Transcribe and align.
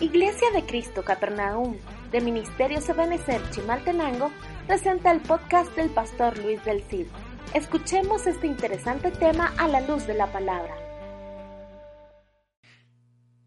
Iglesia 0.00 0.48
de 0.52 0.64
Cristo 0.64 1.02
Capernaum 1.02 1.76
de 2.12 2.20
Ministerio 2.20 2.80
Sebenecer 2.80 3.42
Chimaltenango 3.50 4.30
presenta 4.68 5.10
el 5.10 5.20
podcast 5.20 5.74
del 5.74 5.90
pastor 5.90 6.38
Luis 6.38 6.64
del 6.64 6.84
Cid. 6.84 7.08
Escuchemos 7.52 8.24
este 8.28 8.46
interesante 8.46 9.10
tema 9.10 9.52
a 9.58 9.66
la 9.66 9.80
luz 9.80 10.06
de 10.06 10.14
la 10.14 10.30
palabra. 10.30 10.72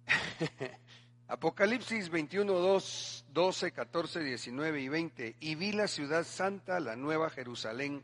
Apocalipsis 1.30 2.10
21, 2.10 2.52
2, 2.52 3.26
12, 3.30 3.72
14, 3.72 4.20
19 4.22 4.82
y 4.82 4.90
20. 4.90 5.36
Y 5.40 5.56
vi 5.56 5.72
la 5.72 5.88
ciudad 5.88 6.26
santa, 6.26 6.82
la 6.82 6.98
nueva 6.98 7.30
Jerusalén, 7.30 8.04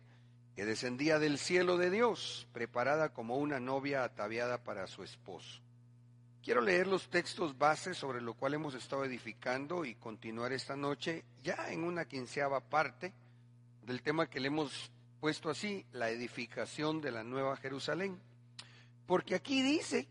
que 0.56 0.64
descendía 0.64 1.20
del 1.20 1.38
cielo 1.38 1.78
de 1.78 1.90
Dios, 1.90 2.48
preparada 2.54 3.10
como 3.10 3.36
una 3.36 3.60
novia 3.60 4.06
ataviada 4.06 4.64
para 4.64 4.88
su 4.88 5.04
esposo. 5.04 5.67
Quiero 6.48 6.62
leer 6.62 6.88
los 6.88 7.10
textos 7.10 7.58
bases 7.58 7.98
sobre 7.98 8.22
lo 8.22 8.34
cual 8.34 8.54
hemos 8.54 8.74
estado 8.74 9.04
edificando 9.04 9.84
y 9.84 9.96
continuar 9.96 10.54
esta 10.54 10.78
noche 10.78 11.26
ya 11.44 11.74
en 11.74 11.84
una 11.84 12.06
quinceava 12.06 12.62
parte 12.62 13.12
del 13.84 14.02
tema 14.02 14.30
que 14.30 14.40
le 14.40 14.48
hemos 14.48 14.90
puesto 15.20 15.50
así, 15.50 15.86
la 15.92 16.10
edificación 16.10 17.02
de 17.02 17.12
la 17.12 17.26
Nueva 17.26 17.58
Jerusalén. 17.58 18.18
Porque 19.06 19.36
aquí 19.36 19.62
dice, 19.62 20.08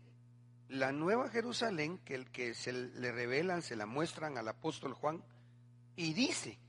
la 0.69 0.91
Nueva 0.91 1.27
Jerusalén, 1.29 1.97
que 2.05 2.13
el 2.13 2.29
que 2.29 2.53
se 2.53 2.71
le 2.71 3.11
revelan, 3.11 3.63
se 3.63 3.75
la 3.75 3.87
muestran 3.87 4.37
al 4.37 4.47
apóstol 4.47 4.93
Juan, 4.93 5.23
y 5.95 6.13
dice, 6.13 6.59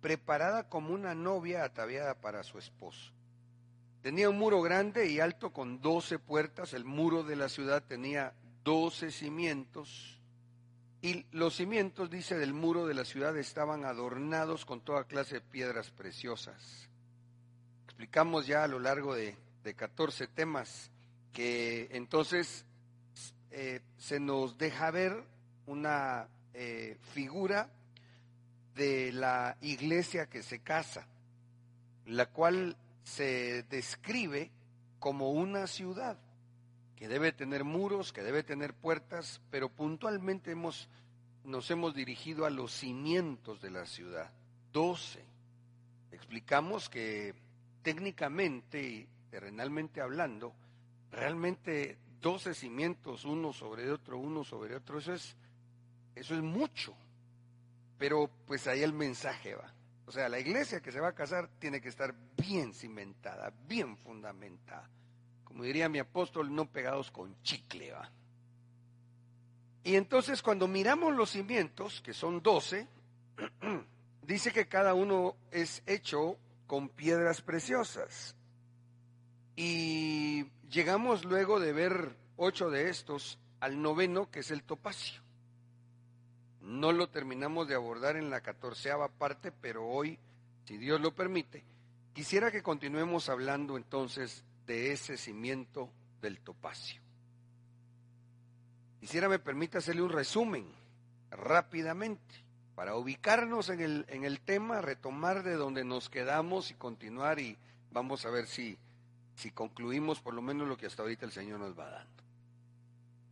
preparada 0.00 0.68
como 0.68 0.92
una 0.92 1.14
novia 1.14 1.62
ataviada 1.62 2.14
para 2.14 2.42
su 2.42 2.58
esposo. 2.58 3.12
Tenía 4.02 4.28
un 4.28 4.38
muro 4.38 4.60
grande 4.60 5.08
y 5.08 5.20
alto 5.20 5.52
con 5.52 5.80
doce 5.80 6.18
puertas, 6.18 6.72
el 6.72 6.84
muro 6.84 7.22
de 7.22 7.36
la 7.36 7.48
ciudad 7.48 7.84
tenía 7.84 8.34
doce 8.68 9.10
cimientos, 9.10 10.20
y 11.00 11.24
los 11.32 11.56
cimientos, 11.56 12.10
dice, 12.10 12.36
del 12.36 12.52
muro 12.52 12.86
de 12.86 12.92
la 12.92 13.06
ciudad 13.06 13.34
estaban 13.38 13.86
adornados 13.86 14.66
con 14.66 14.82
toda 14.82 15.04
clase 15.04 15.36
de 15.36 15.40
piedras 15.40 15.90
preciosas. 15.90 16.90
Explicamos 17.86 18.46
ya 18.46 18.64
a 18.64 18.68
lo 18.68 18.78
largo 18.78 19.14
de, 19.14 19.34
de 19.64 19.74
14 19.74 20.26
temas 20.26 20.90
que 21.32 21.88
entonces 21.92 22.66
eh, 23.52 23.80
se 23.96 24.20
nos 24.20 24.58
deja 24.58 24.90
ver 24.90 25.24
una 25.64 26.28
eh, 26.52 26.98
figura 27.14 27.70
de 28.74 29.12
la 29.12 29.56
iglesia 29.62 30.26
que 30.26 30.42
se 30.42 30.58
casa, 30.58 31.06
la 32.04 32.26
cual 32.26 32.76
se 33.02 33.62
describe 33.62 34.50
como 34.98 35.30
una 35.30 35.66
ciudad 35.66 36.18
que 36.98 37.06
debe 37.06 37.30
tener 37.30 37.62
muros, 37.62 38.12
que 38.12 38.24
debe 38.24 38.42
tener 38.42 38.74
puertas, 38.74 39.40
pero 39.52 39.68
puntualmente 39.68 40.50
hemos, 40.50 40.88
nos 41.44 41.70
hemos 41.70 41.94
dirigido 41.94 42.44
a 42.44 42.50
los 42.50 42.72
cimientos 42.72 43.62
de 43.62 43.70
la 43.70 43.86
ciudad. 43.86 44.32
Doce. 44.72 45.24
Explicamos 46.10 46.88
que 46.88 47.36
técnicamente 47.82 48.82
y 48.82 49.08
terrenalmente 49.30 50.00
hablando, 50.00 50.52
realmente 51.12 51.98
doce 52.20 52.52
cimientos, 52.52 53.24
uno 53.24 53.52
sobre 53.52 53.92
otro, 53.92 54.18
uno 54.18 54.42
sobre 54.42 54.74
otro, 54.74 54.98
eso 54.98 55.14
es, 55.14 55.36
eso 56.16 56.34
es 56.34 56.42
mucho. 56.42 56.96
Pero 57.96 58.28
pues 58.44 58.66
ahí 58.66 58.82
el 58.82 58.92
mensaje 58.92 59.54
va. 59.54 59.72
O 60.04 60.10
sea, 60.10 60.28
la 60.28 60.40
iglesia 60.40 60.80
que 60.80 60.90
se 60.90 60.98
va 60.98 61.10
a 61.10 61.14
casar 61.14 61.48
tiene 61.60 61.80
que 61.80 61.90
estar 61.90 62.12
bien 62.36 62.74
cimentada, 62.74 63.52
bien 63.68 63.96
fundamentada 63.98 64.90
como 65.58 65.66
diría 65.66 65.88
mi 65.88 65.98
apóstol, 65.98 66.54
no 66.54 66.70
pegados 66.70 67.10
con 67.10 67.34
chicle. 67.42 67.90
¿va? 67.90 68.08
Y 69.82 69.96
entonces 69.96 70.40
cuando 70.40 70.68
miramos 70.68 71.16
los 71.16 71.30
cimientos, 71.30 72.00
que 72.00 72.14
son 72.14 72.44
doce, 72.44 72.86
dice 74.22 74.52
que 74.52 74.68
cada 74.68 74.94
uno 74.94 75.34
es 75.50 75.82
hecho 75.84 76.36
con 76.68 76.88
piedras 76.88 77.42
preciosas. 77.42 78.36
Y 79.56 80.46
llegamos 80.70 81.24
luego 81.24 81.58
de 81.58 81.72
ver 81.72 82.16
ocho 82.36 82.70
de 82.70 82.88
estos 82.88 83.40
al 83.58 83.82
noveno, 83.82 84.30
que 84.30 84.38
es 84.38 84.52
el 84.52 84.62
topacio. 84.62 85.22
No 86.60 86.92
lo 86.92 87.08
terminamos 87.08 87.66
de 87.66 87.74
abordar 87.74 88.14
en 88.14 88.30
la 88.30 88.42
catorceava 88.42 89.08
parte, 89.08 89.50
pero 89.50 89.88
hoy, 89.88 90.20
si 90.66 90.76
Dios 90.76 91.00
lo 91.00 91.16
permite, 91.16 91.64
quisiera 92.12 92.52
que 92.52 92.62
continuemos 92.62 93.28
hablando 93.28 93.76
entonces 93.76 94.44
de 94.68 94.92
ese 94.92 95.16
cimiento 95.16 95.90
del 96.20 96.40
topacio. 96.40 97.00
Quisiera 99.00 99.28
me 99.28 99.38
permita 99.38 99.78
hacerle 99.78 100.02
un 100.02 100.10
resumen 100.10 100.70
rápidamente 101.30 102.44
para 102.74 102.94
ubicarnos 102.94 103.70
en 103.70 103.80
el, 103.80 104.04
en 104.08 104.24
el 104.24 104.40
tema, 104.40 104.82
retomar 104.82 105.42
de 105.42 105.54
donde 105.54 105.84
nos 105.84 106.10
quedamos 106.10 106.70
y 106.70 106.74
continuar 106.74 107.40
y 107.40 107.56
vamos 107.90 108.26
a 108.26 108.30
ver 108.30 108.46
si, 108.46 108.76
si 109.36 109.50
concluimos 109.50 110.20
por 110.20 110.34
lo 110.34 110.42
menos 110.42 110.68
lo 110.68 110.76
que 110.76 110.86
hasta 110.86 111.02
ahorita 111.02 111.24
el 111.24 111.32
Señor 111.32 111.60
nos 111.60 111.76
va 111.76 111.88
dando. 111.88 112.22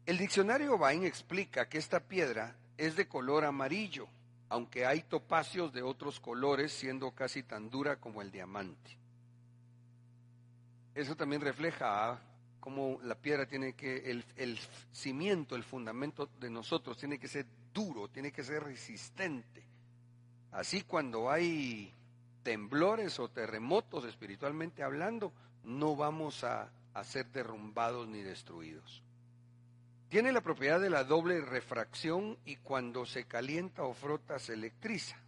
El 0.07 0.17
diccionario 0.17 0.79
Bain 0.79 1.05
explica 1.05 1.69
que 1.69 1.77
esta 1.77 2.01
piedra 2.01 2.57
es 2.79 2.97
de 2.97 3.09
color 3.09 3.45
amarillo, 3.45 4.09
aunque 4.49 4.87
hay 4.87 5.03
topacios 5.03 5.73
de 5.75 5.83
otros 5.83 6.19
colores 6.19 6.73
siendo 6.73 7.11
casi 7.11 7.43
tan 7.43 7.69
dura 7.69 7.97
como 7.97 8.23
el 8.23 8.31
diamante. 8.31 8.97
Eso 10.97 11.15
también 11.15 11.43
refleja 11.43 12.19
cómo 12.59 12.99
la 13.03 13.17
piedra 13.17 13.45
tiene 13.45 13.75
que, 13.75 14.11
el, 14.11 14.25
el 14.34 14.59
cimiento, 14.93 15.55
el 15.55 15.62
fundamento 15.62 16.31
de 16.41 16.49
nosotros 16.49 16.97
tiene 16.97 17.19
que 17.19 17.29
ser 17.29 17.45
duro, 17.75 18.09
tiene 18.09 18.33
que 18.33 18.43
ser 18.43 18.62
resistente. 18.62 19.62
Así 20.53 20.85
cuando 20.85 21.31
hay 21.31 21.93
temblores 22.43 23.21
o 23.21 23.29
terremotos 23.29 24.06
espiritualmente 24.06 24.83
hablando, 24.83 25.35
no 25.65 25.97
vamos 25.97 26.45
a, 26.45 26.73
a 26.95 27.05
ser 27.05 27.27
derrumbados 27.27 28.09
ni 28.09 28.23
destruidos. 28.23 29.03
Tiene 30.09 30.33
la 30.33 30.41
propiedad 30.41 30.81
de 30.81 30.89
la 30.89 31.05
doble 31.05 31.43
refracción 31.43 32.39
y 32.47 32.56
cuando 32.56 33.05
se 33.05 33.27
calienta 33.27 33.83
o 33.83 33.93
frota 33.93 34.39
se 34.39 34.55
electriza. 34.55 35.21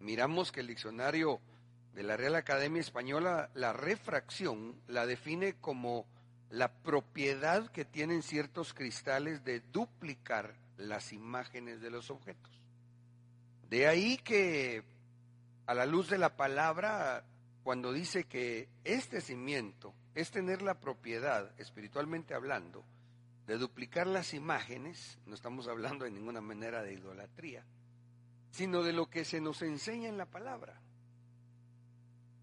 Miramos 0.00 0.52
que 0.52 0.60
el 0.60 0.66
diccionario 0.66 1.40
de 1.94 2.02
la 2.02 2.16
Real 2.16 2.36
Academia 2.36 2.80
Española, 2.80 3.50
la 3.54 3.72
refracción 3.72 4.80
la 4.86 5.06
define 5.06 5.54
como 5.54 6.06
la 6.50 6.72
propiedad 6.72 7.70
que 7.70 7.84
tienen 7.84 8.22
ciertos 8.22 8.74
cristales 8.74 9.44
de 9.44 9.60
duplicar 9.60 10.54
las 10.76 11.12
imágenes 11.12 11.80
de 11.80 11.90
los 11.90 12.10
objetos. 12.10 12.60
De 13.68 13.86
ahí 13.86 14.16
que 14.18 14.82
a 15.66 15.74
la 15.74 15.86
luz 15.86 16.08
de 16.08 16.18
la 16.18 16.36
palabra, 16.36 17.24
cuando 17.62 17.92
dice 17.92 18.24
que 18.24 18.68
este 18.82 19.20
cimiento 19.20 19.94
es 20.14 20.30
tener 20.30 20.62
la 20.62 20.80
propiedad, 20.80 21.52
espiritualmente 21.60 22.34
hablando, 22.34 22.84
de 23.46 23.58
duplicar 23.58 24.06
las 24.06 24.34
imágenes, 24.34 25.18
no 25.26 25.34
estamos 25.34 25.68
hablando 25.68 26.04
de 26.04 26.10
ninguna 26.10 26.40
manera 26.40 26.82
de 26.82 26.94
idolatría, 26.94 27.64
sino 28.50 28.82
de 28.82 28.92
lo 28.92 29.08
que 29.08 29.24
se 29.24 29.40
nos 29.40 29.62
enseña 29.62 30.08
en 30.08 30.18
la 30.18 30.26
palabra. 30.26 30.80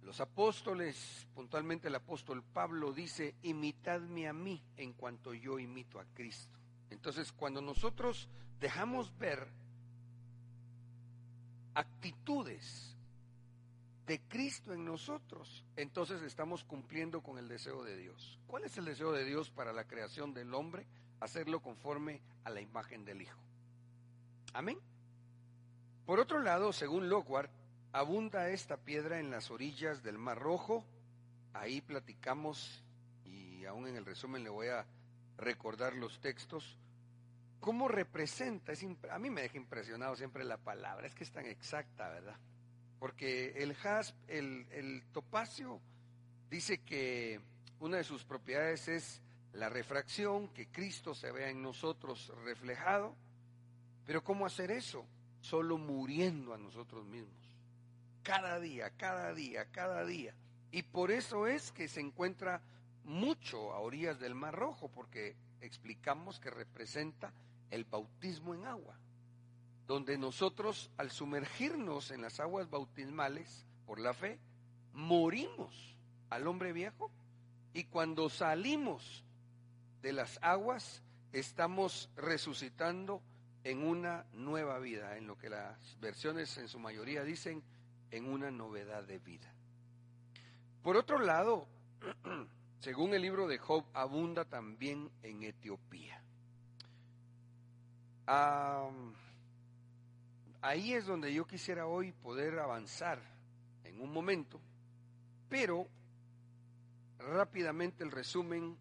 Los 0.07 0.21
apóstoles, 0.21 1.27
puntualmente 1.35 1.89
el 1.89 1.95
apóstol 1.95 2.41
Pablo 2.41 2.93
dice, 2.93 3.35
imitadme 3.41 4.29
a 4.29 4.31
mí 4.31 4.63
en 4.77 4.93
cuanto 4.93 5.33
yo 5.33 5.59
imito 5.59 5.99
a 5.99 6.05
Cristo. 6.13 6.57
Entonces, 6.89 7.33
cuando 7.33 7.59
nosotros 7.59 8.29
dejamos 8.57 9.17
ver 9.17 9.49
actitudes 11.73 12.95
de 14.05 14.21
Cristo 14.29 14.71
en 14.71 14.85
nosotros, 14.85 15.65
entonces 15.75 16.21
estamos 16.21 16.63
cumpliendo 16.63 17.21
con 17.21 17.37
el 17.37 17.49
deseo 17.49 17.83
de 17.83 17.97
Dios. 17.97 18.39
¿Cuál 18.47 18.63
es 18.63 18.77
el 18.77 18.85
deseo 18.85 19.11
de 19.11 19.25
Dios 19.25 19.49
para 19.49 19.73
la 19.73 19.89
creación 19.89 20.33
del 20.33 20.53
hombre? 20.53 20.87
Hacerlo 21.19 21.59
conforme 21.59 22.21
a 22.45 22.49
la 22.49 22.61
imagen 22.61 23.03
del 23.03 23.23
Hijo. 23.23 23.41
Amén. 24.53 24.79
Por 26.05 26.21
otro 26.21 26.41
lado, 26.41 26.71
según 26.71 27.09
Lockhart, 27.09 27.51
abunda 27.91 28.49
esta 28.49 28.77
piedra 28.77 29.19
en 29.19 29.31
las 29.31 29.49
orillas 29.51 30.03
del 30.03 30.17
Mar 30.17 30.39
Rojo. 30.39 30.85
Ahí 31.53 31.81
platicamos, 31.81 32.83
y 33.25 33.65
aún 33.65 33.87
en 33.87 33.95
el 33.95 34.05
resumen 34.05 34.43
le 34.43 34.49
voy 34.49 34.67
a 34.67 34.85
recordar 35.37 35.95
los 35.95 36.19
textos, 36.19 36.77
cómo 37.59 37.87
representa, 37.87 38.71
es, 38.71 38.85
a 39.11 39.19
mí 39.19 39.29
me 39.29 39.41
deja 39.41 39.57
impresionado 39.57 40.15
siempre 40.15 40.43
la 40.43 40.57
palabra, 40.57 41.07
es 41.07 41.15
que 41.15 41.23
es 41.23 41.31
tan 41.31 41.45
exacta, 41.45 42.09
¿verdad? 42.09 42.37
Porque 42.99 43.49
el 43.57 43.75
jasp, 43.75 44.15
el, 44.27 44.67
el 44.71 45.03
topacio, 45.11 45.79
dice 46.49 46.79
que 46.79 47.39
una 47.79 47.97
de 47.97 48.03
sus 48.03 48.23
propiedades 48.23 48.87
es 48.87 49.21
la 49.53 49.69
refracción, 49.69 50.49
que 50.49 50.67
Cristo 50.67 51.13
se 51.13 51.31
vea 51.31 51.49
en 51.49 51.61
nosotros 51.61 52.31
reflejado. 52.43 53.15
Pero 54.05 54.23
¿cómo 54.23 54.45
hacer 54.45 54.71
eso? 54.71 55.05
Solo 55.41 55.77
muriendo 55.77 56.53
a 56.53 56.57
nosotros 56.57 57.05
mismos 57.05 57.46
cada 58.27 58.59
día, 58.59 58.89
cada 58.97 59.33
día, 59.33 59.71
cada 59.71 60.03
día. 60.03 60.35
Y 60.69 60.83
por 60.83 61.11
eso 61.11 61.47
es 61.47 61.71
que 61.71 61.87
se 61.87 62.01
encuentra 62.01 62.61
mucho 63.05 63.71
a 63.71 63.79
orillas 63.79 64.19
del 64.19 64.35
Mar 64.35 64.53
Rojo, 64.53 64.89
porque 64.89 65.37
explicamos 65.61 66.37
que 66.37 66.49
representa 66.49 67.31
el 67.71 67.85
bautismo 67.85 68.53
en 68.53 68.65
agua, 68.65 68.99
donde 69.87 70.17
nosotros 70.17 70.91
al 70.97 71.09
sumergirnos 71.09 72.11
en 72.11 72.21
las 72.21 72.41
aguas 72.41 72.69
bautismales 72.69 73.65
por 73.85 73.97
la 73.97 74.13
fe, 74.13 74.41
morimos 74.91 75.95
al 76.29 76.47
hombre 76.47 76.73
viejo 76.73 77.09
y 77.73 77.85
cuando 77.85 78.29
salimos 78.29 79.23
de 80.01 80.11
las 80.11 80.37
aguas 80.41 81.01
estamos 81.31 82.09
resucitando 82.17 83.21
en 83.63 83.87
una 83.87 84.25
nueva 84.33 84.79
vida, 84.79 85.15
en 85.15 85.27
lo 85.27 85.37
que 85.37 85.49
las 85.49 85.97
versiones 86.01 86.57
en 86.57 86.67
su 86.67 86.77
mayoría 86.77 87.23
dicen, 87.23 87.63
en 88.11 88.25
una 88.25 88.51
novedad 88.51 89.03
de 89.03 89.19
vida. 89.19 89.51
Por 90.83 90.97
otro 90.97 91.19
lado, 91.19 91.67
según 92.79 93.13
el 93.13 93.21
libro 93.21 93.47
de 93.47 93.57
Job, 93.57 93.85
abunda 93.93 94.45
también 94.45 95.11
en 95.23 95.43
Etiopía. 95.43 96.21
ahí 100.61 100.93
es 100.93 101.05
donde 101.05 101.33
yo 101.33 101.45
quisiera 101.45 101.87
hoy 101.87 102.11
poder 102.11 102.59
avanzar 102.59 103.21
en 103.83 104.01
un 104.01 104.11
momento, 104.11 104.59
pero 105.49 105.87
rápidamente 107.19 108.03
el 108.03 108.11
resumen, 108.11 108.77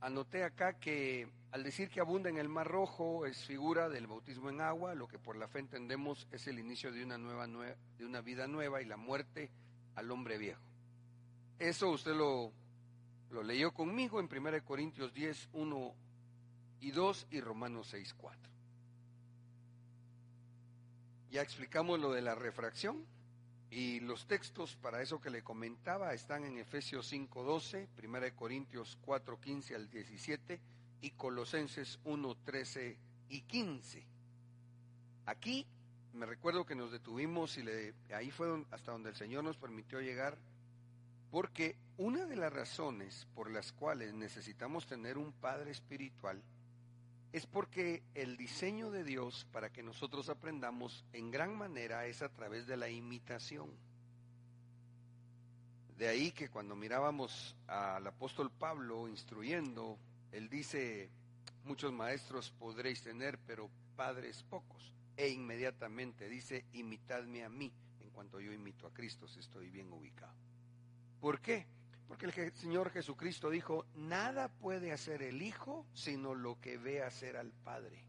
anoté 0.00 0.44
acá 0.44 0.78
que 0.78 1.28
al 1.50 1.64
decir 1.64 1.88
que 1.88 2.00
abunda 2.00 2.28
en 2.28 2.36
el 2.36 2.48
Mar 2.48 2.68
Rojo 2.68 3.24
es 3.24 3.44
figura 3.44 3.88
del 3.88 4.06
bautismo 4.06 4.50
en 4.50 4.60
agua, 4.60 4.94
lo 4.94 5.08
que 5.08 5.18
por 5.18 5.36
la 5.36 5.48
fe 5.48 5.60
entendemos 5.60 6.28
es 6.30 6.46
el 6.46 6.58
inicio 6.58 6.92
de 6.92 7.02
una 7.02 7.16
nueva, 7.16 7.46
de 7.46 8.04
una 8.04 8.20
vida 8.20 8.46
nueva 8.46 8.82
y 8.82 8.84
la 8.84 8.98
muerte 8.98 9.50
al 9.94 10.10
hombre 10.10 10.36
viejo. 10.36 10.60
Eso 11.58 11.90
usted 11.90 12.14
lo, 12.14 12.52
lo 13.30 13.42
leyó 13.42 13.72
conmigo 13.72 14.20
en 14.20 14.28
1 14.30 14.64
Corintios 14.64 15.14
10, 15.14 15.48
1 15.54 15.94
y 16.80 16.90
2 16.90 17.26
y 17.30 17.40
Romanos 17.40 17.88
6, 17.90 18.14
4. 18.14 18.52
Ya 21.30 21.42
explicamos 21.42 21.98
lo 21.98 22.12
de 22.12 22.20
la 22.20 22.34
refracción 22.34 23.06
y 23.70 24.00
los 24.00 24.26
textos 24.26 24.76
para 24.76 25.02
eso 25.02 25.20
que 25.20 25.30
le 25.30 25.42
comentaba 25.42 26.12
están 26.12 26.44
en 26.44 26.58
Efesios 26.58 27.06
5, 27.08 27.42
12, 27.42 27.88
1 28.02 28.36
Corintios 28.36 28.98
4, 29.02 29.40
15 29.40 29.74
al 29.74 29.90
17 29.90 30.60
y 31.00 31.10
Colosenses 31.10 31.98
1, 32.04 32.36
13 32.44 32.98
y 33.30 33.40
15. 33.42 34.06
Aquí 35.26 35.66
me 36.14 36.26
recuerdo 36.26 36.66
que 36.66 36.74
nos 36.74 36.90
detuvimos 36.90 37.56
y 37.58 37.62
le, 37.62 37.94
ahí 38.14 38.30
fue 38.30 38.64
hasta 38.70 38.92
donde 38.92 39.10
el 39.10 39.16
Señor 39.16 39.44
nos 39.44 39.56
permitió 39.56 40.00
llegar, 40.00 40.38
porque 41.30 41.76
una 41.96 42.26
de 42.26 42.36
las 42.36 42.52
razones 42.52 43.26
por 43.34 43.50
las 43.50 43.72
cuales 43.72 44.14
necesitamos 44.14 44.86
tener 44.86 45.18
un 45.18 45.32
Padre 45.32 45.70
espiritual 45.70 46.42
es 47.32 47.46
porque 47.46 48.02
el 48.14 48.36
diseño 48.36 48.90
de 48.90 49.04
Dios 49.04 49.46
para 49.52 49.70
que 49.70 49.82
nosotros 49.82 50.30
aprendamos 50.30 51.04
en 51.12 51.30
gran 51.30 51.56
manera 51.56 52.06
es 52.06 52.22
a 52.22 52.30
través 52.30 52.66
de 52.66 52.76
la 52.76 52.88
imitación. 52.88 53.68
De 55.98 56.08
ahí 56.08 56.30
que 56.32 56.48
cuando 56.48 56.74
mirábamos 56.74 57.54
al 57.66 58.06
apóstol 58.06 58.50
Pablo 58.50 59.08
instruyendo 59.08 59.98
él 60.32 60.48
dice, 60.48 61.10
muchos 61.64 61.92
maestros 61.92 62.50
podréis 62.50 63.02
tener, 63.02 63.38
pero 63.46 63.70
padres 63.96 64.42
pocos. 64.42 64.92
E 65.16 65.28
inmediatamente 65.28 66.28
dice, 66.28 66.64
imitadme 66.72 67.44
a 67.44 67.48
mí, 67.48 67.72
en 68.00 68.10
cuanto 68.10 68.40
yo 68.40 68.52
imito 68.52 68.86
a 68.86 68.92
Cristo, 68.92 69.26
si 69.26 69.40
estoy 69.40 69.70
bien 69.70 69.92
ubicado. 69.92 70.34
¿Por 71.20 71.40
qué? 71.40 71.66
Porque 72.06 72.26
el 72.26 72.52
Señor 72.52 72.90
Jesucristo 72.90 73.50
dijo, 73.50 73.84
nada 73.94 74.48
puede 74.48 74.92
hacer 74.92 75.22
el 75.22 75.42
Hijo 75.42 75.86
sino 75.92 76.34
lo 76.34 76.60
que 76.60 76.78
ve 76.78 77.02
hacer 77.02 77.36
al 77.36 77.52
Padre. 77.52 78.04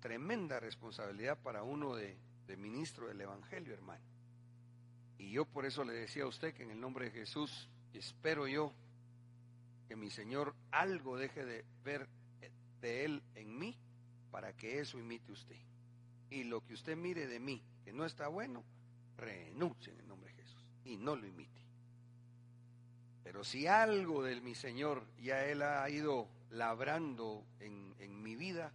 Tremenda 0.00 0.58
responsabilidad 0.58 1.38
para 1.38 1.62
uno 1.62 1.94
de, 1.94 2.16
de 2.46 2.56
ministro 2.56 3.06
del 3.06 3.20
Evangelio, 3.20 3.72
hermano. 3.72 4.04
Y 5.18 5.30
yo 5.30 5.44
por 5.44 5.64
eso 5.64 5.84
le 5.84 5.92
decía 5.92 6.24
a 6.24 6.28
usted 6.28 6.54
que 6.54 6.64
en 6.64 6.72
el 6.72 6.80
nombre 6.80 7.04
de 7.04 7.12
Jesús, 7.12 7.68
espero 7.92 8.48
yo 8.48 8.72
que 9.92 9.96
mi 9.96 10.08
Señor 10.08 10.54
algo 10.70 11.18
deje 11.18 11.44
de 11.44 11.66
ver 11.84 12.08
de 12.80 13.04
Él 13.04 13.22
en 13.34 13.58
mí 13.58 13.76
para 14.30 14.56
que 14.56 14.80
eso 14.80 14.98
imite 14.98 15.30
usted. 15.30 15.58
Y 16.30 16.44
lo 16.44 16.64
que 16.64 16.72
usted 16.72 16.96
mire 16.96 17.26
de 17.26 17.38
mí 17.38 17.62
que 17.84 17.92
no 17.92 18.06
está 18.06 18.28
bueno, 18.28 18.64
renuncie 19.18 19.92
en 19.92 20.00
el 20.00 20.08
nombre 20.08 20.30
de 20.30 20.42
Jesús 20.42 20.64
y 20.86 20.96
no 20.96 21.14
lo 21.14 21.26
imite. 21.26 21.60
Pero 23.22 23.44
si 23.44 23.66
algo 23.66 24.22
de 24.22 24.40
mi 24.40 24.54
Señor 24.54 25.06
ya 25.20 25.44
Él 25.44 25.60
ha 25.60 25.86
ido 25.90 26.26
labrando 26.48 27.44
en, 27.60 27.94
en 27.98 28.22
mi 28.22 28.34
vida, 28.34 28.72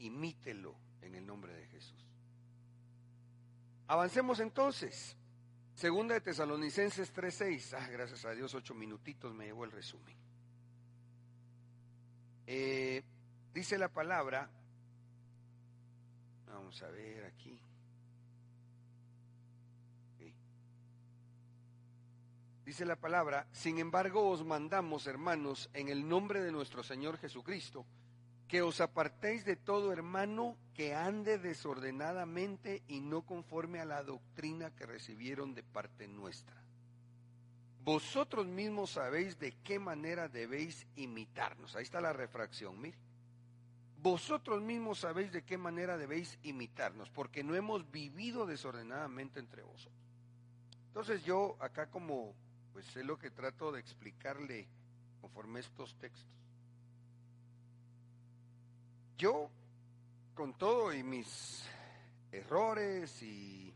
imítelo 0.00 0.74
en 1.00 1.14
el 1.14 1.24
nombre 1.24 1.54
de 1.54 1.68
Jesús. 1.68 2.04
Avancemos 3.86 4.40
entonces. 4.40 5.16
Segunda 5.76 6.14
de 6.14 6.22
Tesalonicenses 6.22 7.14
3.6. 7.14 7.76
Ah, 7.78 7.86
gracias 7.88 8.24
a 8.24 8.32
Dios, 8.32 8.52
ocho 8.56 8.74
minutitos 8.74 9.32
me 9.32 9.44
llevó 9.44 9.64
el 9.64 9.70
resumen. 9.70 10.18
Eh, 12.52 13.04
dice 13.54 13.78
la 13.78 13.88
palabra, 13.88 14.50
vamos 16.48 16.82
a 16.82 16.88
ver 16.88 17.26
aquí. 17.26 17.56
Dice 22.64 22.84
la 22.84 22.96
palabra, 22.96 23.46
sin 23.52 23.78
embargo 23.78 24.28
os 24.28 24.44
mandamos, 24.44 25.06
hermanos, 25.06 25.70
en 25.74 25.90
el 25.90 26.08
nombre 26.08 26.40
de 26.40 26.50
nuestro 26.50 26.82
Señor 26.82 27.18
Jesucristo, 27.18 27.86
que 28.48 28.62
os 28.62 28.80
apartéis 28.80 29.44
de 29.44 29.54
todo 29.54 29.92
hermano 29.92 30.56
que 30.74 30.92
ande 30.92 31.38
desordenadamente 31.38 32.82
y 32.88 33.00
no 33.00 33.22
conforme 33.22 33.78
a 33.78 33.84
la 33.84 34.02
doctrina 34.02 34.74
que 34.74 34.86
recibieron 34.86 35.54
de 35.54 35.62
parte 35.62 36.08
nuestra 36.08 36.59
vosotros 37.84 38.46
mismos 38.46 38.90
sabéis 38.90 39.38
de 39.38 39.52
qué 39.62 39.78
manera 39.78 40.28
debéis 40.28 40.86
imitarnos. 40.96 41.74
Ahí 41.76 41.82
está 41.82 42.00
la 42.00 42.12
refracción, 42.12 42.80
mire. 42.80 42.98
Vosotros 44.02 44.62
mismos 44.62 45.00
sabéis 45.00 45.32
de 45.32 45.42
qué 45.42 45.58
manera 45.58 45.98
debéis 45.98 46.38
imitarnos, 46.42 47.10
porque 47.10 47.44
no 47.44 47.54
hemos 47.54 47.90
vivido 47.90 48.46
desordenadamente 48.46 49.40
entre 49.40 49.62
vosotros. 49.62 50.00
Entonces 50.86 51.22
yo 51.24 51.56
acá 51.60 51.90
como, 51.90 52.34
pues 52.72 52.86
sé 52.86 53.04
lo 53.04 53.18
que 53.18 53.30
trato 53.30 53.70
de 53.72 53.80
explicarle 53.80 54.68
conforme 55.20 55.60
estos 55.60 55.94
textos. 55.96 56.26
Yo, 59.18 59.50
con 60.34 60.54
todo 60.56 60.94
y 60.94 61.02
mis 61.02 61.62
errores 62.32 63.22
y 63.22 63.74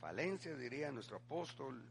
falencias, 0.00 0.56
diría 0.56 0.92
nuestro 0.92 1.16
apóstol, 1.16 1.84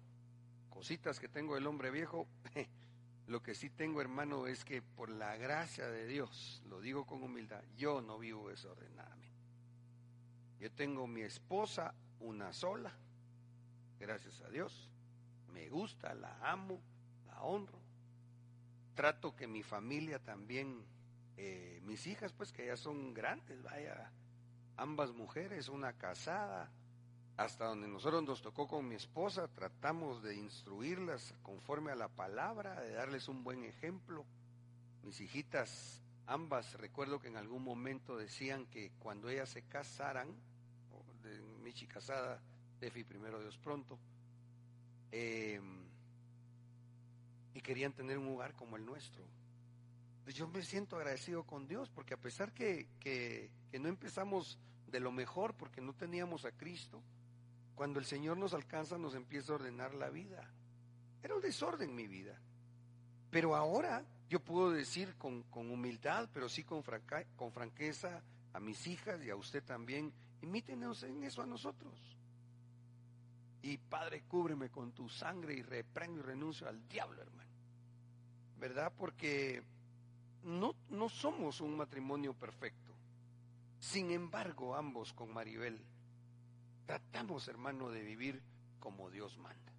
cositas 0.78 1.20
que 1.20 1.28
tengo 1.28 1.56
del 1.56 1.66
hombre 1.66 1.90
viejo, 1.90 2.28
lo 3.28 3.42
que 3.42 3.56
sí 3.56 3.68
tengo, 3.68 4.00
hermano, 4.00 4.46
es 4.46 4.64
que 4.64 4.84
por 4.84 5.10
la 5.10 5.36
gracia 5.36 5.88
de 5.88 6.06
Dios, 6.06 6.62
lo 6.68 6.82
digo 6.82 7.08
con 7.08 7.24
humildad, 7.24 7.64
yo 7.76 8.00
no 8.00 8.20
vivo 8.20 8.50
desordenadamente. 8.50 9.42
Yo 10.60 10.72
tengo 10.72 11.08
mi 11.08 11.22
esposa, 11.22 11.96
una 12.20 12.54
sola, 12.54 12.94
gracias 14.00 14.40
a 14.42 14.50
Dios. 14.50 14.88
Me 15.52 15.68
gusta, 15.68 16.14
la 16.14 16.38
amo, 16.48 16.80
la 17.26 17.42
honro. 17.42 17.80
Trato 18.94 19.36
que 19.36 19.48
mi 19.48 19.64
familia 19.64 20.20
también, 20.20 20.86
eh, 21.38 21.82
mis 21.86 22.06
hijas, 22.06 22.34
pues 22.34 22.54
que 22.54 22.68
ya 22.68 22.78
son 22.78 23.16
grandes, 23.16 23.64
vaya, 23.64 24.12
ambas 24.76 25.12
mujeres, 25.12 25.70
una 25.70 25.94
casada, 25.94 26.70
hasta 27.38 27.66
donde 27.66 27.88
nosotros 27.88 28.24
nos 28.24 28.42
tocó 28.42 28.68
con 28.68 28.88
mi 28.88 28.96
esposa, 28.96 29.48
tratamos 29.48 30.24
de 30.24 30.36
instruirlas 30.36 31.36
conforme 31.44 31.92
a 31.92 31.96
la 31.96 32.08
palabra, 32.08 32.82
de 32.82 32.94
darles 32.94 33.28
un 33.28 33.44
buen 33.44 33.64
ejemplo. 33.64 34.26
Mis 35.04 35.22
hijitas, 35.22 36.02
ambas, 36.26 36.74
recuerdo 36.74 37.20
que 37.20 37.28
en 37.28 37.38
algún 37.38 37.64
momento 37.64 38.18
decían 38.18 38.66
que 38.66 38.92
cuando 38.98 39.30
ellas 39.30 39.50
se 39.50 39.62
casaran, 39.62 40.36
Michi 41.62 41.86
casada, 41.86 42.42
Defi 42.80 43.04
primero 43.04 43.40
Dios 43.40 43.58
pronto, 43.60 44.00
em, 45.12 45.86
y 47.54 47.62
querían 47.62 47.94
tener 47.94 48.18
un 48.18 48.30
hogar 48.30 48.56
como 48.56 48.78
el 48.78 48.86
nuestro. 48.86 49.24
Pues 50.24 50.36
yo 50.36 50.48
me 50.48 50.64
siento 50.64 50.96
agradecido 50.96 51.44
con 51.44 51.68
Dios, 51.68 51.92
porque 51.92 52.16
a 52.16 52.18
pesar 52.18 52.52
que, 52.52 52.88
que 53.00 53.52
no 53.80 53.90
empezamos 53.90 54.58
de 54.88 55.00
lo 55.00 55.12
mejor, 55.12 55.54
porque 55.54 55.82
no 55.82 55.94
teníamos 55.94 56.44
a 56.44 56.52
Cristo, 56.52 57.04
cuando 57.78 58.00
el 58.00 58.06
Señor 58.06 58.38
nos 58.38 58.56
alcanza, 58.56 58.98
nos 58.98 59.14
empieza 59.14 59.52
a 59.52 59.56
ordenar 59.58 59.94
la 59.94 60.10
vida. 60.10 60.52
Era 61.22 61.36
un 61.36 61.42
desorden 61.42 61.94
mi 61.94 62.08
vida. 62.08 62.42
Pero 63.30 63.56
ahora 63.56 64.04
yo 64.28 64.40
puedo 64.40 64.72
decir 64.72 65.16
con, 65.16 65.46
humildad, 65.54 66.28
pero 66.34 66.50
sí 66.50 66.64
con, 66.64 66.82
con 67.36 67.52
franqueza 67.52 68.24
a 68.54 68.60
mis 68.60 68.88
hijas 68.88 69.24
y 69.24 69.30
a 69.30 69.36
usted 69.36 69.64
también, 69.64 70.12
imítenos 70.42 71.04
en 71.04 71.24
eso 71.24 71.44
a 71.44 71.46
nosotros. 71.46 72.18
Y 73.62 73.78
Padre, 73.78 74.24
cúbreme 74.28 74.72
con 74.72 74.92
tu 74.92 75.08
sangre 75.08 75.54
y 75.54 75.62
reprendo 75.62 76.20
y 76.20 76.24
renuncio 76.24 76.68
al 76.68 76.90
diablo, 76.90 77.22
hermano. 77.22 77.52
¿Verdad? 78.58 78.92
Porque 78.98 79.62
no, 80.42 80.74
no 80.90 81.10
somos 81.10 81.62
un 81.62 81.78
matrimonio 81.78 82.34
perfecto. 82.34 82.96
Sin 83.80 84.10
embargo, 84.10 84.76
ambos 84.76 85.14
con 85.14 85.32
Maribel 85.32 85.86
tratamos, 86.88 87.48
hermano, 87.48 87.92
de 87.92 88.02
vivir 88.02 88.42
como 88.80 89.12
Dios 89.12 89.38
manda. 89.38 89.74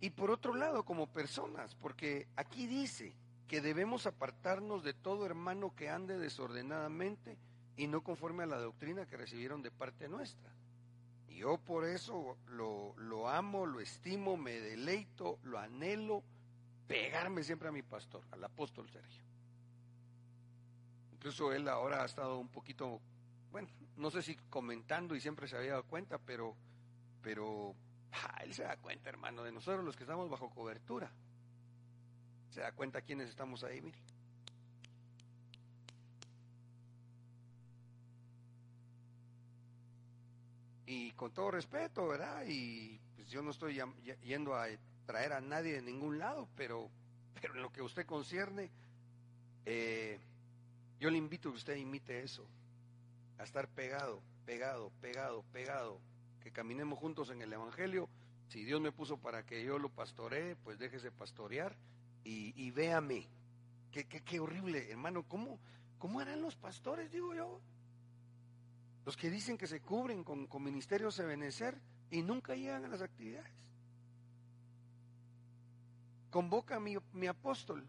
Y 0.00 0.10
por 0.10 0.30
otro 0.30 0.54
lado, 0.54 0.84
como 0.84 1.06
personas, 1.06 1.74
porque 1.76 2.26
aquí 2.36 2.66
dice 2.66 3.14
que 3.46 3.60
debemos 3.60 4.06
apartarnos 4.06 4.82
de 4.82 4.94
todo 4.94 5.26
hermano 5.26 5.74
que 5.76 5.88
ande 5.88 6.18
desordenadamente 6.18 7.38
y 7.76 7.86
no 7.86 8.02
conforme 8.02 8.42
a 8.42 8.46
la 8.46 8.58
doctrina 8.58 9.06
que 9.06 9.16
recibieron 9.16 9.62
de 9.62 9.70
parte 9.70 10.08
nuestra. 10.08 10.50
Y 11.28 11.36
yo 11.36 11.58
por 11.58 11.84
eso 11.84 12.38
lo, 12.48 12.94
lo 12.96 13.28
amo, 13.28 13.66
lo 13.66 13.80
estimo, 13.80 14.36
me 14.36 14.52
deleito, 14.52 15.38
lo 15.42 15.58
anhelo, 15.58 16.22
pegarme 16.88 17.42
siempre 17.44 17.68
a 17.68 17.72
mi 17.72 17.82
pastor, 17.82 18.22
al 18.30 18.42
apóstol 18.42 18.88
Sergio. 18.88 19.22
Incluso 21.12 21.52
él 21.52 21.68
ahora 21.68 22.02
ha 22.02 22.06
estado 22.06 22.38
un 22.38 22.48
poquito, 22.48 23.00
bueno, 23.50 23.68
no 23.96 24.10
sé 24.10 24.22
si 24.22 24.36
comentando 24.50 25.14
y 25.14 25.20
siempre 25.20 25.48
se 25.48 25.56
había 25.56 25.72
dado 25.72 25.84
cuenta, 25.84 26.18
pero, 26.18 26.54
pero 27.22 27.74
él 28.42 28.54
se 28.54 28.62
da 28.62 28.76
cuenta, 28.76 29.08
hermano, 29.08 29.42
de 29.42 29.52
nosotros 29.52 29.84
los 29.84 29.96
que 29.96 30.04
estamos 30.04 30.28
bajo 30.28 30.50
cobertura. 30.50 31.10
Se 32.50 32.60
da 32.60 32.72
cuenta 32.72 33.02
quiénes 33.02 33.28
estamos 33.28 33.64
ahí, 33.64 33.80
mire. 33.80 33.98
Y 40.86 41.10
con 41.12 41.32
todo 41.32 41.50
respeto, 41.50 42.06
¿verdad? 42.06 42.44
Y 42.46 43.00
pues 43.16 43.28
yo 43.28 43.42
no 43.42 43.50
estoy 43.50 43.80
yendo 44.22 44.54
a 44.54 44.68
traer 45.04 45.32
a 45.32 45.40
nadie 45.40 45.72
de 45.72 45.82
ningún 45.82 46.18
lado, 46.18 46.48
pero, 46.54 46.88
pero 47.40 47.54
en 47.54 47.62
lo 47.62 47.72
que 47.72 47.82
usted 47.82 48.06
concierne, 48.06 48.70
eh, 49.64 50.20
yo 51.00 51.10
le 51.10 51.18
invito 51.18 51.48
a 51.48 51.52
que 51.52 51.58
usted 51.58 51.76
imite 51.76 52.22
eso, 52.22 52.46
a 53.38 53.44
estar 53.44 53.68
pegado, 53.68 54.22
pegado, 54.44 54.90
pegado, 55.00 55.42
pegado, 55.52 56.00
que 56.40 56.52
caminemos 56.52 56.98
juntos 56.98 57.30
en 57.30 57.42
el 57.42 57.52
Evangelio. 57.52 58.08
Si 58.48 58.64
Dios 58.64 58.80
me 58.80 58.92
puso 58.92 59.18
para 59.18 59.44
que 59.44 59.64
yo 59.64 59.78
lo 59.78 59.88
pastoree, 59.88 60.56
pues 60.56 60.78
déjese 60.78 61.10
pastorear 61.10 61.76
y, 62.24 62.52
y 62.60 62.70
véame. 62.70 63.28
Qué, 63.90 64.04
qué, 64.04 64.22
qué, 64.22 64.40
horrible, 64.40 64.90
hermano, 64.90 65.24
¿cómo, 65.26 65.58
¿cómo 65.98 66.20
eran 66.20 66.42
los 66.42 66.54
pastores, 66.54 67.10
digo 67.10 67.34
yo? 67.34 67.60
Los 69.04 69.16
que 69.16 69.30
dicen 69.30 69.56
que 69.56 69.66
se 69.66 69.80
cubren 69.80 70.22
con, 70.24 70.46
con 70.46 70.62
ministerios 70.62 71.16
de 71.16 71.24
benecer 71.24 71.80
y 72.10 72.22
nunca 72.22 72.54
llegan 72.54 72.84
a 72.84 72.88
las 72.88 73.02
actividades. 73.02 73.52
Convoca 76.30 76.76
a 76.76 76.80
mi, 76.80 76.96
mi 77.12 77.26
apóstol 77.26 77.86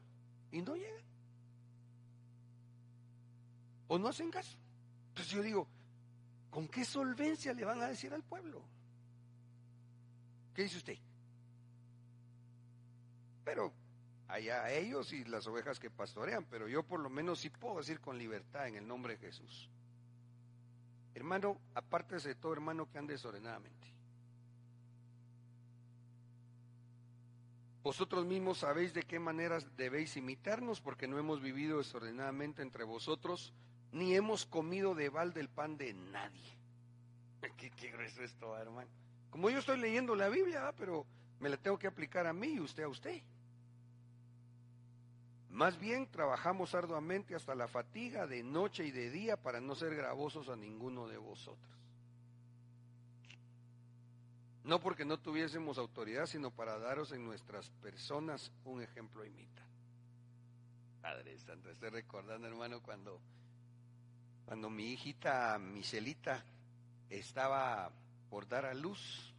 y 0.52 0.62
no 0.62 0.76
llegan. 0.76 1.06
O 3.88 3.98
no 3.98 4.08
hacen 4.08 4.32
caso. 4.32 4.58
Entonces 5.18 5.34
yo 5.34 5.42
digo, 5.42 5.68
¿Con 6.58 6.68
qué 6.68 6.84
solvencia 6.86 7.54
le 7.54 7.66
van 7.66 7.82
a 7.84 7.88
decir 7.88 8.12
al 8.14 8.24
pueblo? 8.24 8.64
¿Qué 10.56 10.64
dice 10.64 10.78
usted? 10.78 10.98
Pero 13.44 13.72
allá 14.28 14.68
ellos 14.72 15.14
y 15.14 15.24
las 15.26 15.46
ovejas 15.46 15.80
que 15.80 15.92
pastorean, 15.92 16.46
pero 16.46 16.68
yo 16.68 16.82
por 16.82 17.00
lo 17.00 17.12
menos 17.12 17.42
sí 17.42 17.52
puedo 17.52 17.78
decir 17.78 18.00
con 18.00 18.18
libertad 18.18 18.68
en 18.68 18.76
el 18.76 18.88
nombre 18.88 19.18
de 19.18 19.28
Jesús. 19.28 19.70
Hermano, 21.14 21.60
apártese 21.76 22.30
de 22.30 22.36
todo 22.36 22.54
hermano 22.54 22.90
que 22.90 22.98
ande 22.98 23.14
desordenadamente. 23.14 23.94
Vosotros 27.84 28.26
mismos 28.26 28.58
sabéis 28.58 28.96
de 28.96 29.04
qué 29.04 29.20
maneras 29.20 29.78
debéis 29.78 30.18
imitarnos, 30.18 30.82
porque 30.82 31.08
no 31.08 31.20
hemos 31.20 31.40
vivido 31.40 31.78
desordenadamente 31.78 32.62
entre 32.62 32.84
vosotros, 32.84 33.54
ni 33.98 34.16
hemos 34.16 34.46
comido 34.46 34.94
de 34.94 35.10
balde 35.10 35.42
el 35.42 35.50
pan 35.50 35.78
de 35.78 35.94
nadie. 35.94 36.58
¿Qué, 37.58 37.72
qué 37.72 37.92
grueso 37.92 38.24
esto, 38.24 38.58
hermano? 38.58 38.90
Como 39.30 39.50
yo 39.50 39.60
estoy 39.60 39.80
leyendo 39.80 40.16
la 40.16 40.30
Biblia, 40.30 40.74
pero 40.78 41.06
me 41.40 41.50
la 41.50 41.58
tengo 41.58 41.78
que 41.78 41.88
aplicar 41.88 42.28
a 42.28 42.34
mí 42.34 42.48
y 42.54 42.60
usted 42.60 42.84
a 42.84 42.88
usted. 42.88 43.22
Más 45.50 45.80
bien 45.80 46.08
trabajamos 46.08 46.76
arduamente 46.76 47.34
hasta 47.34 47.56
la 47.56 47.68
fatiga 47.68 48.28
de 48.28 48.44
noche 48.44 48.86
y 48.86 48.92
de 48.92 49.10
día 49.10 49.38
para 49.38 49.60
no 49.60 49.74
ser 49.76 49.96
gravosos 49.96 50.50
a 50.50 50.56
ninguno 50.56 51.08
de 51.08 51.18
vosotros. 51.18 51.76
No 54.64 54.80
porque 54.80 55.06
no 55.06 55.18
tuviésemos 55.18 55.78
autoridad, 55.78 56.26
sino 56.26 56.52
para 56.52 56.78
daros 56.78 57.12
en 57.14 57.24
nuestras 57.26 57.70
personas 57.82 58.52
un 58.66 58.82
ejemplo 58.84 59.24
a 59.24 59.28
imitar. 59.28 59.66
Padre 61.02 61.40
Santo, 61.40 61.72
estoy 61.72 61.90
recordando, 61.90 62.48
hermano, 62.48 62.82
cuando 62.82 63.22
cuando 64.48 64.70
mi 64.70 64.94
hijita 64.94 65.60
Michelita 65.60 66.42
estaba 67.10 67.92
por 68.30 68.48
dar 68.48 68.66
a 68.66 68.74
luz 68.74 69.36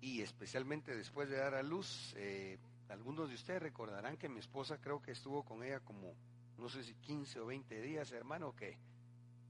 y 0.00 0.22
especialmente 0.22 0.96
después 0.96 1.28
de 1.28 1.36
dar 1.36 1.56
a 1.56 1.64
luz, 1.64 2.14
eh, 2.16 2.58
algunos 2.90 3.28
de 3.28 3.34
ustedes 3.34 3.60
recordarán 3.60 4.16
que 4.16 4.28
mi 4.28 4.38
esposa 4.38 4.78
creo 4.78 5.02
que 5.02 5.10
estuvo 5.10 5.42
con 5.42 5.64
ella 5.64 5.80
como, 5.80 6.14
no 6.58 6.68
sé 6.68 6.84
si 6.84 6.94
15 6.94 7.40
o 7.40 7.46
20 7.46 7.82
días, 7.82 8.12
hermano, 8.12 8.54
que 8.54 8.78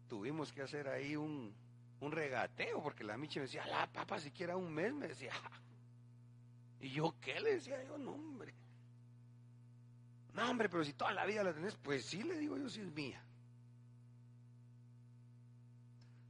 tuvimos 0.09 0.51
que 0.51 0.63
hacer 0.63 0.89
ahí 0.89 1.15
un, 1.15 1.55
regateo, 2.01 2.83
porque 2.83 3.05
la 3.05 3.19
Michi 3.19 3.41
me 3.41 3.45
decía, 3.45 3.67
la 3.67 3.87
papá, 3.87 4.19
siquiera 4.19 4.57
un 4.57 4.73
mes, 4.73 4.95
me 4.95 5.09
decía. 5.09 5.33
Y 6.81 6.91
yo, 6.91 7.17
¿qué 7.21 7.39
le 7.41 7.57
decía 7.57 7.83
yo? 7.85 7.99
No, 7.99 8.13
hombre. 8.13 8.55
No, 10.33 10.49
hombre, 10.49 10.69
pero 10.69 10.85
si 10.85 10.95
toda 10.95 11.13
la 11.13 11.27
vida 11.27 11.43
la 11.43 11.53
tenés, 11.53 11.75
pues 11.75 12.07
sí, 12.07 12.23
le 12.23 12.39
digo 12.39 12.57
yo, 12.57 12.69
si 12.69 12.81
es 12.81 12.93
mía. 12.95 13.28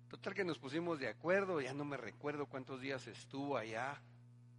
Total 0.08 0.34
que 0.34 0.44
nos 0.44 0.58
pusimos 0.58 0.98
de 0.98 1.08
acuerdo, 1.08 1.60
ya 1.60 1.74
no 1.74 1.84
me 1.84 1.98
recuerdo 1.98 2.46
cuántos 2.46 2.80
días 2.80 3.06
estuvo 3.06 3.58
allá, 3.58 4.00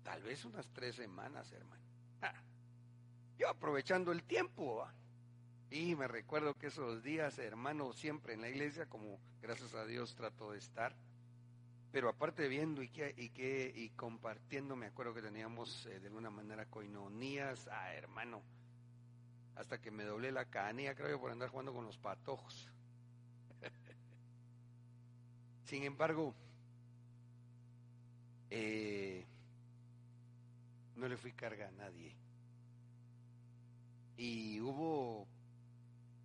tal 0.03 0.21
vez 0.21 0.45
unas 0.45 0.67
tres 0.73 0.95
semanas, 0.95 1.51
hermano. 1.51 1.83
yo 3.37 3.49
aprovechando 3.49 4.11
el 4.11 4.23
tiempo, 4.23 4.87
y 5.71 5.95
me 5.95 6.07
recuerdo 6.07 6.53
que 6.53 6.67
esos 6.67 7.03
días, 7.03 7.39
hermano, 7.39 7.93
siempre 7.93 8.33
en 8.33 8.41
la 8.41 8.49
iglesia, 8.49 8.87
como 8.87 9.19
gracias 9.41 9.73
a 9.73 9.85
Dios 9.85 10.15
trato 10.15 10.51
de 10.51 10.59
estar, 10.59 10.95
pero 11.91 12.09
aparte 12.09 12.47
viendo 12.47 12.83
y 12.83 12.89
que, 12.89 13.15
y 13.17 13.29
que, 13.29 13.71
y 13.75 13.89
compartiendo, 13.89 14.75
me 14.75 14.85
acuerdo 14.85 15.15
que 15.15 15.23
teníamos 15.23 15.87
eh, 15.87 15.99
de 15.99 16.07
alguna 16.07 16.29
manera 16.29 16.67
coinonías, 16.67 17.67
ah, 17.71 17.93
hermano, 17.95 18.43
hasta 19.55 19.81
que 19.81 19.89
me 19.89 20.03
doblé 20.03 20.31
la 20.31 20.45
canilla, 20.45 20.93
creo 20.93 21.19
por 21.19 21.31
andar 21.31 21.49
jugando 21.49 21.73
con 21.73 21.85
los 21.85 21.97
patojos. 21.97 22.71
Sin 25.69 25.83
embargo, 25.83 26.33
eh, 28.49 29.23
no 30.95 31.07
le 31.07 31.15
fui 31.15 31.31
carga 31.31 31.67
a 31.67 31.71
nadie. 31.71 32.15
Y 34.17 34.59
hubo 34.61 35.27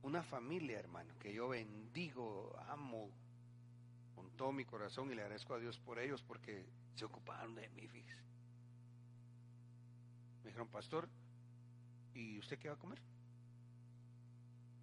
una 0.03 0.23
familia, 0.23 0.79
hermano, 0.79 1.13
que 1.19 1.35
yo 1.35 1.51
bendigo, 1.51 2.59
amo 2.69 3.11
con 4.15 4.31
todo 4.31 4.51
mi 4.51 4.65
corazón 4.65 5.13
y 5.13 5.15
le 5.15 5.21
agradezco 5.21 5.53
a 5.53 5.59
Dios 5.59 5.79
por 5.79 5.99
ellos 5.99 6.23
porque 6.23 6.65
se 6.95 7.05
ocuparon 7.05 7.55
de 7.55 7.69
mí, 7.69 7.87
fíjese. 7.87 8.23
Me 10.43 10.47
dijeron, 10.47 10.69
pastor, 10.69 11.07
¿y 12.15 12.39
usted 12.39 12.59
qué 12.59 12.69
va 12.69 12.77
a 12.77 12.79
comer? 12.79 13.03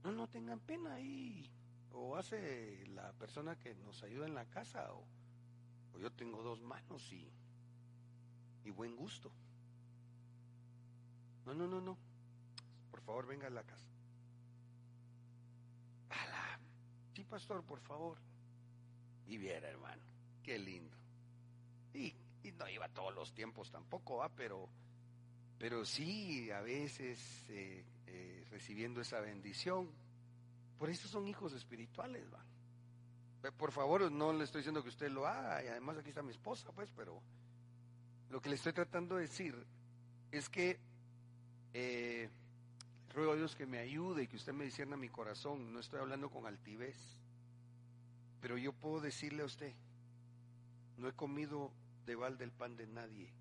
No, 0.03 0.11
no 0.11 0.27
tengan 0.27 0.59
pena 0.59 0.93
ahí 0.93 1.49
o 1.93 2.15
hace 2.15 2.85
la 2.87 3.11
persona 3.13 3.57
que 3.57 3.75
nos 3.75 4.03
ayuda 4.03 4.25
en 4.25 4.35
la 4.35 4.45
casa, 4.45 4.93
o, 4.93 5.05
yo 5.99 6.11
tengo 6.11 6.41
dos 6.41 6.61
manos 6.61 7.11
y, 7.11 7.31
y 8.63 8.69
buen 8.71 8.95
gusto. 8.95 9.31
No, 11.45 11.53
no, 11.53 11.67
no, 11.67 11.81
no. 11.81 11.97
Por 12.89 13.01
favor, 13.01 13.27
venga 13.27 13.47
a 13.47 13.51
la 13.51 13.63
casa. 13.63 13.91
Sí, 17.13 17.23
pastor, 17.25 17.63
por 17.63 17.81
favor. 17.81 18.17
Y 19.27 19.37
viera, 19.37 19.69
hermano, 19.69 20.01
qué 20.43 20.57
lindo. 20.57 20.97
Y, 21.93 22.15
no 22.57 22.67
iba 22.67 22.89
todos 22.89 23.13
los 23.13 23.33
tiempos 23.33 23.69
tampoco, 23.69 24.17
¿va? 24.17 24.29
Pero, 24.29 24.69
pero 25.57 25.85
sí, 25.85 26.49
a 26.51 26.61
veces 26.61 27.45
eh, 27.49 27.85
eh, 28.07 28.45
recibiendo 28.49 29.01
esa 29.01 29.19
bendición 29.19 29.91
por 30.81 30.89
eso 30.89 31.07
son 31.07 31.27
hijos 31.27 31.53
espirituales. 31.53 32.25
Por 33.55 33.71
favor, 33.71 34.11
no 34.11 34.33
le 34.33 34.45
estoy 34.45 34.61
diciendo 34.61 34.81
que 34.81 34.89
usted 34.89 35.11
lo 35.11 35.27
haga, 35.27 35.63
y 35.63 35.67
además 35.67 35.99
aquí 35.99 36.09
está 36.09 36.23
mi 36.23 36.31
esposa, 36.31 36.71
pues, 36.71 36.89
pero 36.95 37.21
lo 38.31 38.41
que 38.41 38.49
le 38.49 38.55
estoy 38.55 38.73
tratando 38.73 39.17
de 39.17 39.21
decir 39.21 39.55
es 40.31 40.49
que 40.49 40.79
eh, 41.75 42.31
ruego 43.13 43.33
a 43.33 43.35
Dios 43.35 43.55
que 43.55 43.67
me 43.67 43.77
ayude 43.77 44.23
y 44.23 44.27
que 44.27 44.37
usted 44.37 44.53
me 44.53 44.63
discierna 44.63 44.97
mi 44.97 45.07
corazón. 45.07 45.71
No 45.71 45.79
estoy 45.79 45.99
hablando 45.99 46.31
con 46.31 46.47
altivez, 46.47 46.97
pero 48.41 48.57
yo 48.57 48.73
puedo 48.73 49.01
decirle 49.01 49.43
a 49.43 49.45
usted, 49.45 49.75
no 50.97 51.07
he 51.07 51.13
comido 51.13 51.71
de 52.07 52.15
balde 52.15 52.43
el 52.43 52.51
pan 52.51 52.75
de 52.75 52.87
nadie. 52.87 53.31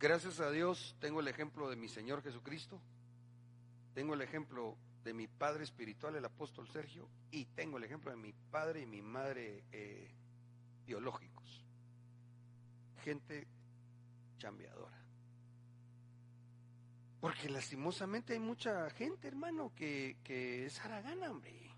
Gracias 0.00 0.40
a 0.40 0.50
Dios 0.50 0.96
tengo 0.98 1.20
el 1.20 1.28
ejemplo 1.28 1.68
de 1.68 1.76
mi 1.76 1.88
Señor 1.88 2.22
Jesucristo, 2.22 2.80
tengo 3.96 4.12
el 4.12 4.20
ejemplo 4.20 4.76
de 5.04 5.14
mi 5.14 5.26
padre 5.26 5.64
espiritual, 5.64 6.14
el 6.16 6.24
apóstol 6.26 6.68
Sergio, 6.68 7.08
y 7.30 7.46
tengo 7.46 7.78
el 7.78 7.84
ejemplo 7.84 8.10
de 8.10 8.18
mi 8.18 8.34
padre 8.34 8.82
y 8.82 8.86
mi 8.86 9.00
madre 9.00 9.64
eh, 9.72 10.10
biológicos. 10.84 11.64
Gente 13.02 13.46
chambeadora. 14.36 15.02
Porque 17.22 17.48
lastimosamente 17.48 18.34
hay 18.34 18.38
mucha 18.38 18.90
gente, 18.90 19.28
hermano, 19.28 19.72
que, 19.74 20.18
que 20.22 20.66
es 20.66 20.78
haragana, 20.80 21.30
hombre. 21.30 21.70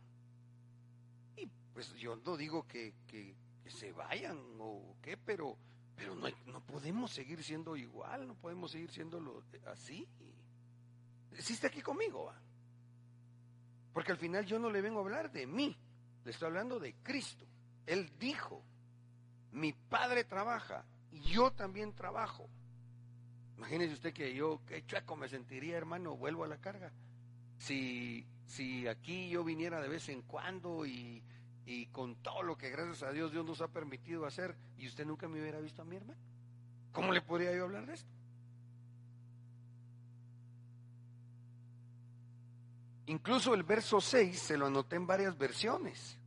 Y 1.37 1.47
pues 1.73 1.95
yo 1.95 2.17
no 2.17 2.37
digo 2.37 2.67
que, 2.67 2.95
que, 3.07 3.37
se 3.69 3.93
vayan 3.93 4.41
o 4.59 4.97
qué, 5.03 5.17
pero 5.17 5.57
pero 5.95 6.17
no, 6.17 6.29
no 6.47 6.61
podemos 6.67 7.13
seguir 7.13 7.45
siendo 7.45 7.77
igual, 7.77 8.27
no 8.27 8.35
podemos 8.35 8.73
seguir 8.73 8.91
siendo 8.91 9.45
así. 9.67 10.09
¿Sí 11.39 11.55
está 11.55 11.69
aquí 11.69 11.81
conmigo? 11.81 12.33
Porque 13.93 14.13
al 14.13 14.19
final 14.19 14.45
yo 14.45 14.59
no 14.59 14.71
le 14.71 14.81
vengo 14.81 14.99
a 14.99 15.03
hablar 15.03 15.31
de 15.31 15.47
mí, 15.47 15.77
le 16.25 16.31
estoy 16.31 16.47
hablando 16.47 16.79
de 16.79 16.95
Cristo. 17.03 17.47
Él 17.87 18.13
dijo, 18.19 18.63
mi 19.53 19.73
padre 19.73 20.25
trabaja 20.25 20.85
y 21.11 21.21
yo 21.23 21.53
también 21.53 21.95
trabajo. 21.95 22.49
Imagínese 23.57 23.95
usted 23.95 24.13
que 24.13 24.35
yo, 24.35 24.61
qué 24.67 24.85
chueco 24.87 25.17
me 25.17 25.29
sentiría, 25.29 25.77
hermano, 25.77 26.17
vuelvo 26.17 26.45
a 26.45 26.49
la 26.49 26.59
carga. 26.59 26.93
Si, 27.57 28.25
si 28.47 28.87
aquí 28.87 29.31
yo 29.31 29.43
viniera 29.43 29.81
de 29.81 29.89
vez 29.89 30.09
en 30.11 30.23
cuando 30.23 30.87
y 30.87 31.23
y 31.69 31.85
con 31.89 32.17
todo 32.17 32.43
lo 32.43 32.57
que 32.57 32.71
gracias 32.71 33.03
a 33.03 33.13
Dios 33.13 33.31
Dios 33.31 33.45
nos 33.45 33.61
ha 33.61 33.69
permitido 33.69 34.25
hacer 34.25 34.57
y 34.79 34.87
usted 34.87 35.05
nunca 35.05 35.29
me 35.29 35.39
hubiera 35.39 35.61
visto 35.61 35.83
a 35.83 35.85
mi 35.85 35.97
hermano. 35.97 36.19
¿Cómo 36.93 37.13
le 37.13 37.21
podría 37.21 37.55
yo 37.55 37.65
hablar 37.65 37.85
de 37.85 37.93
esto? 37.93 38.11
Incluso 43.09 43.55
el 43.55 43.63
verso 43.63 44.01
6 44.03 44.39
se 44.39 44.59
lo 44.59 44.67
anoté 44.67 44.97
en 44.97 45.07
varias 45.07 45.39
versiones. 45.39 46.19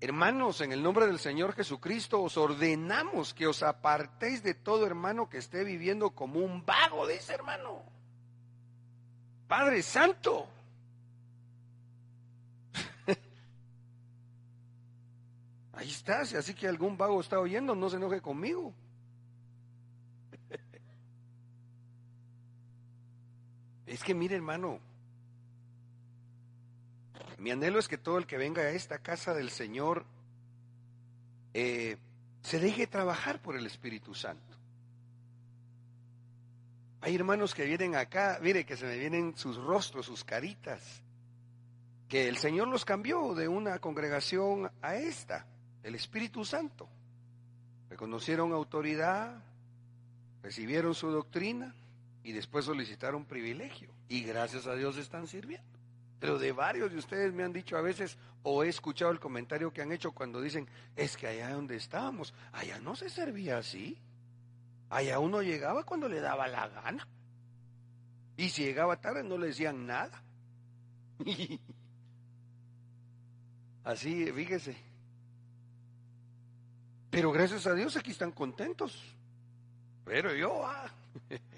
Hermanos, 0.00 0.62
en 0.62 0.72
el 0.72 0.82
nombre 0.82 1.06
del 1.06 1.18
Señor 1.18 1.52
Jesucristo 1.52 2.22
os 2.22 2.38
ordenamos 2.38 3.34
que 3.34 3.46
os 3.46 3.62
apartéis 3.62 4.42
de 4.42 4.54
todo 4.54 4.86
hermano 4.86 5.28
que 5.28 5.36
esté 5.36 5.62
viviendo 5.62 6.12
como 6.12 6.40
un 6.40 6.64
vago, 6.64 7.06
dice 7.06 7.34
hermano. 7.34 7.82
Padre 9.46 9.82
Santo, 9.82 10.48
Ahí 15.74 15.90
está, 15.90 16.24
si 16.24 16.36
así 16.36 16.54
que 16.54 16.66
algún 16.66 16.96
vago 16.96 17.20
está 17.20 17.38
oyendo, 17.38 17.74
no 17.74 17.90
se 17.90 17.96
enoje 17.96 18.22
conmigo. 18.22 18.72
Es 23.86 24.02
que 24.02 24.14
mire 24.14 24.36
hermano, 24.36 24.80
mi 27.44 27.50
anhelo 27.50 27.78
es 27.78 27.88
que 27.88 27.98
todo 27.98 28.16
el 28.16 28.26
que 28.26 28.38
venga 28.38 28.62
a 28.62 28.70
esta 28.70 29.00
casa 29.00 29.34
del 29.34 29.50
Señor 29.50 30.06
eh, 31.52 31.98
se 32.40 32.58
deje 32.58 32.86
trabajar 32.86 33.42
por 33.42 33.54
el 33.54 33.66
Espíritu 33.66 34.14
Santo. 34.14 34.56
Hay 37.02 37.14
hermanos 37.14 37.54
que 37.54 37.66
vienen 37.66 37.96
acá, 37.96 38.38
mire 38.40 38.64
que 38.64 38.78
se 38.78 38.86
me 38.86 38.96
vienen 38.96 39.36
sus 39.36 39.58
rostros, 39.58 40.06
sus 40.06 40.24
caritas, 40.24 41.02
que 42.08 42.28
el 42.28 42.38
Señor 42.38 42.68
los 42.68 42.86
cambió 42.86 43.34
de 43.34 43.46
una 43.46 43.78
congregación 43.78 44.70
a 44.80 44.94
esta 44.96 45.46
el 45.82 45.94
Espíritu 45.94 46.46
Santo. 46.46 46.88
Reconocieron 47.90 48.54
autoridad, 48.54 49.36
recibieron 50.42 50.94
su 50.94 51.10
doctrina 51.10 51.74
y 52.22 52.32
después 52.32 52.64
solicitaron 52.64 53.26
privilegio. 53.26 53.90
Y 54.08 54.22
gracias 54.22 54.66
a 54.66 54.74
Dios 54.76 54.96
están 54.96 55.26
sirviendo. 55.26 55.73
Pero 56.24 56.38
de 56.38 56.52
varios 56.52 56.90
de 56.90 56.96
ustedes 56.96 57.34
me 57.34 57.44
han 57.44 57.52
dicho 57.52 57.76
a 57.76 57.82
veces, 57.82 58.16
o 58.44 58.64
he 58.64 58.68
escuchado 58.70 59.10
el 59.10 59.20
comentario 59.20 59.70
que 59.70 59.82
han 59.82 59.92
hecho 59.92 60.12
cuando 60.12 60.40
dicen, 60.40 60.66
es 60.96 61.18
que 61.18 61.26
allá 61.26 61.50
donde 61.50 61.76
estábamos, 61.76 62.32
allá 62.52 62.78
no 62.78 62.96
se 62.96 63.10
servía 63.10 63.58
así. 63.58 63.98
Allá 64.88 65.18
uno 65.18 65.42
llegaba 65.42 65.84
cuando 65.84 66.08
le 66.08 66.22
daba 66.22 66.48
la 66.48 66.66
gana. 66.68 67.06
Y 68.38 68.48
si 68.48 68.64
llegaba 68.64 68.98
tarde 68.98 69.22
no 69.22 69.36
le 69.36 69.48
decían 69.48 69.86
nada. 69.86 70.22
así, 73.84 74.32
fíjese. 74.32 74.78
Pero 77.10 77.32
gracias 77.32 77.66
a 77.66 77.74
Dios 77.74 77.98
aquí 77.98 78.12
están 78.12 78.32
contentos. 78.32 79.14
Pero 80.06 80.34
yo, 80.34 80.66
ah. 80.66 80.90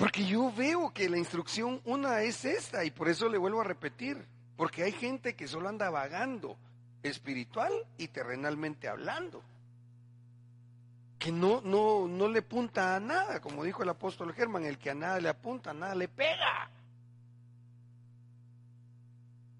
Porque 0.00 0.24
yo 0.24 0.50
veo 0.50 0.94
que 0.94 1.10
la 1.10 1.18
instrucción 1.18 1.82
una 1.84 2.22
es 2.22 2.46
esta 2.46 2.86
y 2.86 2.90
por 2.90 3.10
eso 3.10 3.28
le 3.28 3.36
vuelvo 3.36 3.60
a 3.60 3.64
repetir. 3.64 4.16
Porque 4.56 4.82
hay 4.82 4.92
gente 4.92 5.36
que 5.36 5.46
solo 5.46 5.68
anda 5.68 5.90
vagando, 5.90 6.56
espiritual 7.02 7.70
y 7.98 8.08
terrenalmente 8.08 8.88
hablando. 8.88 9.42
Que 11.18 11.30
no, 11.30 11.60
no, 11.60 12.08
no 12.08 12.28
le 12.28 12.38
apunta 12.38 12.96
a 12.96 13.00
nada, 13.00 13.42
como 13.42 13.62
dijo 13.62 13.82
el 13.82 13.90
apóstol 13.90 14.32
Germán, 14.32 14.64
el 14.64 14.78
que 14.78 14.88
a 14.88 14.94
nada 14.94 15.20
le 15.20 15.28
apunta, 15.28 15.72
a 15.72 15.74
nada 15.74 15.94
le 15.94 16.08
pega. 16.08 16.70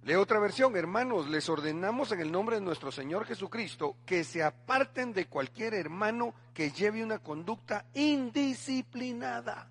Lee 0.05 0.15
otra 0.15 0.39
versión, 0.39 0.75
hermanos, 0.75 1.29
les 1.29 1.51
ordenamos 1.51 2.13
en 2.13 2.21
el 2.21 2.33
nombre 2.33 2.57
de 2.57 2.63
nuestro 2.63 2.91
Señor 2.91 3.27
Jesucristo 3.27 3.95
que 4.07 4.25
se 4.25 4.43
aparten 4.43 5.13
de 5.13 5.27
cualquier 5.27 5.75
hermano 5.75 6.33
que 6.55 6.71
lleve 6.71 7.05
una 7.05 7.19
conducta 7.19 7.85
indisciplinada. 7.93 9.69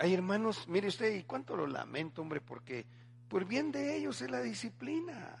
Hay 0.00 0.14
hermanos, 0.14 0.66
mire 0.66 0.88
usted, 0.88 1.14
y 1.14 1.22
cuánto 1.22 1.56
lo 1.56 1.66
lamento, 1.66 2.22
hombre, 2.22 2.40
porque 2.40 2.86
por 3.28 3.44
bien 3.44 3.70
de 3.70 3.96
ellos 3.96 4.20
es 4.22 4.30
la 4.30 4.40
disciplina. 4.40 5.36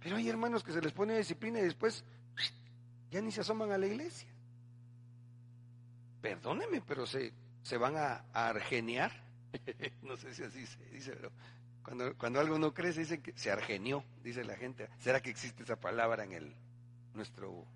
Pero 0.00 0.16
hay 0.16 0.28
hermanos 0.28 0.64
que 0.64 0.72
se 0.72 0.80
les 0.80 0.92
pone 0.92 1.16
disciplina 1.16 1.60
y 1.60 1.64
después 1.64 2.04
ya 3.10 3.20
ni 3.20 3.30
se 3.30 3.42
asoman 3.42 3.70
a 3.70 3.78
la 3.78 3.86
iglesia. 3.86 4.28
Perdóneme, 6.20 6.80
pero 6.80 7.06
se 7.06 7.32
se 7.68 7.76
van 7.76 7.96
a, 7.96 8.24
argeniar. 8.32 9.12
no 10.02 10.16
sé 10.16 10.34
si 10.34 10.42
así 10.42 10.66
se 10.66 10.84
dice, 10.86 11.12
pero 11.12 11.30
cuando, 11.82 12.16
cuando 12.16 12.40
algo 12.40 12.58
no 12.58 12.72
crece 12.72 13.00
dicen 13.00 13.20
que 13.20 13.36
se 13.36 13.50
argenió, 13.50 14.02
dice 14.22 14.42
la 14.42 14.56
gente. 14.56 14.88
¿Será 14.98 15.20
que 15.20 15.28
existe 15.28 15.64
esa 15.64 15.76
palabra 15.76 16.24
en 16.24 16.32
el 16.32 16.54
nuestro... 17.12 17.66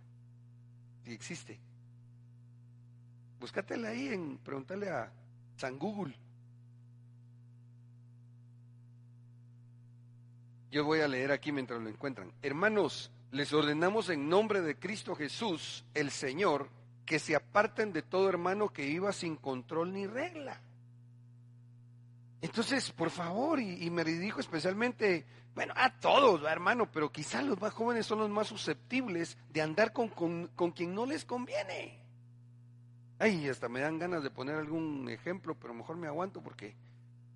Si 1.04 1.12
existe. 1.12 1.60
Búscatela 3.38 3.88
ahí 3.88 4.08
en 4.08 4.38
preguntarle 4.38 4.88
a 4.88 5.12
San 5.62 5.79
Google. 5.79 6.12
Yo 10.72 10.85
voy 10.85 10.98
a 10.98 11.07
leer 11.07 11.31
aquí 11.31 11.53
mientras 11.53 11.81
lo 11.81 11.88
encuentran. 11.88 12.33
Hermanos, 12.42 13.12
les 13.31 13.53
ordenamos 13.53 14.09
en 14.09 14.29
nombre 14.29 14.61
de 14.61 14.77
Cristo 14.77 15.14
Jesús, 15.14 15.85
el 15.94 16.11
Señor, 16.11 16.68
que 17.07 17.20
se 17.20 17.37
aparten 17.37 17.92
de 17.92 18.03
todo 18.03 18.29
hermano 18.29 18.70
que 18.70 18.87
viva 18.87 19.12
sin 19.12 19.37
control 19.37 19.92
ni 19.92 20.09
regla. 20.09 20.61
Entonces, 22.40 22.90
por 22.90 23.11
favor, 23.11 23.61
y, 23.61 23.88
me 23.88 24.03
dijo 24.03 24.40
especialmente, 24.40 25.25
bueno, 25.55 25.75
a 25.77 25.96
todos, 26.01 26.42
hermano, 26.42 26.90
pero 26.90 27.12
quizás 27.12 27.44
los 27.44 27.61
más 27.61 27.72
jóvenes 27.72 28.05
son 28.05 28.18
los 28.18 28.31
más 28.31 28.48
susceptibles 28.48 29.38
de 29.51 29.62
andar 29.62 29.92
con, 29.92 30.09
quien 30.75 30.92
no 30.92 31.07
les 31.07 31.25
conviene. 31.25 32.01
Ay, 33.22 33.48
hasta 33.48 33.68
me 33.68 33.78
dan 33.78 34.00
ganas 34.00 34.24
de 34.24 34.30
poner 34.30 34.56
algún 34.56 35.08
ejemplo, 35.08 35.54
pero 35.54 35.72
mejor 35.72 35.96
me 35.96 36.08
aguanto 36.08 36.40
porque 36.40 36.74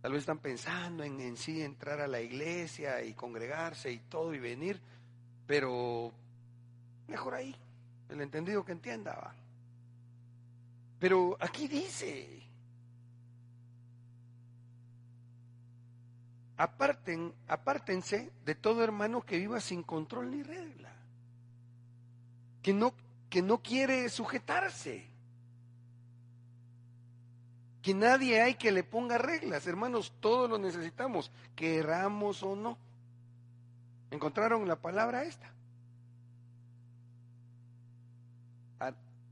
tal 0.03 0.11
vez 0.11 0.23
están 0.23 0.41
pensando 0.41 1.05
en, 1.05 1.21
en 1.21 1.37
sí 1.37 1.63
entrar 1.63 2.01
a 2.01 2.09
la 2.09 2.21
iglesia 2.21 3.05
y 3.05 3.15
congregarse 3.15 3.93
y 3.93 4.01
todo 4.01 4.35
y 4.35 4.41
venir, 4.41 4.81
pero 5.47 6.11
mejor 7.07 7.35
ahí, 7.35 7.55
el 8.09 8.21
entendido 8.21 8.65
que 8.65 8.73
entienda. 8.73 9.15
¿va? 9.15 9.35
Pero 10.99 11.37
aquí 11.39 11.69
dice, 11.69 12.43
aparten, 16.57 17.33
apártense 17.47 18.33
de 18.45 18.57
todo 18.57 18.83
hermano 18.83 19.23
que 19.25 19.39
viva 19.39 19.61
sin 19.61 19.85
control 19.85 20.33
ni 20.33 20.43
regla, 20.43 20.93
que 22.61 22.75
no, 22.75 22.93
que 23.31 23.41
no 23.41 23.59
quiere 23.59 24.09
sujetarse, 24.09 25.15
que 27.87 27.95
nadie 27.95 28.43
hay 28.43 28.57
que 28.57 28.73
le 28.73 28.83
ponga 28.83 29.17
reglas, 29.17 29.65
hermanos, 29.69 30.13
todos 30.19 30.51
lo 30.51 30.59
necesitamos, 30.59 31.31
queramos 31.55 32.43
o 32.43 32.57
no. 32.57 32.77
¿Encontraron 34.11 34.67
la 34.67 34.75
palabra 34.75 35.23
esta? 35.23 35.53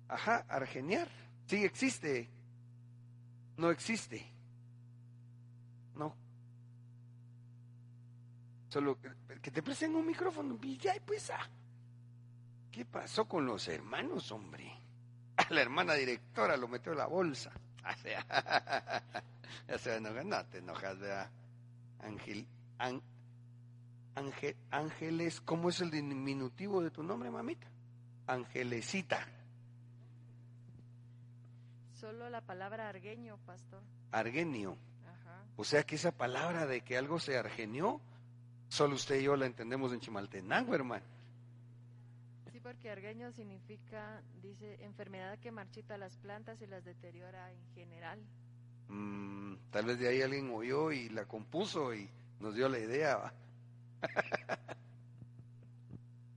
Ajá, 0.07 0.47
argeniar. 0.49 1.09
Sí 1.49 1.65
existe. 1.65 2.31
No 3.57 3.73
existe. 3.73 4.25
No. 5.97 6.15
Solo 8.69 8.97
que 9.43 9.51
te 9.51 9.65
presten 9.65 9.97
un 9.97 10.07
micrófono 10.07 10.57
y 10.63 10.79
ya, 10.79 10.95
pues. 11.05 11.29
Ah. 11.31 11.49
¿Qué 12.71 12.85
pasó 12.85 13.25
con 13.25 13.47
los 13.47 13.67
hermanos, 13.67 14.31
hombre? 14.31 14.73
A 15.39 15.53
la 15.53 15.61
hermana 15.61 15.95
directora 15.95 16.57
lo 16.57 16.69
metió 16.69 16.93
en 16.93 16.99
la 16.99 17.07
bolsa. 17.07 17.51
Ya 19.69 19.79
se 19.79 19.97
enoja, 19.97 20.25
no 20.25 20.45
te 20.47 20.59
enojas, 20.59 20.99
¿verdad? 20.99 21.31
Ángel, 22.01 22.47
ángel, 24.15 24.57
ángeles, 24.71 25.41
¿cómo 25.41 25.69
es 25.69 25.81
el 25.81 25.91
diminutivo 25.91 26.83
de 26.83 26.91
tu 26.91 27.03
nombre, 27.03 27.31
mamita? 27.31 27.67
Angelecita. 28.27 29.27
Solo 31.93 32.29
la 32.29 32.41
palabra 32.41 32.89
argueño, 32.89 33.39
pastor. 33.47 33.83
Argenio. 34.13 34.77
O 35.57 35.65
sea 35.65 35.85
que 35.85 35.95
esa 35.95 36.11
palabra 36.13 36.67
de 36.67 36.81
que 36.81 36.99
algo 36.99 37.21
se 37.21 37.39
argenió, 37.39 38.01
solo 38.69 38.97
usted 38.97 39.21
y 39.21 39.25
yo 39.25 39.37
la 39.37 39.47
entendemos 39.47 39.93
en 39.93 40.01
Chimaltenango, 40.01 40.75
hermano. 40.75 41.05
Porque 42.65 42.91
argueño 42.91 43.31
significa, 43.33 44.23
dice, 44.41 44.83
enfermedad 44.83 45.39
que 45.39 45.53
marchita 45.53 45.99
las 45.99 46.17
plantas 46.17 46.63
y 46.63 46.67
las 46.67 46.83
deteriora 46.83 47.53
en 47.53 47.59
general. 47.75 48.19
Mm, 48.89 49.57
tal 49.71 49.85
vez 49.85 49.99
de 49.99 50.09
ahí 50.09 50.23
alguien 50.23 50.51
oyó 50.51 50.91
y 50.91 51.11
la 51.11 51.27
compuso 51.27 51.95
y 51.95 52.09
nos 52.41 52.55
dio 52.55 52.71
la 52.71 52.79
idea. 52.79 53.35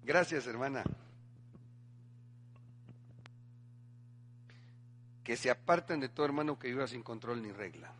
Gracias, 0.03 0.45
hermana. 0.47 0.83
Que 5.23 5.37
se 5.37 5.49
aparten 5.49 6.01
de 6.01 6.09
todo 6.09 6.25
hermano 6.25 6.59
que 6.59 6.67
viva 6.67 6.89
sin 6.89 7.03
control 7.03 7.41
ni 7.41 7.53
regla. 7.53 7.93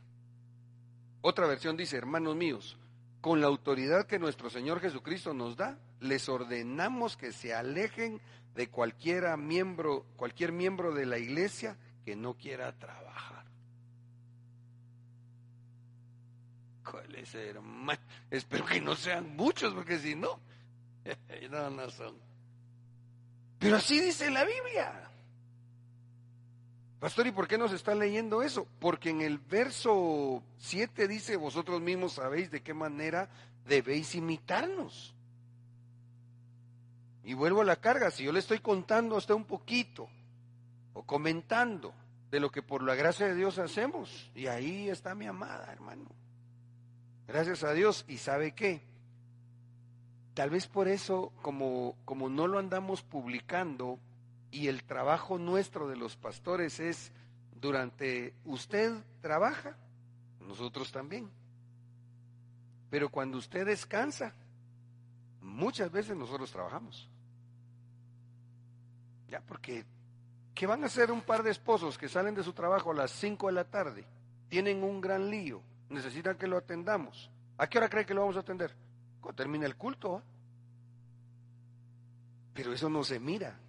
Otra 1.22 1.48
versión 1.48 1.78
dice, 1.78 1.96
hermanos 1.96 2.36
míos, 2.36 2.78
con 3.22 3.40
la 3.40 3.48
autoridad 3.48 4.06
que 4.06 4.20
nuestro 4.20 4.50
Señor 4.50 4.82
Jesucristo 4.82 5.34
nos 5.34 5.56
da, 5.56 5.80
les 6.00 6.30
ordenamos 6.30 7.18
que 7.18 7.32
se 7.32 7.54
alejen 7.54 8.22
de 8.56 8.70
cualquiera 8.70 9.38
miembro, 9.38 10.06
cualquier 10.16 10.52
miembro 10.52 10.94
de 10.94 11.06
la 11.06 11.18
iglesia 11.18 11.78
que 12.04 12.16
no 12.16 12.36
quiera 12.36 12.72
trabajar. 12.78 13.46
¿Cuáles 16.90 17.34
hermano? 17.36 18.00
Espero 18.32 18.66
que 18.66 18.82
no 18.82 18.96
sean 18.96 19.36
muchos, 19.36 19.74
porque 19.74 20.00
si 20.00 20.16
no, 20.16 20.40
no, 21.52 21.90
son. 21.90 22.18
Pero 23.60 23.76
así 23.76 24.00
dice 24.00 24.32
la 24.32 24.44
Biblia. 24.44 25.04
Pastor, 27.00 27.28
¿y 27.28 27.32
por 27.32 27.48
qué 27.48 27.58
nos 27.58 27.74
está 27.74 27.94
leyendo 27.94 28.42
eso? 28.42 28.68
Porque 28.80 29.12
en 29.12 29.22
el 29.22 29.38
verso 29.38 30.42
7 30.58 31.08
dice, 31.08 31.36
vosotros 31.36 31.80
mismos 31.80 32.14
sabéis 32.14 32.50
de 32.50 32.62
qué 32.62 32.74
manera 32.74 33.30
debéis 33.68 34.16
imitarnos. 34.16 35.14
Y 37.28 37.34
vuelvo 37.34 37.60
a 37.60 37.66
la 37.66 37.76
carga, 37.76 38.10
si 38.10 38.24
yo 38.24 38.32
le 38.32 38.40
estoy 38.40 38.60
contando 38.60 39.16
a 39.16 39.18
usted 39.18 39.34
un 39.34 39.44
poquito 39.44 40.08
o 40.94 41.04
comentando 41.04 41.94
de 42.32 42.40
lo 42.40 42.50
que 42.50 42.62
por 42.62 42.82
la 42.82 42.96
gracia 42.96 43.28
de 43.28 43.36
Dios 43.36 43.60
hacemos, 43.60 44.32
y 44.34 44.48
ahí 44.48 44.88
está 44.88 45.14
mi 45.14 45.26
amada, 45.26 45.70
hermano. 45.74 46.06
Gracias 47.28 47.66
a 47.66 47.74
Dios, 47.74 48.06
y 48.08 48.20
sabe 48.20 48.54
qué, 48.54 48.82
tal 50.36 50.52
vez 50.52 50.68
por 50.68 50.88
eso, 50.88 51.34
como, 51.42 51.98
como 52.06 52.30
no 52.30 52.48
lo 52.48 52.60
andamos 52.60 53.04
publicando, 53.04 54.00
y 54.50 54.70
el 54.70 54.86
trabajo 54.86 55.38
nuestro 55.38 55.90
de 55.90 55.98
los 55.98 56.16
pastores 56.16 56.80
es, 56.80 57.12
durante 57.60 58.36
usted 58.46 59.04
trabaja, 59.20 59.76
nosotros 60.40 60.94
también. 60.94 61.30
Pero 62.90 63.10
cuando 63.10 63.38
usted 63.38 63.66
descansa, 63.66 64.34
muchas 65.42 65.92
veces 65.92 66.16
nosotros 66.16 66.50
trabajamos. 66.54 67.10
Ya, 69.30 69.42
porque, 69.42 69.86
¿qué 70.56 70.68
van 70.68 70.84
a 70.84 70.88
hacer 70.88 71.12
un 71.12 71.22
par 71.22 71.44
de 71.44 71.52
esposos 71.52 71.98
que 71.98 72.10
salen 72.10 72.36
de 72.36 72.44
su 72.44 72.54
trabajo 72.54 72.92
a 72.92 72.96
las 72.96 73.12
5 73.12 73.48
de 73.48 73.54
la 73.54 73.66
tarde? 73.66 74.06
Tienen 74.50 74.84
un 74.84 75.02
gran 75.02 75.30
lío, 75.30 75.62
necesitan 75.90 76.38
que 76.38 76.48
lo 76.48 76.58
atendamos. 76.58 77.30
¿A 77.58 77.68
qué 77.68 77.78
hora 77.78 77.90
cree 77.90 78.06
que 78.06 78.14
lo 78.14 78.22
vamos 78.22 78.38
a 78.38 78.42
atender? 78.42 78.74
Cuando 79.20 79.36
termine 79.36 79.66
el 79.66 79.76
culto. 79.76 80.22
Pero 82.54 82.74
eso 82.74 82.90
no 82.90 83.04
se 83.04 83.20
mira. 83.20 83.60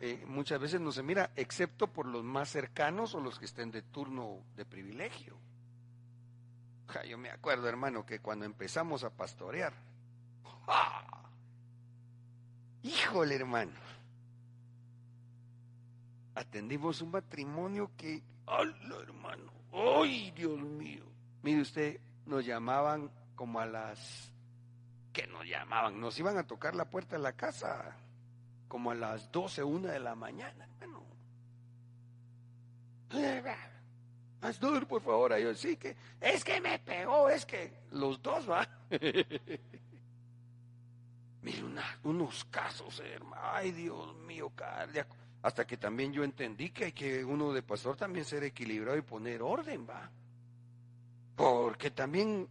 Eh, 0.00 0.24
muchas 0.26 0.60
veces 0.60 0.80
no 0.80 0.92
se 0.92 1.02
mira, 1.02 1.30
excepto 1.34 1.86
por 1.86 2.06
los 2.06 2.22
más 2.22 2.50
cercanos 2.50 3.14
o 3.14 3.20
los 3.20 3.38
que 3.38 3.46
estén 3.46 3.70
de 3.70 3.82
turno 3.82 4.44
de 4.54 4.64
privilegio. 4.64 5.36
yo 7.08 7.16
me 7.16 7.30
acuerdo, 7.30 7.68
hermano, 7.68 8.04
que 8.04 8.20
cuando 8.20 8.44
empezamos 8.44 9.02
a 9.02 9.10
pastorear, 9.10 9.72
híjole, 12.82 13.34
hermano, 13.36 13.72
atendimos 16.34 17.00
un 17.02 17.10
matrimonio 17.10 17.90
que, 17.96 18.22
¡hola, 18.46 18.96
hermano! 19.02 19.52
¡Ay, 19.72 20.30
Dios 20.32 20.58
mío! 20.58 21.04
Mire 21.42 21.62
usted, 21.62 22.00
nos 22.26 22.44
llamaban 22.44 23.10
como 23.34 23.60
a 23.60 23.66
las... 23.66 24.32
que 25.12 25.26
nos 25.26 25.44
llamaban? 25.46 26.00
Nos 26.00 26.18
iban 26.18 26.36
a 26.38 26.46
tocar 26.46 26.74
la 26.74 26.84
puerta 26.84 27.16
de 27.16 27.22
la 27.22 27.32
casa 27.32 27.96
como 28.68 28.90
a 28.90 28.94
las 28.94 29.30
12, 29.30 29.62
una 29.64 29.92
de 29.92 30.00
la 30.00 30.14
mañana, 30.14 30.66
hermano. 30.80 31.04
Pastor, 34.40 34.86
por 34.86 35.02
favor, 35.02 35.36
yo 35.38 35.54
sí 35.54 35.76
que, 35.76 35.94
es 36.20 36.42
que 36.42 36.60
me 36.60 36.78
pegó, 36.78 37.28
es 37.28 37.46
que 37.46 37.72
los 37.92 38.20
dos, 38.22 38.48
va. 38.50 38.66
Mire, 41.42 41.62
unos 42.04 42.44
casos, 42.46 43.00
hermano, 43.00 43.42
ay 43.44 43.72
Dios 43.72 44.14
mío, 44.16 44.50
cardíaco. 44.54 45.16
Hasta 45.42 45.66
que 45.66 45.76
también 45.76 46.12
yo 46.12 46.24
entendí 46.24 46.70
que 46.70 46.86
hay 46.86 46.92
que 46.92 47.24
uno 47.24 47.52
de 47.52 47.62
pastor 47.62 47.96
también 47.96 48.24
ser 48.24 48.44
equilibrado 48.44 48.96
y 48.96 49.02
poner 49.02 49.42
orden, 49.42 49.86
va. 49.88 50.10
Porque 51.34 51.90
también 51.90 52.48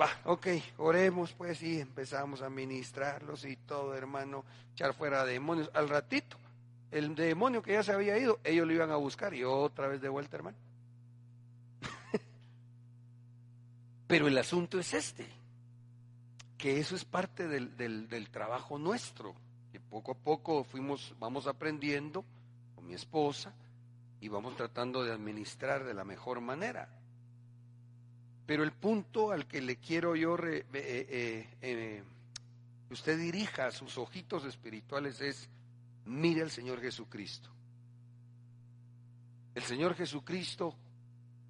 Va, 0.00 0.08
ok, 0.24 0.46
oremos 0.78 1.34
pues 1.34 1.60
y 1.62 1.78
empezamos 1.78 2.40
a 2.40 2.48
ministrarlos 2.48 3.44
y 3.44 3.56
todo, 3.56 3.94
hermano, 3.94 4.46
echar 4.72 4.94
fuera 4.94 5.26
demonios. 5.26 5.70
Al 5.74 5.90
ratito, 5.90 6.38
el 6.90 7.14
demonio 7.14 7.62
que 7.62 7.74
ya 7.74 7.82
se 7.82 7.92
había 7.92 8.16
ido, 8.16 8.40
ellos 8.42 8.66
lo 8.66 8.72
iban 8.72 8.90
a 8.90 8.96
buscar 8.96 9.34
y 9.34 9.44
otra 9.44 9.88
vez 9.88 10.00
de 10.00 10.08
vuelta, 10.08 10.38
hermano. 10.38 10.56
Pero 14.06 14.26
el 14.26 14.38
asunto 14.38 14.78
es 14.78 14.94
este, 14.94 15.26
que 16.56 16.80
eso 16.80 16.96
es 16.96 17.04
parte 17.04 17.46
del, 17.46 17.76
del, 17.76 18.08
del 18.08 18.30
trabajo 18.30 18.78
nuestro, 18.78 19.34
que 19.70 19.80
poco 19.80 20.12
a 20.12 20.14
poco 20.14 20.64
fuimos, 20.64 21.14
vamos 21.18 21.46
aprendiendo 21.46 22.24
con 22.74 22.86
mi 22.86 22.94
esposa 22.94 23.54
y 24.20 24.28
vamos 24.28 24.56
tratando 24.56 25.04
de 25.04 25.12
administrar 25.12 25.84
de 25.84 25.94
la 25.94 26.04
mejor 26.04 26.40
manera. 26.40 26.88
Pero 28.46 28.64
el 28.64 28.72
punto 28.72 29.30
al 29.30 29.46
que 29.46 29.60
le 29.60 29.76
quiero 29.76 30.16
yo 30.16 30.36
eh, 30.36 30.66
eh, 30.72 31.48
eh, 31.62 32.02
que 32.88 32.94
usted 32.94 33.18
dirija 33.18 33.70
sus 33.70 33.96
ojitos 33.96 34.44
espirituales 34.44 35.20
es, 35.20 35.48
mire 36.04 36.42
al 36.42 36.50
Señor 36.50 36.80
Jesucristo. 36.80 37.48
El 39.54 39.62
Señor 39.62 39.94
Jesucristo, 39.94 40.74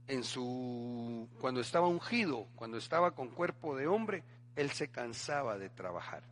en 0.06 0.24
su, 0.24 1.28
cuando 1.40 1.60
estaba 1.60 1.86
ungido, 1.86 2.48
cuando 2.54 2.76
estaba 2.76 3.12
con 3.12 3.28
cuerpo 3.28 3.76
de 3.76 3.86
hombre, 3.86 4.24
él 4.56 4.70
se 4.70 4.88
cansaba 4.88 5.58
de 5.58 5.70
trabajar. 5.70 6.22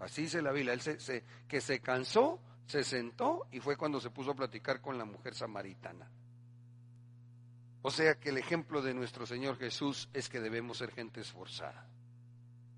Así 0.00 0.22
dice 0.22 0.42
la 0.42 0.52
Biblia, 0.52 0.72
él 0.72 0.80
se, 0.80 1.24
que 1.48 1.60
se 1.60 1.80
cansó, 1.80 2.40
se 2.66 2.84
sentó 2.84 3.46
y 3.50 3.60
fue 3.60 3.76
cuando 3.76 4.00
se 4.00 4.10
puso 4.10 4.30
a 4.30 4.36
platicar 4.36 4.80
con 4.80 4.96
la 4.96 5.04
mujer 5.04 5.34
samaritana. 5.34 6.08
O 7.82 7.90
sea 7.90 8.16
que 8.16 8.30
el 8.30 8.38
ejemplo 8.38 8.82
de 8.82 8.94
nuestro 8.94 9.26
Señor 9.26 9.56
Jesús 9.58 10.08
es 10.12 10.28
que 10.28 10.40
debemos 10.40 10.78
ser 10.78 10.90
gente 10.92 11.20
esforzada. 11.20 11.86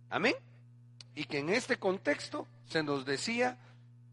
Amén. 0.08 0.34
Y 1.14 1.24
que 1.24 1.38
en 1.38 1.48
este 1.48 1.78
contexto 1.78 2.46
se 2.66 2.82
nos 2.82 3.04
decía 3.04 3.58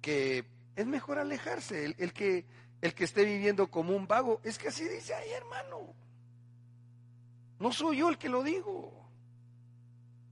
que 0.01 0.45
es 0.75 0.85
mejor 0.85 1.19
alejarse. 1.19 1.95
El, 1.97 2.13
que, 2.13 2.45
el 2.81 2.93
que 2.93 3.03
esté 3.03 3.25
viviendo 3.25 3.67
como 3.67 3.95
un 3.95 4.07
vago, 4.07 4.39
es 4.43 4.57
que 4.57 4.69
así 4.69 4.87
dice 4.87 5.13
ahí, 5.13 5.31
hermano. 5.31 5.93
No 7.59 7.71
soy 7.71 7.97
yo 7.97 8.09
el 8.09 8.17
que 8.17 8.29
lo 8.29 8.43
digo. 8.43 9.06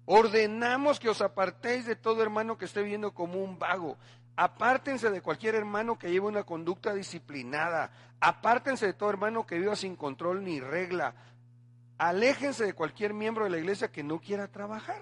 Ordenamos 0.06 1.00
que 1.00 1.10
os 1.10 1.22
apartéis 1.22 1.86
de 1.86 1.96
todo 1.96 2.22
hermano 2.22 2.58
que 2.58 2.66
esté 2.66 2.84
viviendo 2.84 3.14
como 3.14 3.44
un 3.44 3.58
vago. 3.58 3.98
Apártense 4.36 5.10
de 5.10 5.22
cualquier 5.22 5.56
hermano 5.56 5.98
que 5.98 6.12
lleve 6.12 6.28
una 6.28 6.44
conducta 6.44 6.94
disciplinada. 6.94 7.90
Apártense 8.20 8.86
de 8.86 8.94
todo 8.94 9.10
hermano 9.10 9.46
que 9.46 9.58
viva 9.58 9.76
sin 9.76 9.96
control 9.96 10.44
ni 10.44 10.60
regla. 10.60 11.16
Aléjense 11.98 12.66
de 12.66 12.74
cualquier 12.74 13.14
miembro 13.14 13.46
de 13.46 13.50
la 13.50 13.58
iglesia 13.58 13.92
que 13.92 14.04
no 14.04 14.20
quiera 14.20 14.48
trabajar. 14.48 15.02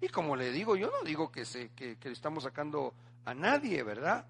Y 0.00 0.08
como 0.08 0.36
le 0.36 0.50
digo, 0.50 0.76
yo 0.76 0.90
no 0.90 1.02
digo 1.02 1.32
que, 1.32 1.46
se, 1.46 1.70
que, 1.70 1.96
estamos 2.04 2.42
sacando 2.42 2.92
a 3.24 3.32
nadie, 3.32 3.82
¿verdad? 3.82 4.26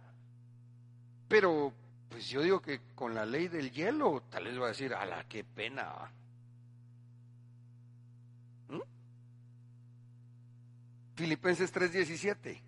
Pero, 1.27 1.73
pues 2.09 2.29
yo 2.29 2.43
digo 2.43 2.61
que 2.61 2.81
con 2.95 3.15
la 3.15 3.27
ley 3.27 3.49
del 3.49 3.73
hielo, 3.73 4.23
tal 4.31 4.45
vez 4.45 4.61
va 4.61 4.67
a 4.67 4.69
decir, 4.69 4.95
a 4.95 5.05
la 5.05 5.25
qué 5.25 5.43
pena. 5.43 6.13
Filipenses 11.15 11.73
3:17. 11.73 12.61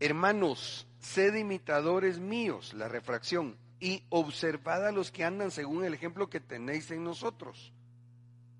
Hermanos, 0.00 0.86
sed 0.98 1.34
imitadores 1.34 2.18
míos, 2.18 2.72
la 2.74 2.88
refracción, 2.88 3.56
y 3.80 4.04
observad 4.08 4.86
a 4.86 4.92
los 4.92 5.10
que 5.10 5.24
andan 5.24 5.50
según 5.50 5.84
el 5.84 5.94
ejemplo 5.94 6.28
que 6.28 6.40
tenéis 6.40 6.90
en 6.90 7.04
nosotros. 7.04 7.72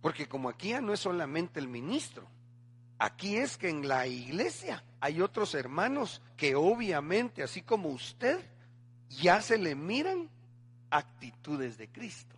Porque 0.01 0.29
como 0.29 0.49
aquí 0.49 0.71
ya 0.71 0.81
no 0.81 0.93
es 0.93 1.01
solamente 1.01 1.59
el 1.59 1.69
ministro, 1.69 2.29
aquí 2.99 3.37
es 3.37 3.57
que 3.57 3.69
en 3.69 3.89
la 3.89 4.07
iglesia 4.07 4.85
hay 5.01 5.21
otros 5.21 5.55
hermanos 5.55 6.23
que 6.37 6.55
obviamente, 6.55 7.43
así 7.43 7.63
como 7.63 7.89
usted, 7.89 8.41
ya 9.09 9.43
se 9.43 9.59
le 9.59 9.75
miran 9.75 10.29
actitudes 10.91 11.79
de 11.79 11.89
Cristo. 11.89 12.37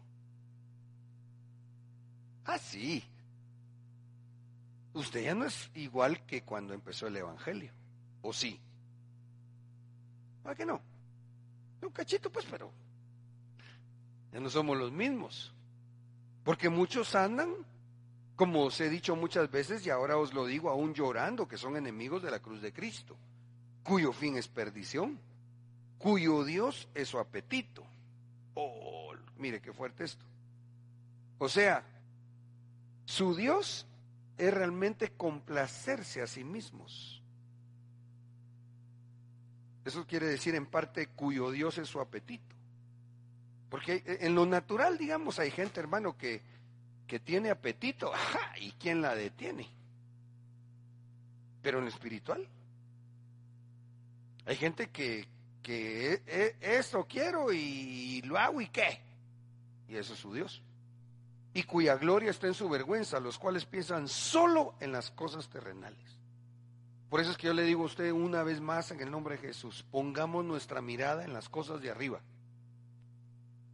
Así. 2.44 3.04
Ah, 3.06 3.19
usted 4.94 5.24
ya 5.24 5.34
no 5.34 5.44
es 5.44 5.70
igual 5.74 6.24
que 6.26 6.42
cuando 6.42 6.74
empezó 6.74 7.06
el 7.06 7.16
Evangelio, 7.16 7.72
¿o 8.22 8.32
sí? 8.32 8.60
¿Para 10.42 10.54
qué 10.54 10.64
no? 10.64 10.80
Un 11.82 11.90
cachito, 11.90 12.30
pues, 12.30 12.46
pero 12.50 12.70
ya 14.32 14.40
no 14.40 14.50
somos 14.50 14.76
los 14.76 14.92
mismos. 14.92 15.52
Porque 16.44 16.68
muchos 16.68 17.14
andan, 17.14 17.54
como 18.36 18.64
os 18.64 18.80
he 18.80 18.88
dicho 18.88 19.16
muchas 19.16 19.50
veces, 19.50 19.86
y 19.86 19.90
ahora 19.90 20.16
os 20.16 20.32
lo 20.32 20.46
digo 20.46 20.70
aún 20.70 20.94
llorando, 20.94 21.48
que 21.48 21.56
son 21.56 21.76
enemigos 21.76 22.22
de 22.22 22.30
la 22.30 22.40
cruz 22.40 22.62
de 22.62 22.72
Cristo, 22.72 23.16
cuyo 23.82 24.12
fin 24.12 24.36
es 24.36 24.48
perdición, 24.48 25.18
cuyo 25.98 26.44
Dios 26.44 26.88
es 26.94 27.08
su 27.08 27.18
apetito. 27.18 27.84
Oh, 28.54 29.12
mire 29.36 29.60
qué 29.60 29.72
fuerte 29.72 30.04
esto. 30.04 30.24
O 31.38 31.48
sea, 31.48 31.84
su 33.04 33.34
Dios 33.34 33.86
es 34.40 34.54
realmente 34.54 35.10
complacerse 35.10 36.22
a 36.22 36.26
sí 36.26 36.44
mismos. 36.44 37.22
Eso 39.84 40.06
quiere 40.06 40.26
decir 40.26 40.54
en 40.54 40.66
parte 40.66 41.08
cuyo 41.08 41.50
Dios 41.50 41.76
es 41.76 41.88
su 41.88 42.00
apetito. 42.00 42.56
Porque 43.68 44.02
en 44.06 44.34
lo 44.34 44.46
natural, 44.46 44.96
digamos, 44.96 45.38
hay 45.38 45.50
gente, 45.50 45.78
hermano, 45.78 46.16
que, 46.16 46.40
que 47.06 47.20
tiene 47.20 47.50
apetito, 47.50 48.14
ajá, 48.14 48.58
¿y 48.58 48.72
quién 48.72 49.02
la 49.02 49.14
detiene? 49.14 49.68
Pero 51.62 51.78
en 51.78 51.84
lo 51.84 51.90
espiritual, 51.90 52.48
hay 54.46 54.56
gente 54.56 54.88
que, 54.88 55.28
que 55.62 56.14
e, 56.14 56.22
e, 56.26 56.78
esto 56.78 57.06
quiero 57.06 57.52
y 57.52 58.22
lo 58.22 58.38
hago 58.38 58.60
y 58.62 58.68
qué. 58.68 59.00
Y 59.86 59.96
eso 59.96 60.14
es 60.14 60.18
su 60.18 60.32
Dios. 60.32 60.62
Y 61.52 61.64
cuya 61.64 61.96
gloria 61.96 62.30
está 62.30 62.46
en 62.46 62.54
su 62.54 62.68
vergüenza, 62.68 63.18
los 63.18 63.38
cuales 63.38 63.64
piensan 63.64 64.08
solo 64.08 64.74
en 64.80 64.92
las 64.92 65.10
cosas 65.10 65.48
terrenales. 65.48 66.16
Por 67.08 67.20
eso 67.20 67.32
es 67.32 67.36
que 67.36 67.48
yo 67.48 67.54
le 67.54 67.64
digo 67.64 67.82
a 67.82 67.86
usted 67.86 68.12
una 68.12 68.44
vez 68.44 68.60
más 68.60 68.92
en 68.92 69.00
el 69.00 69.10
nombre 69.10 69.36
de 69.36 69.48
Jesús, 69.48 69.84
pongamos 69.90 70.44
nuestra 70.44 70.80
mirada 70.80 71.24
en 71.24 71.32
las 71.32 71.48
cosas 71.48 71.82
de 71.82 71.90
arriba 71.90 72.20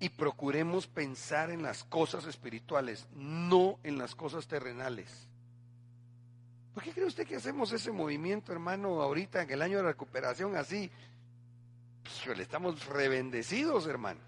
y 0.00 0.08
procuremos 0.08 0.86
pensar 0.86 1.50
en 1.50 1.62
las 1.62 1.84
cosas 1.84 2.26
espirituales, 2.26 3.06
no 3.14 3.78
en 3.82 3.98
las 3.98 4.14
cosas 4.14 4.46
terrenales. 4.46 5.28
¿Por 6.74 6.82
qué 6.82 6.92
cree 6.92 7.06
usted 7.06 7.26
que 7.26 7.36
hacemos 7.36 7.72
ese 7.72 7.90
movimiento, 7.90 8.52
hermano, 8.52 9.00
ahorita 9.02 9.42
en 9.42 9.50
el 9.50 9.62
año 9.62 9.78
de 9.78 9.84
recuperación 9.84 10.56
así? 10.56 10.90
Pues, 12.02 12.36
le 12.36 12.42
estamos 12.42 12.84
rebendecidos, 12.86 13.86
hermano. 13.86 14.20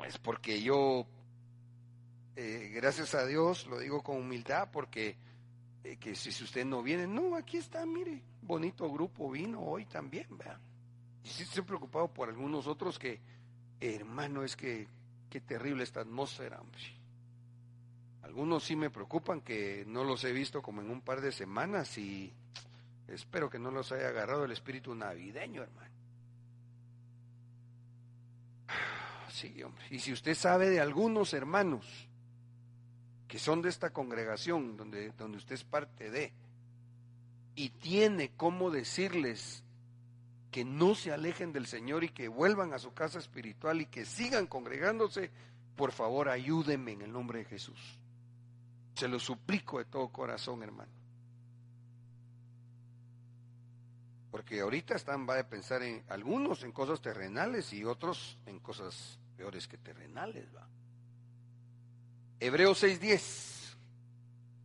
No 0.00 0.06
es 0.06 0.16
porque 0.16 0.62
yo, 0.62 1.06
eh, 2.34 2.70
gracias 2.74 3.14
a 3.14 3.26
Dios, 3.26 3.66
lo 3.66 3.78
digo 3.78 4.02
con 4.02 4.16
humildad, 4.16 4.70
porque 4.72 5.18
eh, 5.84 5.98
que 5.98 6.14
si 6.14 6.30
usted 6.42 6.64
no 6.64 6.82
viene, 6.82 7.06
no, 7.06 7.36
aquí 7.36 7.58
está, 7.58 7.84
mire, 7.84 8.22
bonito 8.40 8.90
grupo 8.90 9.30
vino 9.30 9.60
hoy 9.60 9.84
también, 9.84 10.38
vean. 10.38 10.58
Y 11.22 11.28
sí 11.28 11.42
estoy 11.42 11.64
preocupado 11.64 12.08
por 12.08 12.30
algunos 12.30 12.66
otros 12.66 12.98
que, 12.98 13.20
hermano, 13.78 14.42
es 14.42 14.56
que 14.56 14.88
qué 15.28 15.42
terrible 15.42 15.82
esta 15.84 16.00
atmósfera. 16.00 16.62
Algunos 18.22 18.64
sí 18.64 18.74
me 18.74 18.88
preocupan 18.88 19.42
que 19.42 19.84
no 19.86 20.02
los 20.02 20.24
he 20.24 20.32
visto 20.32 20.62
como 20.62 20.80
en 20.80 20.90
un 20.90 21.02
par 21.02 21.20
de 21.20 21.32
semanas 21.32 21.98
y 21.98 22.32
espero 23.06 23.50
que 23.50 23.58
no 23.58 23.70
los 23.70 23.92
haya 23.92 24.08
agarrado 24.08 24.46
el 24.46 24.52
espíritu 24.52 24.94
navideño, 24.94 25.62
hermano. 25.62 25.99
Sí. 29.30 29.62
Y 29.90 29.98
si 30.00 30.12
usted 30.12 30.34
sabe 30.34 30.68
de 30.68 30.80
algunos 30.80 31.32
hermanos 31.34 31.86
que 33.28 33.38
son 33.38 33.62
de 33.62 33.68
esta 33.68 33.90
congregación 33.90 34.76
donde, 34.76 35.12
donde 35.12 35.38
usted 35.38 35.54
es 35.54 35.64
parte 35.64 36.10
de, 36.10 36.32
y 37.54 37.70
tiene 37.70 38.32
cómo 38.36 38.70
decirles 38.70 39.62
que 40.50 40.64
no 40.64 40.94
se 40.94 41.12
alejen 41.12 41.52
del 41.52 41.66
Señor 41.66 42.02
y 42.02 42.08
que 42.08 42.28
vuelvan 42.28 42.72
a 42.72 42.78
su 42.78 42.92
casa 42.92 43.18
espiritual 43.18 43.80
y 43.80 43.86
que 43.86 44.04
sigan 44.04 44.46
congregándose, 44.46 45.30
por 45.76 45.92
favor 45.92 46.28
ayúdenme 46.28 46.92
en 46.92 47.02
el 47.02 47.12
nombre 47.12 47.40
de 47.40 47.44
Jesús. 47.44 47.78
Se 48.94 49.06
lo 49.06 49.18
suplico 49.18 49.78
de 49.78 49.84
todo 49.84 50.08
corazón, 50.08 50.62
hermano. 50.62 50.99
Porque 54.30 54.60
ahorita 54.60 54.94
están, 54.94 55.28
va 55.28 55.38
a 55.38 55.48
pensar 55.48 55.82
en 55.82 56.04
algunos 56.08 56.62
en 56.62 56.72
cosas 56.72 57.00
terrenales 57.00 57.72
y 57.72 57.84
otros 57.84 58.38
en 58.46 58.60
cosas 58.60 59.18
peores 59.36 59.66
que 59.66 59.76
terrenales, 59.78 60.46
va. 60.54 60.68
Hebreos 62.38 62.82
6:10, 62.82 63.76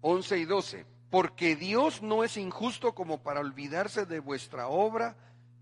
11 0.02 0.38
y 0.38 0.46
12. 0.46 0.86
Porque 1.10 1.56
Dios 1.56 2.02
no 2.02 2.24
es 2.24 2.38
injusto 2.38 2.94
como 2.94 3.22
para 3.22 3.40
olvidarse 3.40 4.06
de 4.06 4.20
vuestra 4.20 4.68
obra 4.68 5.16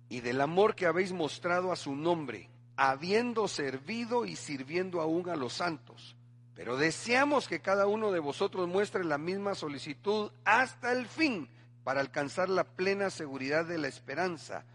y 0.10 0.22
del 0.22 0.42
amor 0.42 0.76
que 0.76 0.86
habéis 0.86 1.12
mostrado 1.12 1.72
a 1.72 1.76
su 1.76 1.96
nombre, 1.96 2.50
habiendo 2.76 3.48
servido 3.48 4.26
y 4.26 4.36
sirviendo 4.36 5.02
aún 5.02 5.30
a 5.30 5.36
los 5.36 5.54
santos. 5.54 6.16
Pero 6.56 6.78
deseamos 6.78 7.48
que 7.48 7.62
cada 7.62 7.88
uno 7.88 8.12
de 8.12 8.20
vosotros 8.20 8.68
muestre 8.68 9.04
la 9.04 9.18
misma 9.18 9.56
solicitud 9.56 10.32
hasta 10.46 10.92
el 10.92 11.08
fin 11.08 11.50
para 11.84 12.02
alcanzar 12.02 12.50
la 12.50 12.63
plena 12.63 13.10
seguridad 13.10 13.65
de 13.65 13.78
la 13.78 13.88
esperanza 13.88 14.65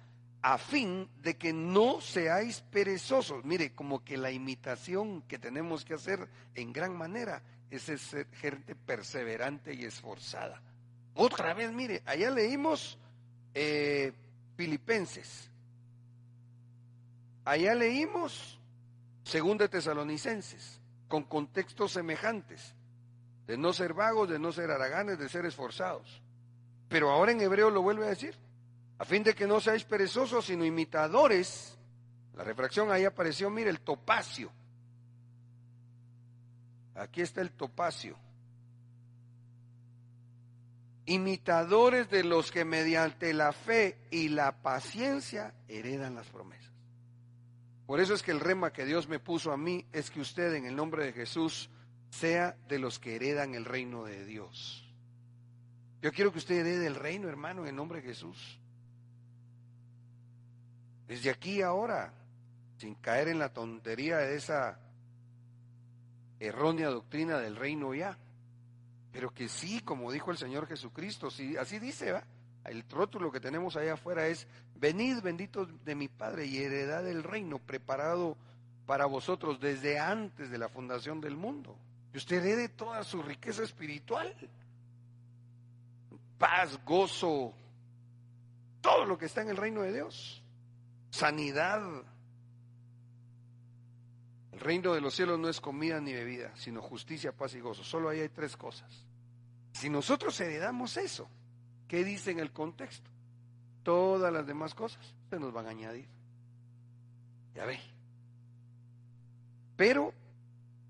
a 0.43 0.59
fin 0.59 1.09
de 1.23 1.37
que 1.37 1.53
no 1.53 2.01
seáis 2.01 2.61
perezosos. 2.71 3.45
Mire, 3.45 3.75
como 3.75 4.05
que 4.05 4.17
la 4.17 4.31
imitación 4.31 5.23
que 5.23 5.39
tenemos 5.39 5.85
que 5.85 5.95
hacer 5.95 6.29
en 6.55 6.73
gran 6.73 6.97
manera 6.97 7.43
es 7.71 7.83
ser 7.83 8.27
gente 8.33 8.75
perseverante 8.75 9.75
y 9.75 9.85
esforzada. 9.85 10.63
Otra 11.15 11.55
vez, 11.55 11.73
mire, 11.73 12.03
allá 12.07 12.31
leímos 12.31 12.99
eh, 13.55 14.13
Filipenses. 14.57 15.51
Allá 17.45 17.75
leímos 17.75 18.61
Segunda 19.25 19.69
Tesalonicenses, 19.69 20.81
con 21.09 21.25
contextos 21.25 21.93
semejantes, 21.93 22.75
de 23.47 23.59
no 23.59 23.73
ser 23.73 23.93
vagos, 23.93 24.29
de 24.29 24.39
no 24.39 24.53
ser 24.53 24.71
haraganes, 24.71 25.19
de 25.19 25.29
ser 25.29 25.45
esforzados. 25.45 26.23
Pero 26.89 27.11
ahora 27.11 27.33
en 27.33 27.41
hebreo 27.41 27.71
lo 27.71 27.83
vuelve 27.83 28.07
a 28.07 28.11
decir 28.11 28.35
a 28.99 29.05
fin 29.05 29.23
de 29.23 29.35
que 29.35 29.47
no 29.47 29.61
seáis 29.61 29.85
perezosos, 29.85 30.47
sino 30.47 30.65
imitadores. 30.65 31.79
La 32.35 32.43
refracción 32.43 32.91
ahí 32.91 33.05
apareció, 33.05 33.49
mire, 33.49 33.71
el 33.71 33.81
topacio. 33.81 34.51
Aquí 36.97 37.23
está 37.23 37.41
el 37.41 37.53
topacio. 37.53 38.17
Imitadores 41.07 42.11
de 42.11 42.25
los 42.25 42.51
que 42.51 42.65
mediante 42.65 43.33
la 43.33 43.53
fe 43.53 43.99
y 44.11 44.29
la 44.29 44.63
paciencia 44.63 45.55
heredan 45.69 46.17
las 46.17 46.27
promesas. 46.27 46.73
Por 47.87 48.01
eso 48.01 48.15
es 48.15 48.23
que 48.23 48.33
el 48.33 48.41
rema 48.41 48.73
que 48.73 48.85
Dios 48.85 49.09
me 49.09 49.21
puso 49.21 49.53
a 49.53 49.57
mí 49.57 49.87
es 49.93 50.11
que 50.11 50.21
usted 50.21 50.53
en 50.55 50.67
el 50.67 50.77
nombre 50.77 51.05
de 51.05 51.13
Jesús 51.13 51.71
sea 52.11 52.57
de 52.69 52.79
los 52.79 52.99
que 52.99 53.15
heredan 53.15 53.55
el 53.55 53.65
reino 53.65 54.05
de 54.05 54.27
Dios. 54.27 54.88
Yo 56.01 56.13
quiero 56.13 56.33
que 56.33 56.39
usted 56.39 56.57
herede 56.57 56.87
el 56.87 56.95
reino, 56.95 57.29
hermano, 57.29 57.67
en 57.67 57.75
nombre 57.75 58.01
de 58.01 58.09
Jesús. 58.09 58.59
Desde 61.07 61.31
aquí 61.31 61.63
ahora, 61.63 62.13
sin 62.77 62.95
caer 62.95 63.29
en 63.29 63.39
la 63.39 63.53
tontería 63.53 64.19
de 64.19 64.37
esa 64.37 64.79
errónea 66.39 66.89
doctrina 66.89 67.39
del 67.39 67.57
reino 67.57 67.95
ya, 67.95 68.17
pero 69.13 69.35
que 69.35 69.49
sí, 69.49 69.81
como 69.81 70.13
dijo 70.13 70.31
el 70.31 70.39
Señor 70.39 70.67
Jesucristo, 70.67 71.31
sí, 71.31 71.57
así 71.57 71.79
dice, 71.79 72.13
¿va? 72.13 72.25
El 72.65 72.85
rótulo 72.89 73.33
que 73.33 73.41
tenemos 73.41 73.77
allá 73.77 73.95
afuera 73.95 74.27
es, 74.27 74.47
venid 74.77 75.21
benditos 75.23 75.69
de 75.85 75.95
mi 75.95 76.09
Padre 76.09 76.47
y 76.47 76.59
heredad 76.59 77.03
del 77.03 77.23
reino 77.23 77.59
preparado 77.59 78.37
para 78.87 79.07
vosotros 79.07 79.61
desde 79.61 79.99
antes 79.99 80.51
de 80.51 80.59
la 80.59 80.69
fundación 80.69 81.21
del 81.21 81.37
mundo. 81.37 81.77
Y 82.13 82.19
usted 82.19 82.45
herede 82.45 82.69
toda 82.69 83.03
su 83.05 83.23
riqueza 83.23 83.63
espiritual. 83.63 84.35
Paz, 86.39 86.79
gozo, 86.85 87.53
todo 88.81 89.05
lo 89.05 89.19
que 89.19 89.27
está 89.27 89.43
en 89.43 89.51
el 89.51 89.57
reino 89.57 89.83
de 89.83 89.93
Dios 89.93 90.43
sanidad. 91.11 91.83
El 94.53 94.61
reino 94.61 94.93
de 94.93 95.01
los 95.01 95.15
cielos 95.15 95.39
no 95.39 95.49
es 95.49 95.61
comida 95.61 96.01
ni 96.01 96.13
bebida, 96.13 96.55
sino 96.57 96.83
justicia, 96.83 97.33
paz 97.33 97.55
y 97.55 97.61
gozo. 97.61 97.85
Solo 97.85 98.09
ahí 98.09 98.21
hay 98.21 98.29
tres 98.29 98.57
cosas. 98.57 99.05
Si 99.73 99.89
nosotros 99.89 100.39
heredamos 100.41 100.97
eso, 100.97 101.29
¿qué 101.87 102.05
dice 102.05 102.31
en 102.31 102.41
el 102.41 102.53
contexto? 102.53 103.11
todas 103.89 104.31
las 104.31 104.47
demás 104.47 104.75
cosas 104.75 105.15
se 105.31 105.39
nos 105.41 105.51
van 105.51 105.65
a 105.65 105.71
añadir. 105.71 106.07
Ya 107.55 107.65
ve. 107.65 107.81
Pero 109.79 110.13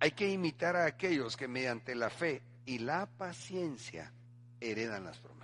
hay 0.01 0.11
que 0.11 0.29
imitar 0.29 0.75
a 0.75 0.87
aquellos 0.87 1.37
que 1.37 1.47
mediante 1.47 1.95
la 1.95 2.11
fe 2.11 2.43
y 2.67 2.81
la 2.81 3.07
paciencia 3.07 4.13
heredan 4.61 5.05
las 5.05 5.19
promesas. 5.19 5.38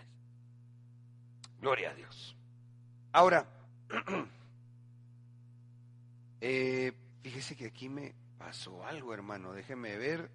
Gloria 1.64 1.92
a 1.92 1.94
Dios. 1.94 2.37
Ahora, 3.11 3.46
eh, 6.42 6.92
fíjese 7.22 7.57
que 7.57 7.64
aquí 7.64 7.88
me 7.88 8.14
pasó 8.37 8.85
algo, 8.85 9.14
hermano. 9.14 9.55
Déjeme 9.55 9.96
ver. 9.96 10.31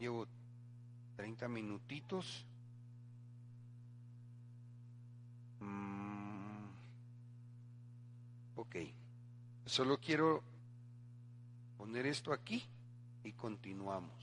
Llevo 0.00 0.26
30 1.14 1.46
minutitos. 1.46 2.44
Mm, 5.60 6.66
ok. 8.56 8.76
Solo 9.66 9.98
quiero 9.98 10.42
poner 11.78 12.06
esto 12.06 12.32
aquí 12.32 12.60
y 13.22 13.30
continuamos. 13.34 14.15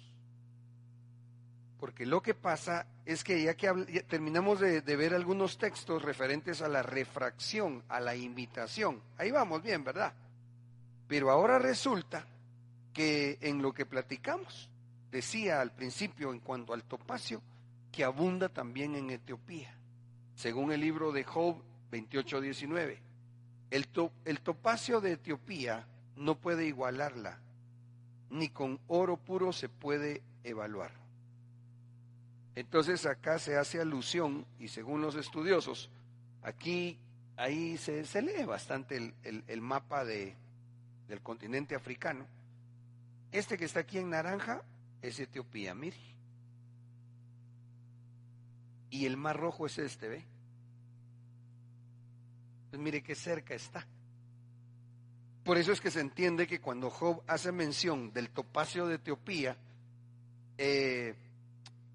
Porque 1.84 2.06
lo 2.06 2.22
que 2.22 2.34
pasa 2.34 2.88
es 3.06 3.26
que 3.26 3.44
ya 3.44 3.56
que 3.56 3.68
terminamos 4.08 4.62
de, 4.62 4.80
ver 4.80 5.14
algunos 5.14 5.58
textos 5.58 6.02
referentes 6.02 6.62
a 6.62 6.70
la 6.70 6.82
refracción, 6.82 7.84
a 7.90 8.00
la 8.00 8.16
imitación, 8.16 9.02
ahí 9.18 9.32
vamos 9.32 9.62
bien, 9.62 9.84
¿verdad? 9.84 10.14
Pero 11.10 11.30
ahora 11.30 11.60
resulta 11.60 12.26
que 12.94 13.38
en 13.42 13.62
lo 13.62 13.74
que 13.74 13.86
platicamos, 13.86 14.70
decía 15.12 15.60
al 15.60 15.74
principio 15.74 16.32
en 16.32 16.40
cuanto 16.40 16.74
al 16.74 16.86
topacio, 16.86 17.42
que 17.92 18.06
abunda 18.06 18.48
también 18.48 18.96
en 18.96 19.10
Etiopía, 19.10 19.78
según 20.36 20.72
el 20.72 20.80
libro 20.80 21.12
de 21.12 21.26
Job 21.26 21.62
28:19. 21.92 22.98
El, 23.72 23.90
el 24.24 24.40
topacio 24.40 25.02
de 25.02 25.12
Etiopía 25.12 25.86
no 26.16 26.40
puede 26.40 26.66
igualarla, 26.66 27.42
ni 28.30 28.48
con 28.48 28.80
oro 28.88 29.18
puro 29.18 29.52
se 29.52 29.68
puede 29.68 30.24
evaluar. 30.46 31.03
Entonces 32.56 33.06
acá 33.06 33.40
se 33.40 33.58
hace 33.58 33.82
alusión, 33.82 34.46
y 34.60 34.68
según 34.68 35.02
los 35.02 35.16
estudiosos, 35.16 35.90
aquí, 36.44 37.00
ahí 37.36 37.78
se, 37.78 38.06
se 38.06 38.22
lee 38.22 38.46
bastante 38.46 38.98
el, 38.98 39.44
el, 39.48 39.62
mapa 39.62 40.06
de, 40.06 40.36
del 41.08 41.22
continente 41.22 41.76
africano. 41.76 42.28
Este 43.32 43.58
que 43.58 43.66
está 43.66 43.80
aquí 43.80 43.98
en 43.98 44.12
naranja 44.12 44.62
es 45.02 45.20
Etiopía, 45.20 45.74
mire. 45.74 45.98
Y 48.92 49.08
el 49.08 49.18
mar 49.18 49.38
rojo 49.38 49.66
es 49.66 49.80
este, 49.80 50.08
¿ve? 50.08 50.24
Pues 52.70 52.80
mire 52.80 53.02
qué 53.02 53.16
cerca 53.16 53.56
está. 53.56 53.88
Por 55.44 55.58
eso 55.58 55.72
es 55.72 55.82
que 55.82 55.92
se 55.92 56.00
entiende 56.00 56.48
que 56.48 56.62
cuando 56.62 56.92
Job 56.92 57.24
hace 57.28 57.52
mención 57.52 58.14
del 58.14 58.30
topacio 58.30 58.88
de 58.88 58.96
Etiopía, 58.96 59.58
eh, 60.58 61.16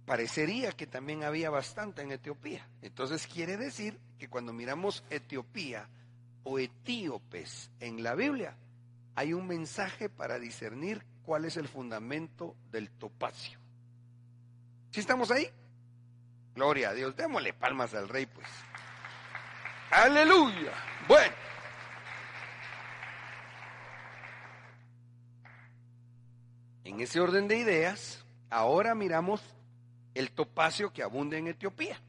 parecería 0.09 0.73
que 0.73 0.87
también 0.87 1.23
había 1.23 1.51
bastante 1.51 2.01
en 2.01 2.11
Etiopía. 2.11 2.67
Entonces 2.81 3.27
quiere 3.27 3.59
decir 3.59 4.01
que 4.19 4.29
cuando 4.29 4.55
miramos 4.55 5.05
Etiopía 5.11 5.87
o 6.45 6.59
etíopes 6.59 7.71
en 7.79 8.03
la 8.03 8.15
Biblia, 8.15 8.57
hay 9.15 9.35
un 9.35 9.47
mensaje 9.47 10.09
para 10.09 10.39
discernir 10.39 11.05
cuál 11.27 11.45
es 11.45 11.59
el 11.59 11.69
fundamento 11.69 12.57
del 12.71 12.91
topacio. 12.91 13.59
¿Sí 14.93 15.01
estamos 15.01 15.31
ahí? 15.31 15.47
Gloria 16.55 16.89
a 16.89 16.95
Dios, 16.95 17.15
démosle 17.15 17.53
palmas 17.53 17.93
al 17.93 18.09
rey, 18.09 18.25
pues. 18.25 18.49
Aleluya. 19.91 20.73
Bueno. 21.07 21.35
En 26.85 26.99
ese 26.99 27.21
orden 27.21 27.47
de 27.47 27.59
ideas, 27.59 28.25
ahora 28.49 28.95
miramos 28.95 29.43
el 30.19 30.33
topacio 30.33 30.93
que 30.93 31.05
abunda 31.05 31.37
en 31.37 31.47
Etiopía. 31.47 32.01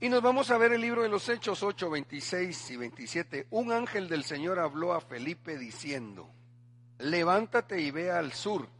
Y 0.00 0.08
nos 0.08 0.22
vamos 0.22 0.50
a 0.50 0.56
ver 0.56 0.72
el 0.72 0.80
libro 0.80 1.02
de 1.02 1.10
los 1.10 1.28
Hechos 1.28 1.62
8, 1.62 1.90
26 1.90 2.70
y 2.70 2.76
27. 2.78 3.46
Un 3.50 3.72
ángel 3.72 4.08
del 4.08 4.24
Señor 4.24 4.58
habló 4.58 4.94
a 4.94 5.02
Felipe 5.02 5.58
diciendo, 5.58 6.30
levántate 6.98 7.82
y 7.82 7.90
ve 7.90 8.10
al 8.10 8.32
sur, 8.32 8.70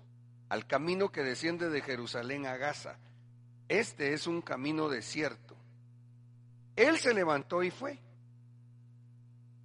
al 0.49 0.67
camino 0.67 1.13
que 1.13 1.23
desciende 1.23 1.69
de 1.69 1.83
Jerusalén 1.83 2.47
a 2.47 2.57
Gaza. 2.57 2.97
Este 3.69 4.15
es 4.15 4.27
un 4.27 4.41
camino 4.41 4.89
desierto. 4.89 5.55
Él 6.77 6.97
se 6.97 7.13
levantó 7.13 7.63
y 7.63 7.71
fue. 7.71 7.99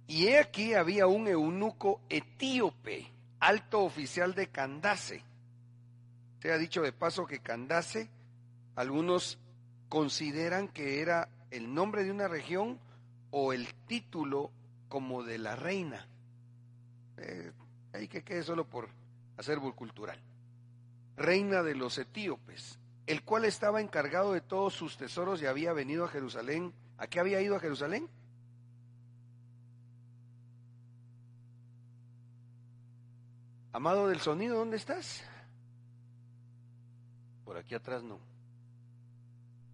Y 0.06 0.26
he 0.26 0.38
aquí 0.38 0.74
había 0.74 1.06
un 1.06 1.28
eunuco 1.28 2.02
etíope 2.10 3.10
alto 3.40 3.80
oficial 3.84 4.34
de 4.34 4.48
Candace. 4.48 5.24
Se 6.44 6.52
ha 6.52 6.58
dicho 6.58 6.82
de 6.82 6.92
paso 6.92 7.26
que 7.26 7.38
Candace, 7.38 8.10
algunos 8.76 9.38
consideran 9.88 10.68
que 10.68 11.00
era 11.00 11.30
el 11.50 11.72
nombre 11.72 12.04
de 12.04 12.10
una 12.10 12.28
región 12.28 12.78
o 13.30 13.54
el 13.54 13.72
título 13.86 14.50
como 14.90 15.22
de 15.22 15.38
la 15.38 15.56
reina. 15.56 16.06
Eh, 17.16 17.50
hay 17.94 18.08
que 18.08 18.22
quede 18.22 18.42
solo 18.42 18.66
por 18.66 18.90
acervo 19.38 19.74
cultural. 19.74 20.20
Reina 21.16 21.62
de 21.62 21.76
los 21.76 21.96
etíopes, 21.96 22.78
el 23.06 23.24
cual 23.24 23.46
estaba 23.46 23.80
encargado 23.80 24.34
de 24.34 24.42
todos 24.42 24.74
sus 24.74 24.98
tesoros 24.98 25.40
y 25.40 25.46
había 25.46 25.72
venido 25.72 26.04
a 26.04 26.08
Jerusalén. 26.08 26.74
¿A 26.98 27.06
qué 27.06 27.20
había 27.20 27.40
ido 27.40 27.56
a 27.56 27.60
Jerusalén? 27.60 28.06
Amado 33.72 34.08
del 34.08 34.20
sonido, 34.20 34.58
¿dónde 34.58 34.76
estás? 34.76 35.24
Por 37.54 37.62
aquí 37.62 37.76
atrás 37.76 38.02
no. 38.02 38.18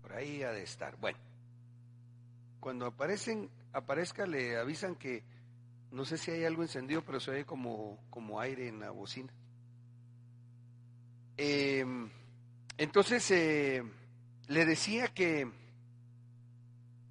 Por 0.02 0.12
ahí 0.12 0.42
ha 0.42 0.50
de 0.52 0.62
estar. 0.62 0.98
Bueno, 0.98 1.16
cuando 2.60 2.84
aparecen, 2.84 3.48
aparezca, 3.72 4.26
le 4.26 4.58
avisan 4.58 4.96
que 4.96 5.24
no 5.90 6.04
sé 6.04 6.18
si 6.18 6.30
hay 6.30 6.44
algo 6.44 6.60
encendido, 6.60 7.02
pero 7.02 7.20
se 7.20 7.30
oye 7.30 7.46
como, 7.46 7.98
como 8.10 8.38
aire 8.38 8.68
en 8.68 8.80
la 8.80 8.90
bocina. 8.90 9.32
Em, 11.38 12.10
entonces, 12.76 13.30
eh, 13.30 13.82
le 14.48 14.66
decía 14.66 15.08
que 15.08 15.50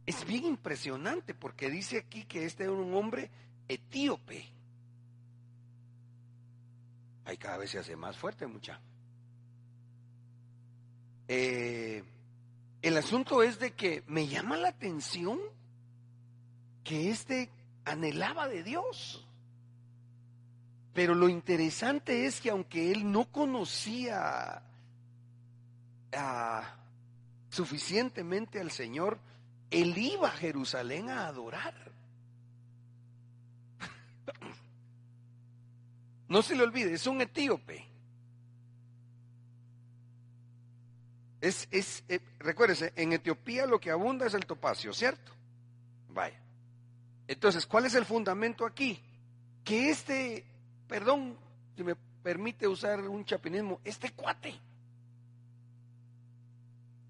es 0.06 0.24
bien 0.24 0.46
impresionante 0.46 1.34
porque 1.34 1.72
dice 1.72 1.98
aquí 1.98 2.26
que 2.26 2.46
este 2.46 2.66
era 2.66 2.74
un 2.74 2.94
hombre 2.94 3.32
etíope. 3.68 4.46
Ahí 7.26 7.38
cada 7.38 7.58
vez 7.58 7.72
se 7.72 7.80
hace 7.80 7.96
más 7.96 8.16
fuerte, 8.16 8.46
mucha. 8.46 8.80
Eh, 11.32 12.04
el 12.82 12.98
asunto 12.98 13.44
es 13.44 13.60
de 13.60 13.72
que 13.72 14.04
me 14.08 14.28
llama 14.28 14.58
la 14.58 14.70
atención 14.70 15.40
que 16.84 17.12
este 17.12 17.52
anhelaba 17.86 18.48
de 18.48 18.64
Dios. 18.64 19.28
Pero 20.94 21.14
lo 21.14 21.30
interesante 21.30 22.26
es 22.26 22.42
que 22.42 22.50
aunque 22.50 22.92
él 22.92 23.12
no 23.12 23.32
conocía 23.32 24.64
suficientemente 27.52 28.60
al 28.60 28.72
Señor, 28.72 29.20
él 29.70 29.96
iba 30.00 30.30
a 30.30 30.32
Jerusalén 30.32 31.12
a 31.12 31.28
adorar. 31.28 31.76
No 36.28 36.44
se 36.44 36.56
le 36.56 36.62
olvide, 36.62 36.94
es 36.94 37.08
un 37.08 37.22
etíope. 37.22 37.89
Es, 41.42 41.68
es, 41.72 42.04
eh, 42.10 42.20
recuérdese, 42.40 42.94
en 42.96 43.14
Etiopía 43.14 43.66
lo 43.66 43.80
que 43.80 43.92
abunda 43.92 44.26
es 44.26 44.34
el 44.34 44.46
topacio, 44.46 44.94
¿cierto? 44.94 45.32
Vaya. 46.10 46.42
Entonces, 47.28 47.66
¿cuál 47.66 47.86
es 47.86 47.96
el 47.96 48.06
fundamento 48.06 48.66
aquí? 48.66 49.02
Que 49.64 49.90
este, 49.90 50.46
perdón, 50.88 51.38
si 51.76 51.84
me 51.84 51.96
permite 51.96 52.68
usar 52.68 53.00
un 53.02 53.24
chapinismo, 53.24 53.80
este 53.84 54.12
cuate 54.12 54.60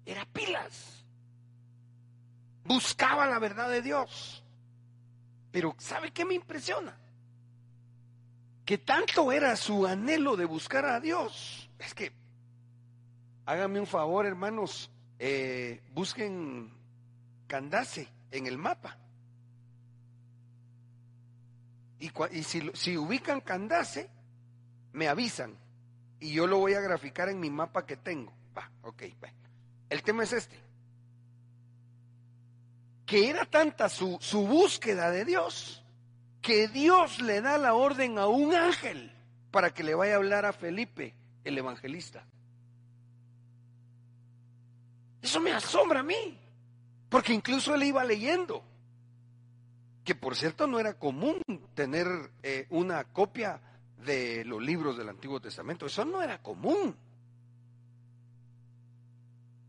era 0.04 0.24
pilas. 0.26 1.04
Buscaba 2.64 3.26
la 3.26 3.38
verdad 3.38 3.68
de 3.68 3.82
Dios. 3.82 4.44
Pero 5.50 5.74
¿sabe 5.78 6.12
qué 6.12 6.24
me 6.24 6.34
impresiona? 6.34 6.96
que 8.70 8.78
tanto 8.78 9.32
era 9.32 9.56
su 9.56 9.84
anhelo 9.84 10.36
de 10.36 10.44
buscar 10.44 10.84
a 10.84 11.00
Dios. 11.00 11.68
Es 11.80 11.92
que, 11.92 12.12
háganme 13.50 13.80
un 13.80 13.86
favor, 13.86 14.26
hermanos, 14.26 14.92
eh, 15.18 15.82
busquen 15.92 16.72
Candace 17.48 18.08
en 18.30 18.46
el 18.46 18.56
mapa. 18.56 18.96
Y, 21.98 22.10
si, 22.44 22.70
si, 22.74 22.96
ubican 22.96 23.40
Candace, 23.40 24.08
me 24.92 25.08
avisan. 25.08 25.58
Y 26.20 26.32
yo 26.32 26.46
lo 26.46 26.58
voy 26.58 26.74
a 26.74 26.80
graficar 26.80 27.28
en 27.28 27.40
mi 27.40 27.50
mapa 27.50 27.84
que 27.84 27.96
tengo. 27.96 28.32
Va, 28.56 28.70
ok. 28.82 29.02
El 29.88 30.02
tema 30.04 30.22
es 30.22 30.32
este. 30.32 30.56
que 33.04 33.28
era 33.28 33.44
tanta 33.44 33.88
su 33.88 34.46
búsqueda 34.46 35.10
de 35.10 35.24
Dios, 35.24 35.84
que 36.40 36.68
Dios 36.68 37.20
le 37.20 37.40
da 37.40 37.58
la 37.58 37.74
orden 37.74 38.16
a 38.18 38.28
un 38.28 38.54
ángel 38.54 39.12
para 39.50 39.74
que 39.74 39.82
le 39.82 39.96
vaya 39.96 40.14
a 40.14 40.16
hablar 40.18 40.46
a 40.46 40.52
Felipe, 40.52 41.16
el 41.42 41.58
evangelista. 41.58 42.24
Eso 45.22 45.40
me 45.40 45.52
asombra 45.52 46.00
a 46.00 46.02
mí, 46.02 46.38
porque 47.08 47.32
incluso 47.32 47.74
él 47.74 47.82
iba 47.84 48.04
leyendo, 48.04 48.62
que 50.04 50.14
por 50.14 50.34
cierto 50.34 50.66
no 50.66 50.78
era 50.78 50.94
común 50.98 51.42
tener 51.74 52.06
eh, 52.42 52.66
una 52.70 53.04
copia 53.04 53.60
de 54.04 54.44
los 54.44 54.62
libros 54.62 54.96
del 54.96 55.08
Antiguo 55.08 55.40
Testamento, 55.40 55.86
eso 55.86 56.04
no 56.04 56.22
era 56.22 56.42
común. 56.42 56.96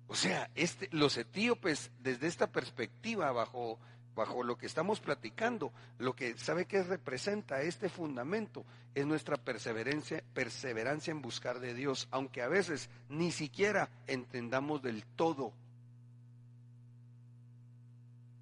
O 0.07 0.15
sea, 0.15 0.49
este, 0.55 0.89
los 0.91 1.17
etíopes 1.17 1.91
desde 1.99 2.27
esta 2.27 2.47
perspectiva, 2.47 3.31
bajo, 3.31 3.79
bajo 4.15 4.43
lo 4.43 4.57
que 4.57 4.65
estamos 4.65 4.99
platicando, 4.99 5.71
lo 5.97 6.15
que 6.15 6.37
sabe 6.37 6.65
que 6.65 6.83
representa 6.83 7.61
este 7.61 7.89
fundamento 7.89 8.65
es 8.93 9.05
nuestra 9.05 9.37
perseverancia, 9.37 10.23
perseverancia 10.33 11.11
en 11.11 11.21
buscar 11.21 11.59
de 11.59 11.73
Dios, 11.73 12.07
aunque 12.11 12.41
a 12.41 12.47
veces 12.47 12.89
ni 13.09 13.31
siquiera 13.31 13.89
entendamos 14.07 14.81
del 14.81 15.05
todo 15.15 15.53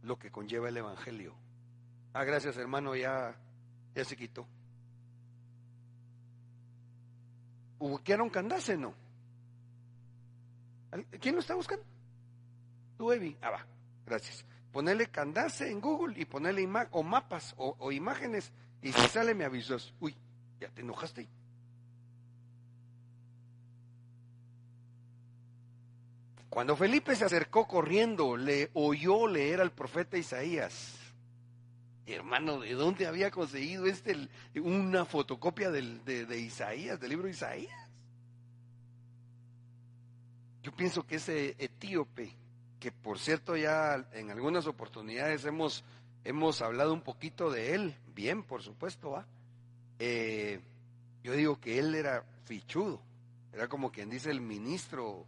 lo 0.04 0.18
que 0.18 0.32
conlleva 0.32 0.70
el 0.70 0.78
Evangelio. 0.78 1.36
Ah, 2.14 2.24
gracias 2.24 2.58
hermano, 2.58 2.96
ya, 2.96 3.36
ya 3.94 4.04
se 4.04 4.16
quitó. 4.16 4.48
¿Ubicaron 7.80 8.30
Candace? 8.30 8.76
No. 8.76 8.94
¿Quién 11.22 11.36
lo 11.36 11.42
está 11.42 11.56
buscando? 11.56 11.86
Tú, 12.98 13.12
Evi. 13.12 13.38
Ah, 13.42 13.52
va. 13.52 13.66
Gracias. 14.06 14.46
Ponele 14.72 15.08
Candace 15.08 15.70
en 15.72 15.82
Google 15.82 16.20
y 16.20 16.26
ponele 16.26 16.68
o 16.92 17.04
mapas 17.04 17.56
o, 17.58 17.92
imágenes 17.92 18.52
y 18.82 18.92
si 18.92 19.08
sale 19.08 19.34
me 19.34 19.46
avisas. 19.46 19.94
Uy, 20.00 20.16
ya 20.60 20.70
te 20.70 20.82
enojaste. 20.82 21.28
Cuando 26.50 26.76
Felipe 26.76 27.16
se 27.16 27.26
acercó 27.26 27.68
corriendo, 27.68 28.36
le 28.36 28.72
oyó 28.74 29.28
leer 29.28 29.62
al 29.62 29.72
profeta 29.72 30.18
Isaías. 30.18 30.96
Hermano, 32.08 32.60
¿de 32.60 32.74
dónde 32.74 33.06
había 33.06 33.30
conseguido 33.30 33.86
este 33.86 34.28
una 34.56 35.06
fotocopia 35.06 35.70
del, 35.70 36.04
de, 36.04 36.40
Isaías, 36.40 37.00
del 37.00 37.12
libro 37.12 37.26
de 37.26 37.32
Isaías? 37.34 37.90
Yo 40.64 40.72
pienso 40.76 41.06
que 41.06 41.18
ese 41.18 41.56
etíope, 41.60 42.36
que 42.80 42.92
por 42.92 43.20
cierto 43.20 43.58
ya 43.58 44.08
en 44.14 44.32
algunas 44.32 44.66
oportunidades 44.68 45.46
hemos, 45.46 45.84
hemos 46.24 46.62
hablado 46.62 46.94
un 46.94 47.02
poquito 47.02 47.52
de 47.52 47.76
él, 47.76 47.96
bien, 48.16 48.44
por 48.44 48.62
supuesto, 48.62 49.24
eh, 50.00 50.62
yo 51.24 51.34
digo 51.34 51.60
que 51.60 51.80
él 51.80 51.94
era 51.96 52.24
fichudo, 52.46 53.02
era 53.54 53.68
como 53.68 53.92
quien 53.92 54.10
dice 54.10 54.32
el 54.32 54.42
ministro, 54.42 55.26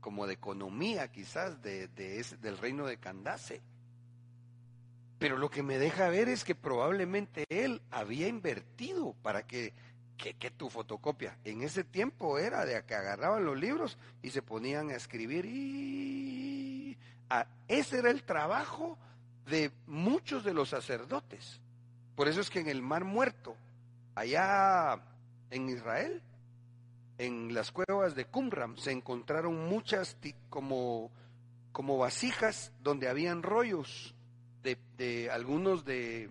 como 0.00 0.26
de 0.26 0.34
economía 0.34 1.10
quizás, 1.10 1.62
de, 1.62 1.88
del 1.88 2.58
reino 2.58 2.86
de 2.86 2.98
Candace. 2.98 3.60
Pero 5.18 5.38
lo 5.38 5.50
que 5.50 5.62
me 5.62 5.78
deja 5.78 6.08
ver 6.08 6.28
es 6.28 6.44
que 6.44 6.54
probablemente 6.54 7.44
él 7.48 7.80
había 7.90 8.26
invertido 8.26 9.14
para 9.22 9.46
que, 9.46 9.72
que, 10.30 10.50
tu 10.50 10.70
fotocopia 10.70 11.36
en 11.44 11.62
ese 11.62 11.82
tiempo 11.82 12.38
era 12.38 12.64
de 12.64 12.84
que 12.84 12.94
agarraban 12.94 13.44
los 13.44 13.58
libros 13.58 13.98
y 14.22 14.30
se 14.30 14.40
ponían 14.42 14.90
a 14.90 14.94
escribir 14.94 15.44
y 15.46 16.96
ese 17.66 17.98
era 17.98 18.10
el 18.10 18.22
trabajo 18.22 18.98
de 19.46 19.72
muchos 19.86 20.44
de 20.44 20.54
los 20.54 20.68
sacerdotes. 20.68 21.60
Por 22.14 22.28
eso 22.28 22.40
es 22.40 22.50
que 22.50 22.60
en 22.60 22.68
el 22.68 22.82
Mar 22.82 23.04
Muerto, 23.04 23.56
allá 24.14 25.00
en 25.50 25.68
Israel, 25.68 26.22
en 27.18 27.54
las 27.54 27.72
cuevas 27.72 28.14
de 28.14 28.26
Qumran, 28.26 28.76
se 28.76 28.92
encontraron 28.92 29.68
muchas 29.68 30.16
como, 30.50 31.10
como 31.72 31.98
vasijas 31.98 32.72
donde 32.82 33.08
habían 33.08 33.42
rollos 33.42 34.14
de, 34.62 35.30
algunos 35.30 35.84
de 35.84 36.30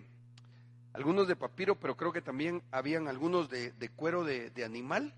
algunos 0.93 1.27
de 1.27 1.35
papiro, 1.35 1.75
pero 1.79 1.95
creo 1.95 2.11
que 2.11 2.21
también 2.21 2.61
habían 2.71 3.07
algunos 3.07 3.49
de, 3.49 3.73
cuero 3.95 4.23
de, 4.23 4.51
animal, 4.65 5.13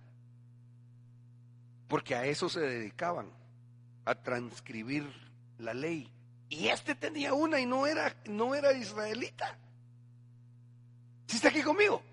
porque 1.88 2.16
a 2.16 2.26
eso 2.26 2.50
se 2.50 2.62
dedicaban, 2.62 3.30
a 4.06 4.16
transcribir 4.16 5.10
la 5.58 5.74
ley. 5.74 6.12
Y 6.50 6.68
este 6.68 6.94
tenía 6.96 7.34
una 7.34 7.60
y 7.60 7.66
no 7.66 7.88
era, 7.88 8.16
no 8.26 8.54
era 8.54 8.74
israelita. 8.74 9.58
¿Sí 11.28 11.38
está 11.38 11.50
aquí 11.50 11.64
conmigo? 11.64 12.04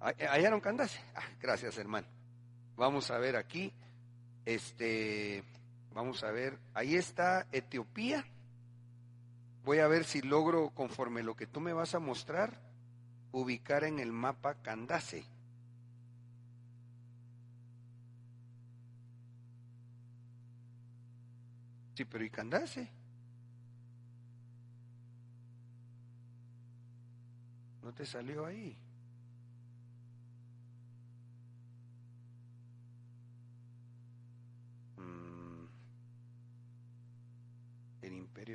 ¿Hallaron 0.00 0.60
Candace? 0.60 1.00
Ah, 1.14 1.22
gracias, 1.40 1.76
hermano. 1.78 2.06
Vamos 2.76 3.10
a 3.10 3.18
ver 3.18 3.36
aquí. 3.36 3.72
Este, 4.44 5.44
vamos 5.92 6.22
a 6.24 6.30
ver. 6.30 6.58
Ahí 6.74 6.94
está 6.94 7.46
Etiopía. 7.52 8.24
Voy 9.68 9.80
a 9.80 9.86
ver 9.86 10.04
si 10.04 10.22
logro, 10.22 10.70
conforme 10.70 11.22
lo 11.22 11.36
que 11.36 11.46
tú 11.46 11.60
me 11.60 11.74
vas 11.74 11.94
a 11.94 11.98
mostrar, 11.98 12.58
ubicar 13.32 13.84
en 13.84 13.98
el 13.98 14.14
mapa 14.14 14.54
Candace. 14.62 15.26
Sí, 21.94 22.06
pero 22.06 22.24
¿y 22.24 22.30
Candace? 22.30 22.90
¿No 27.82 27.92
te 27.92 28.06
salió 28.06 28.46
ahí? 28.46 28.74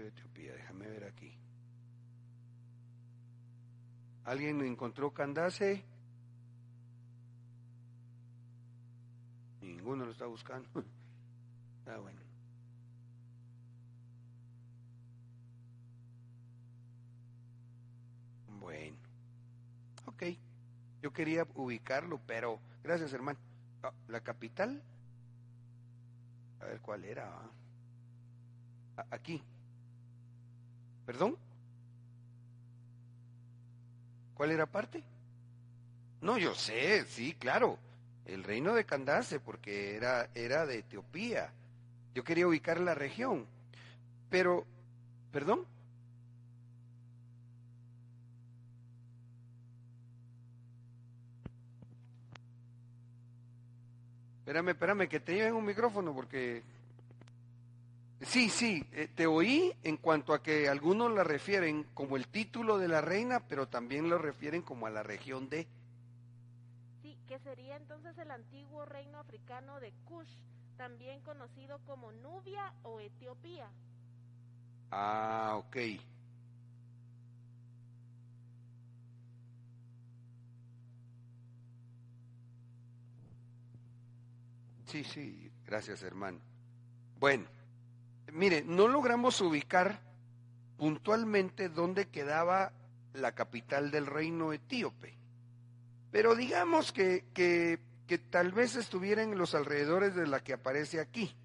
de 0.02 0.08
Etiopía. 0.08 0.33
Déjame 0.52 0.88
ver 0.88 1.06
aquí. 1.06 1.34
¿Alguien 4.26 4.62
encontró 4.62 5.14
Candace? 5.14 5.84
Ninguno 9.62 10.06
lo 10.06 10.12
está 10.12 10.26
buscando. 10.26 10.70
Ah, 11.86 11.98
bueno. 11.98 12.22
Bueno. 18.62 18.96
Ok. 20.06 20.24
Yo 21.02 21.12
quería 21.12 21.46
ubicarlo, 21.56 22.22
pero 22.26 22.62
gracias, 22.82 23.12
hermano. 23.12 23.38
Ah, 23.84 23.92
¿La 24.08 24.22
capital? 24.22 24.82
A 26.62 26.66
ver 26.68 26.80
cuál 26.80 27.04
era. 27.04 27.38
Ah, 28.96 29.06
aquí. 29.12 29.44
¿Perdón? 31.06 31.38
¿Cuál 34.36 34.52
era 34.52 34.66
parte? 34.66 35.04
No, 36.22 36.38
yo 36.38 36.56
sé, 36.56 37.06
sí, 37.06 37.34
claro. 37.34 37.78
El 38.26 38.44
reino 38.44 38.74
de 38.74 38.86
Candace, 38.86 39.40
porque 39.40 39.96
era, 39.96 40.30
era 40.34 40.66
de 40.66 40.80
Etiopía. 40.80 41.52
Yo 42.16 42.24
quería 42.24 42.48
ubicar 42.48 42.80
la 42.80 42.96
región. 42.96 43.46
Pero, 44.30 44.66
¿perdón? 45.32 45.66
Espérame, 54.40 54.70
espérame, 54.70 55.08
que 55.08 55.20
te 55.20 55.34
lleven 55.36 55.56
un 55.56 55.66
micrófono 55.66 56.14
porque 56.14 56.64
Sí, 58.26 58.50
sí, 58.50 58.86
eh, 58.94 59.10
te 59.14 59.28
oí 59.28 59.74
en 59.84 59.98
cuanto 59.98 60.34
a 60.34 60.42
que 60.42 60.70
algunos 60.70 61.12
la 61.12 61.26
refieren 61.26 61.84
como 61.94 62.16
el 62.16 62.28
título 62.28 62.78
de 62.78 62.88
la 62.88 63.02
reina, 63.02 63.42
pero 63.42 63.68
también 63.68 64.10
lo 64.10 64.18
refieren 64.18 64.62
como 64.62 64.88
a 64.88 64.90
la 64.90 65.04
región 65.04 65.50
de... 65.50 65.68
Sí, 67.02 67.18
que 67.28 67.38
sería 67.40 67.76
entonces 67.76 68.18
el 68.18 68.32
antiguo 68.32 68.86
reino 68.86 69.20
africano 69.20 69.80
de 69.82 69.92
Kush, 70.06 70.38
también 70.78 71.22
conocido 71.22 71.80
como 71.86 72.14
Nubia 72.14 72.74
o 72.84 73.02
Etiopía. 73.02 73.70
Ah, 74.90 75.56
ok. 75.58 75.78
Sí, 84.86 85.04
sí, 85.04 85.52
gracias 85.66 86.04
hermano. 86.04 86.40
Bueno 87.20 87.63
mire, 88.32 88.64
no 88.64 88.88
logramos 88.88 89.42
ubicar 89.42 90.00
puntualmente 90.78 91.70
dónde 91.70 92.08
quedaba 92.08 92.74
la 93.14 93.34
capital 93.34 93.92
del 93.92 94.06
reino 94.06 94.54
etíope, 94.54 95.18
pero 96.12 96.36
digamos 96.36 96.92
que, 96.92 97.26
que, 97.34 97.80
tal 98.30 98.52
vez 98.52 98.76
estuviera 98.76 99.24
en 99.24 99.38
los 99.38 99.56
alrededores 99.56 100.14
de 100.14 100.28
la 100.28 100.44
que 100.44 100.54
aparece 100.54 101.00
aquí, 101.00 101.36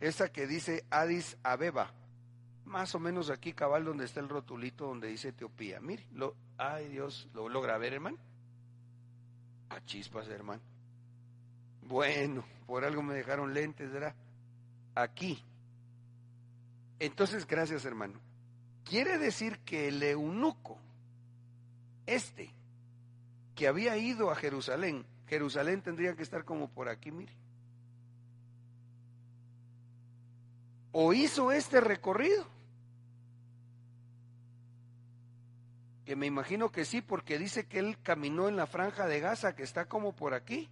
esa 0.00 0.30
que 0.30 0.46
dice 0.46 0.84
Addis 0.90 1.38
Abeba, 1.42 1.92
más 2.66 2.94
o 2.94 2.98
menos 2.98 3.30
aquí 3.30 3.52
cabal 3.54 3.84
donde 3.84 4.04
está 4.04 4.20
el 4.20 4.28
rotulito 4.28 4.86
donde 4.86 5.08
dice 5.08 5.28
Etiopía. 5.28 5.80
Mire, 5.80 6.06
lo, 6.12 6.34
ay 6.58 6.88
Dios, 6.88 7.28
¿lo 7.32 7.48
logra 7.48 7.78
ver, 7.78 7.94
hermano? 7.94 8.18
A 9.70 9.82
chispas, 9.84 10.28
hermano. 10.28 10.60
Bueno, 11.82 12.44
por 12.66 12.84
algo 12.84 13.02
me 13.02 13.14
dejaron 13.14 13.54
lentes, 13.54 13.90
¿verdad? 13.90 14.14
Aquí. 14.94 15.42
Entonces, 16.98 17.46
gracias, 17.46 17.84
hermano. 17.84 18.20
Quiere 18.84 19.18
decir 19.18 19.58
que 19.60 19.88
el 19.88 20.02
eunuco, 20.02 20.78
este, 22.06 22.54
que 23.54 23.66
había 23.66 23.96
ido 23.96 24.30
a 24.30 24.36
Jerusalén, 24.36 25.04
Jerusalén 25.26 25.82
tendría 25.82 26.14
que 26.14 26.22
estar 26.22 26.44
como 26.44 26.68
por 26.68 26.88
aquí, 26.88 27.10
mire. 27.10 27.32
O 30.92 31.12
hizo 31.12 31.52
este 31.52 31.80
recorrido. 31.80 32.46
Que 36.04 36.14
me 36.14 36.26
imagino 36.26 36.70
que 36.70 36.84
sí, 36.84 37.02
porque 37.02 37.36
dice 37.36 37.66
que 37.66 37.80
él 37.80 37.98
caminó 38.00 38.48
en 38.48 38.56
la 38.56 38.66
franja 38.66 39.06
de 39.06 39.18
Gaza, 39.18 39.56
que 39.56 39.64
está 39.64 39.86
como 39.86 40.14
por 40.14 40.32
aquí. 40.32 40.70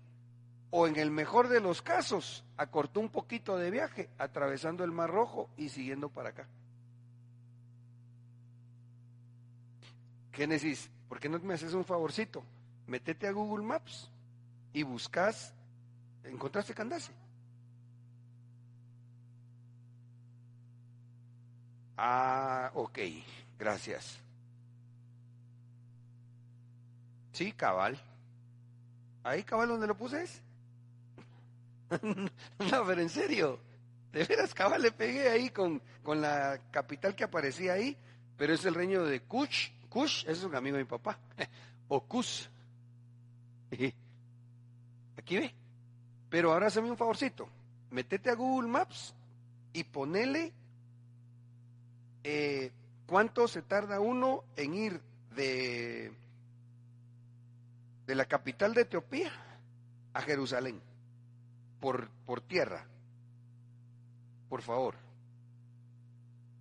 O 0.71 0.87
en 0.87 0.97
el 0.97 1.11
mejor 1.11 1.49
de 1.49 1.61
los 1.61 1.83
casos, 1.83 2.45
acortó 2.57 3.01
un 3.01 3.09
poquito 3.09 3.57
de 3.57 3.71
viaje, 3.71 4.11
atravesando 4.19 4.85
el 4.85 4.91
Mar 4.91 5.11
Rojo 5.11 5.49
y 5.57 5.69
siguiendo 5.69 6.09
para 6.09 6.31
acá. 6.31 6.49
Génesis, 10.33 10.91
¿por 11.09 11.21
qué 11.21 11.29
no 11.29 11.39
me 11.39 11.55
haces 11.55 11.75
un 11.75 11.85
favorcito? 11.85 12.43
Métete 12.87 13.29
a 13.29 13.33
Google 13.33 13.65
Maps 13.65 14.11
y 14.73 14.83
buscas, 14.83 15.55
¿encontraste 16.25 16.75
Candace? 16.75 17.12
Ah, 21.97 22.73
ok, 22.75 22.99
gracias. 23.59 24.19
Sí, 27.33 27.53
cabal. 27.53 28.01
Ahí, 29.23 29.43
cabal, 29.43 29.69
donde 29.69 29.87
lo 29.87 29.97
puse 29.97 30.23
es. 30.23 30.43
no, 32.70 32.86
pero 32.86 33.01
en 33.01 33.09
serio. 33.09 33.59
De 34.12 34.24
veras, 34.24 34.55
cabal, 34.55 34.82
le 34.82 34.92
pegué 34.92 35.28
ahí 35.28 35.51
con, 35.51 35.82
con 36.03 36.20
la 36.20 36.61
capital 36.70 37.16
que 37.16 37.24
aparecía 37.24 37.72
ahí, 37.72 37.97
pero 38.36 38.55
es 38.55 38.64
el 38.64 38.74
reino 38.74 39.03
de 39.05 39.22
Kush. 39.22 39.70
Kush, 39.88 40.24
es 40.28 40.45
un 40.45 40.55
amigo 40.55 40.76
de 40.76 40.84
mi 40.84 40.88
papá. 40.88 41.18
o 41.88 42.01
Kus. 42.01 42.49
Aquí 45.16 45.38
ve. 45.38 45.55
Pero 46.30 46.53
ahora 46.53 46.68
hazme 46.68 46.90
un 46.90 46.97
favorcito. 46.97 47.49
Metete 47.90 48.30
a 48.30 48.34
Google 48.34 48.68
Maps 48.68 49.14
y 49.72 49.84
ponele 49.84 50.53
eh, 52.22 52.72
cuánto 53.07 53.47
se 53.49 53.62
tarda 53.62 54.01
uno 54.01 54.45
en 54.57 54.74
ir 54.74 55.01
de 55.36 56.12
de 58.07 58.14
la 58.14 58.26
capital 58.26 58.74
de 58.74 58.82
Etiopía 58.82 59.32
a 60.12 60.20
Jerusalén, 60.22 60.80
por, 61.85 62.09
por 62.24 62.41
tierra. 62.41 62.87
Por 64.49 64.62
favor. 64.62 64.95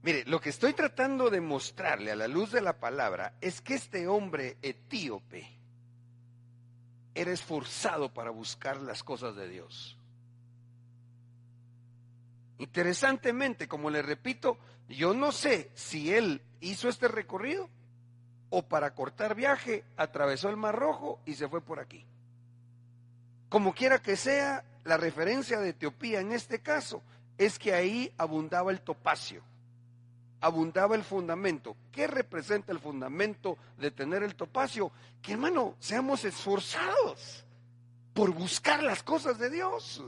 Mire, 0.02 0.26
lo 0.26 0.42
que 0.42 0.50
estoy 0.50 0.74
tratando 0.74 1.30
de 1.30 1.40
mostrarle 1.40 2.12
a 2.12 2.18
la 2.18 2.28
luz 2.28 2.52
de 2.52 2.60
la 2.60 2.78
palabra 2.78 3.34
es 3.40 3.62
que 3.62 3.76
este 3.76 4.06
hombre 4.06 4.58
etíope 4.62 5.50
era 7.16 7.32
esforzado 7.32 8.14
para 8.14 8.32
buscar 8.32 8.82
las 8.82 9.02
cosas 9.02 9.34
de 9.38 9.48
Dios. 9.48 9.98
Interesantemente, 12.58 13.70
como 13.70 13.90
le 13.90 14.02
repito, 14.02 14.58
yo 14.90 15.14
no 15.14 15.32
sé 15.32 15.72
si 15.74 16.14
él 16.14 16.42
hizo 16.60 16.90
este 16.90 17.08
recorrido 17.08 17.70
o 18.50 18.68
para 18.68 18.94
cortar 18.94 19.36
viaje 19.36 19.86
atravesó 19.96 20.50
el 20.50 20.58
Mar 20.58 20.76
Rojo 20.76 21.22
y 21.26 21.36
se 21.36 21.48
fue 21.48 21.62
por 21.62 21.80
aquí. 21.80 22.06
Como 23.48 23.74
quiera 23.74 24.02
que 24.02 24.18
sea, 24.18 24.66
la 24.84 24.98
referencia 24.98 25.60
de 25.60 25.70
Etiopía 25.70 26.20
en 26.20 26.32
este 26.32 26.60
caso 26.60 27.02
es 27.38 27.58
que 27.58 27.74
ahí 27.74 28.14
abundaba 28.18 28.72
el 28.72 28.82
topacio, 28.82 29.44
abundaba 30.42 30.96
el 30.96 31.04
fundamento. 31.04 31.76
¿Qué 31.92 32.08
representa 32.08 32.72
el 32.72 32.80
fundamento 32.80 33.58
de 33.78 33.92
tener 33.92 34.24
el 34.24 34.36
topacio? 34.36 34.92
Que 35.22 35.34
hermano, 35.34 35.76
seamos 35.80 36.26
esforzados 36.26 37.46
por 38.14 38.32
buscar 38.32 38.84
las 38.84 39.04
cosas 39.04 39.38
de 39.40 39.50
Dios. 39.50 40.04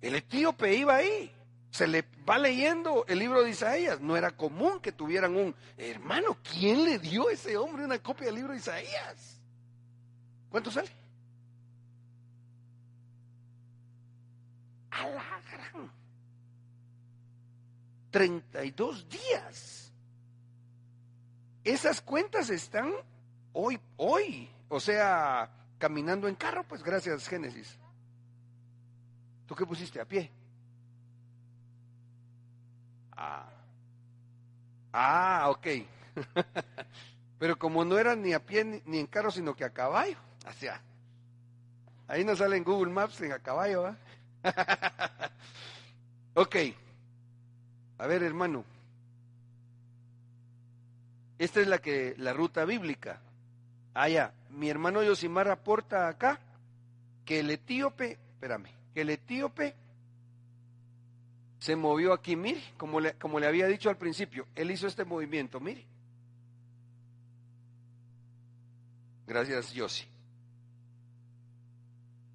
El 0.00 0.14
etíope 0.14 0.74
iba 0.74 0.96
ahí 0.96 1.34
se 1.74 1.88
le 1.88 2.04
va 2.28 2.38
leyendo 2.38 3.04
el 3.08 3.18
libro 3.18 3.42
de 3.42 3.50
Isaías. 3.50 4.00
No 4.00 4.16
era 4.16 4.30
común 4.30 4.78
que 4.78 4.92
tuvieran 4.92 5.34
un 5.34 5.52
hermano. 5.76 6.38
¿Quién 6.48 6.84
le 6.84 7.00
dio 7.00 7.28
a 7.28 7.32
ese 7.32 7.56
hombre 7.56 7.84
una 7.84 7.98
copia 7.98 8.26
del 8.26 8.36
libro 8.36 8.52
de 8.52 8.60
Isaías? 8.60 9.40
¿Cuánto 10.50 10.70
sale? 10.70 10.88
A 14.94 15.06
la 15.08 15.40
gran. 15.50 15.90
32 18.10 19.08
días. 19.08 19.92
Esas 21.64 22.00
cuentas 22.00 22.50
están 22.50 22.92
hoy, 23.52 23.80
hoy. 23.96 24.48
O 24.68 24.78
sea, 24.78 25.50
caminando 25.78 26.28
en 26.28 26.36
carro, 26.36 26.64
pues 26.64 26.82
gracias, 26.82 27.26
Génesis. 27.26 27.78
¿Tú 29.46 29.54
qué 29.54 29.66
pusiste 29.66 30.00
a 30.00 30.04
pie? 30.04 30.30
Ah, 33.16 33.50
ah 34.92 35.46
ok. 35.50 35.66
Pero 37.38 37.58
como 37.58 37.84
no 37.84 37.98
era 37.98 38.14
ni 38.14 38.32
a 38.32 38.44
pie 38.44 38.82
ni, 38.84 38.98
en 38.98 39.06
carro, 39.06 39.30
sino 39.30 39.54
que 39.54 39.64
a 39.64 39.70
caballo. 39.70 40.16
Ahí 42.06 42.24
no 42.24 42.36
sale 42.36 42.56
en 42.56 42.64
Google 42.64 42.92
Maps 42.92 43.20
en 43.22 43.32
a 43.32 43.38
caballo, 43.38 43.96
ok. 46.34 46.56
A 47.98 48.06
ver, 48.06 48.22
hermano. 48.22 48.64
Esta 51.38 51.60
es 51.60 51.66
la 51.66 51.78
que 51.78 52.14
la 52.18 52.32
ruta 52.32 52.64
bíblica. 52.64 53.20
Ah, 53.94 54.08
ya. 54.08 54.32
Mi 54.50 54.70
hermano 54.70 55.02
Yosimar 55.02 55.48
aporta 55.48 56.08
acá 56.08 56.38
que 57.24 57.40
el 57.40 57.50
etíope, 57.50 58.18
espérame, 58.34 58.68
que 58.92 59.00
el 59.00 59.10
etíope 59.10 59.74
se 61.58 61.76
movió 61.76 62.12
aquí, 62.12 62.36
mire, 62.36 62.62
como 62.76 63.00
le, 63.00 63.14
como 63.14 63.40
le 63.40 63.46
había 63.46 63.66
dicho 63.66 63.88
al 63.88 63.96
principio, 63.96 64.46
él 64.54 64.70
hizo 64.70 64.86
este 64.86 65.04
movimiento, 65.04 65.60
mire. 65.60 65.86
Gracias, 69.26 69.72
Yossi. 69.72 70.13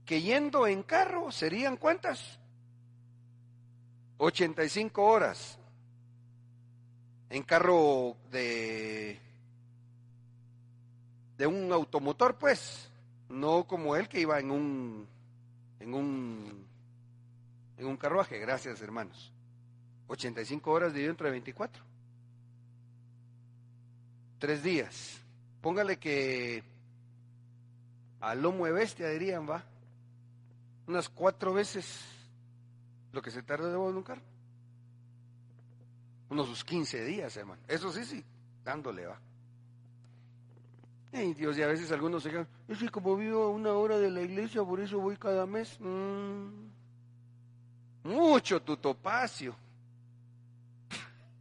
Que 0.09 0.23
yendo 0.23 0.65
en 0.65 0.81
carro 0.81 1.31
serían 1.31 1.77
cuántas? 1.77 2.39
85 4.17 5.05
horas. 5.05 5.59
En 7.29 7.43
carro 7.43 8.17
de 8.31 9.19
de 11.37 11.45
un 11.45 11.71
automotor, 11.71 12.39
pues, 12.39 12.89
no 13.29 13.67
como 13.67 13.95
él 13.95 14.09
que 14.09 14.21
iba 14.21 14.39
en 14.39 14.49
un 14.49 15.07
en 15.79 15.93
un 15.93 16.65
en 17.77 17.85
un 17.85 17.95
carruaje. 17.95 18.39
Gracias, 18.39 18.81
hermanos. 18.81 19.31
85 20.07 20.71
horas 20.71 20.91
dividido 20.91 21.11
entre 21.11 21.29
24. 21.29 21.83
Tres 24.39 24.63
días. 24.63 25.21
Póngale 25.61 25.99
que 25.99 26.63
al 28.21 28.41
lomo 28.41 28.65
de 28.65 28.71
bestia 28.71 29.07
dirían, 29.09 29.47
va. 29.47 29.63
Unas 30.89 31.07
cuatro 31.07 31.53
veces 31.53 32.03
lo 33.13 33.21
que 33.21 33.31
se 33.31 33.43
tarda 33.43 33.69
de 33.69 33.77
un 33.77 34.03
carro. 34.03 34.21
Unos 36.29 36.47
sus 36.47 36.63
15 36.65 37.05
días, 37.05 37.37
hermano. 37.37 37.61
Eso 37.67 37.91
sí, 37.91 38.03
sí, 38.03 38.25
dándole, 38.63 39.05
va. 39.05 39.19
Ay, 41.13 41.33
Dios, 41.33 41.57
y 41.57 41.63
a 41.63 41.67
veces 41.67 41.91
algunos 41.91 42.23
se 42.23 42.29
quedan, 42.29 42.47
es 42.67 42.77
que 42.77 42.89
como 42.89 43.15
vivo 43.15 43.43
a 43.43 43.49
una 43.49 43.71
hora 43.71 43.97
de 43.97 44.11
la 44.11 44.21
iglesia, 44.21 44.63
por 44.63 44.81
eso 44.81 44.99
voy 44.99 45.15
cada 45.15 45.45
mes. 45.45 45.79
Mm 45.79 46.69
mucho 48.03 48.61
tu 48.61 48.77
topacio. 48.77 49.55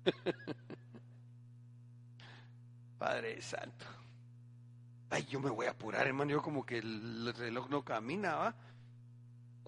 Padre 2.99 3.41
Santo. 3.43 3.87
Ay, 5.11 5.25
yo 5.27 5.41
me 5.41 5.51
voy 5.51 5.67
a 5.67 5.71
apurar, 5.71 6.07
hermano. 6.07 6.31
Yo 6.31 6.43
como 6.43 6.67
que 6.67 6.79
el 6.79 7.33
reloj 7.35 7.69
no 7.71 7.85
camina, 7.85 8.37
¿va? 8.37 8.55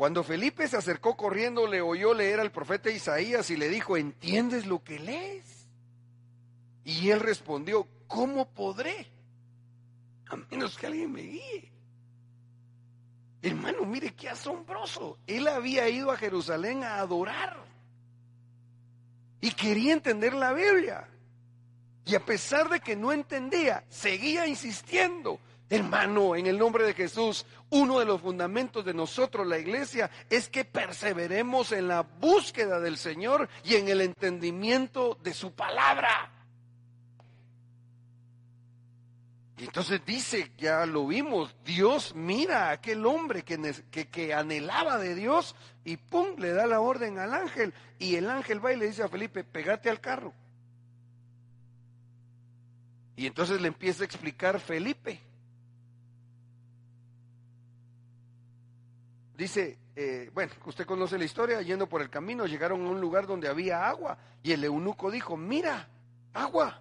Cuando 0.01 0.25
Felipe 0.25 0.67
se 0.67 0.79
acercó 0.79 1.15
corriendo, 1.15 1.67
le 1.67 1.83
oyó 1.83 2.15
leer 2.15 2.41
al 2.41 2.51
profeta 2.51 2.89
Isaías 2.89 3.51
y 3.51 3.57
le 3.59 3.69
dijo, 3.69 3.99
¿entiendes 3.99 4.65
lo 4.65 4.83
que 4.83 4.99
lees? 4.99 5.69
Y 6.85 7.11
él 7.11 7.21
respondió, 7.21 7.87
¿cómo 8.07 8.49
podré? 8.49 9.13
A 10.31 10.37
menos 10.37 10.79
que 10.79 10.87
alguien 10.87 11.13
me 11.13 11.21
guíe. 11.21 11.71
Hermano, 13.43 13.85
mire 13.85 14.15
qué 14.15 14.31
asombroso. 14.31 15.19
Él 15.27 15.47
había 15.47 15.87
ido 15.91 16.11
a 16.11 16.17
Jerusalén 16.17 16.83
a 16.83 17.01
adorar. 17.01 17.63
y 19.43 19.51
quería 19.51 19.93
entender 19.93 20.33
la 20.33 20.55
Biblia. 20.55 21.09
Y 22.07 22.15
a 22.15 22.25
pesar 22.25 22.71
de 22.71 22.81
que 22.81 22.97
no 22.97 23.13
entendía, 23.13 23.85
seguía 23.91 24.47
insistiendo. 24.47 25.41
Hermano, 25.73 26.35
en 26.35 26.49
el 26.49 26.59
nombre 26.59 26.85
de 26.85 26.95
Jesús, 26.95 27.47
uno 27.71 28.01
de 28.01 28.05
los 28.05 28.21
fundamentos 28.21 28.85
de 28.85 28.93
nosotros, 28.93 29.47
la 29.47 29.57
iglesia, 29.57 30.11
es 30.29 30.49
que 30.49 30.65
perseveremos 30.65 31.71
en 31.71 31.87
la 31.87 32.03
búsqueda 32.03 32.81
del 32.81 32.99
Señor 32.99 33.49
y 33.63 33.77
en 33.77 33.89
el 33.89 34.01
entendimiento 34.01 35.17
de 35.23 35.33
su 35.33 35.53
palabra. 35.53 36.33
Y 39.59 39.65
entonces 39.65 40.01
dice, 40.05 40.51
ya 40.59 40.85
lo 40.87 41.07
vimos, 41.07 41.55
Dios 41.65 42.17
mira 42.17 42.67
a 42.67 42.71
aquel 42.73 43.07
hombre 43.07 43.45
que, 43.45 43.85
que, 44.11 44.35
anhelaba 44.35 44.99
de 44.99 45.15
Dios 45.15 45.55
y 45.85 45.99
pum, 45.99 46.35
le 46.39 46.53
da 46.53 46.67
la 46.67 46.81
orden 46.81 47.21
al 47.21 47.33
ángel. 47.33 47.73
Y 47.97 48.17
el 48.17 48.29
ángel 48.29 48.65
va 48.65 48.73
y 48.73 48.77
le 48.77 48.87
dice 48.87 49.05
a 49.05 49.09
Felipe, 49.09 49.45
pegate 49.45 49.89
al 49.89 50.01
carro. 50.01 50.33
Y 53.15 53.27
entonces 53.27 53.61
le 53.61 53.69
empieza 53.69 54.03
a 54.03 54.07
explicar 54.07 54.59
Felipe. 54.59 55.30
Dice, 59.41 59.79
eh, 59.97 60.31
bueno, 60.35 60.53
usted 60.67 60.85
conoce 60.85 61.17
la 61.17 61.25
historia, 61.25 61.63
yendo 61.63 61.89
por 61.89 62.03
el 62.03 62.11
camino, 62.11 62.45
llegaron 62.45 62.85
a 62.85 62.91
un 62.91 63.01
lugar 63.01 63.27
donde 63.27 63.49
había 63.49 63.89
agua 63.89 64.19
y 64.43 64.53
el 64.53 64.63
eunuco 64.63 65.11
dijo, 65.11 65.35
mira, 65.35 65.89
agua. 66.35 66.79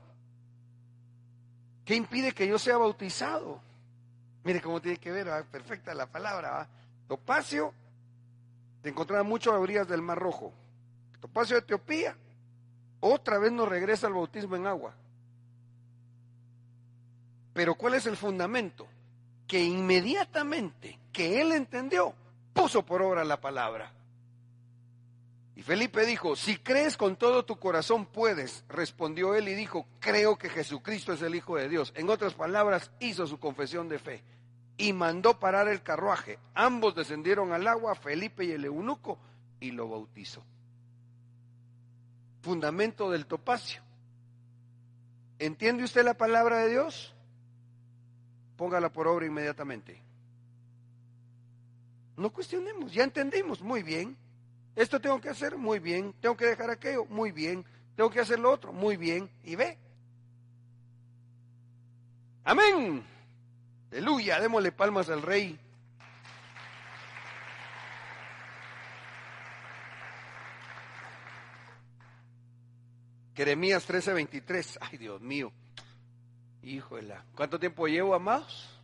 ¿Qué 1.86 1.96
impide 1.96 2.34
que 2.34 2.46
yo 2.46 2.60
sea 2.60 2.76
bautizado? 2.76 3.62
Mire 4.44 4.60
cómo 4.60 4.82
tiene 4.82 4.98
que 4.98 5.10
ver, 5.10 5.46
perfecta 5.46 5.94
la 5.94 6.08
palabra. 6.08 6.68
Topacio 7.08 7.74
se 8.84 8.90
encontraba 8.90 9.24
mucho 9.24 9.54
a 9.54 9.60
orillas 9.60 9.88
del 9.88 10.02
Mar 10.02 10.20
Rojo. 10.20 10.52
Topacio 11.22 11.56
de 11.56 11.62
Etiopía, 11.62 12.18
otra 13.00 13.40
vez 13.40 13.54
nos 13.54 13.70
regresa 13.70 14.08
al 14.08 14.16
bautismo 14.16 14.58
en 14.58 14.68
agua. 14.68 14.94
Pero 17.54 17.76
¿cuál 17.76 17.94
es 17.94 18.06
el 18.06 18.18
fundamento? 18.18 18.86
Que 19.48 19.64
inmediatamente 19.64 21.00
que 21.14 21.40
él 21.40 21.54
entendió, 21.54 22.14
puso 22.54 22.86
por 22.86 23.02
obra 23.02 23.24
la 23.24 23.40
palabra. 23.40 23.94
Y 25.56 25.62
Felipe 25.62 26.06
dijo, 26.06 26.36
si 26.36 26.58
crees 26.58 26.96
con 26.96 27.18
todo 27.18 27.44
tu 27.44 27.60
corazón 27.60 28.06
puedes, 28.06 28.64
respondió 28.70 29.36
él 29.36 29.50
y 29.50 29.56
dijo, 29.56 29.86
creo 30.00 30.38
que 30.38 30.50
Jesucristo 30.50 31.12
es 31.12 31.22
el 31.22 31.36
Hijo 31.36 31.58
de 31.58 31.68
Dios. 31.68 31.92
En 31.96 32.10
otras 32.10 32.34
palabras, 32.34 32.92
hizo 33.00 33.28
su 33.28 33.40
confesión 33.40 33.90
de 33.90 34.00
fe 34.00 34.24
y 34.78 34.94
mandó 34.94 35.38
parar 35.40 35.68
el 35.68 35.84
carruaje. 35.84 36.40
Ambos 36.54 36.96
descendieron 36.96 37.52
al 37.52 37.68
agua, 37.68 37.96
Felipe 37.96 38.46
y 38.46 38.52
el 38.52 38.64
eunuco, 38.64 39.20
y 39.60 39.72
lo 39.72 39.90
bautizó. 39.90 40.44
Fundamento 42.42 43.12
del 43.12 43.26
topacio. 43.26 43.82
¿Entiende 45.40 45.84
usted 45.84 46.06
la 46.06 46.14
palabra 46.14 46.60
de 46.60 46.70
Dios? 46.70 47.14
póngala 48.60 48.92
por 48.92 49.08
obra 49.08 49.26
inmediatamente. 49.26 50.04
No 52.20 52.32
cuestionemos, 52.32 52.92
ya 52.92 53.06
entendimos, 53.06 53.62
muy 53.62 53.82
bien. 53.82 54.18
Esto 54.76 55.00
tengo 55.00 55.22
que 55.22 55.30
hacer, 55.30 55.58
muy 55.58 55.80
bien. 55.80 56.14
Tengo 56.20 56.36
que 56.36 56.48
dejar 56.48 56.70
aquello, 56.70 57.06
muy 57.06 57.32
bien. 57.32 57.66
Tengo 57.96 58.10
que 58.10 58.20
hacer 58.20 58.38
lo 58.40 58.52
otro, 58.52 58.74
muy 58.74 58.98
bien. 58.98 59.32
Y 59.44 59.56
ve. 59.56 59.78
Amén. 62.44 63.06
Aleluya, 63.90 64.42
démosle 64.42 64.74
palmas 64.74 65.10
al 65.10 65.22
rey. 65.22 65.58
Jeremías 73.34 73.88
13:23. 73.88 74.78
Ay, 74.82 74.98
Dios 74.98 75.22
mío. 75.22 75.54
Híjole, 76.64 77.16
¿cuánto 77.34 77.58
tiempo 77.58 77.88
llevo, 77.88 78.14
amados? 78.14 78.79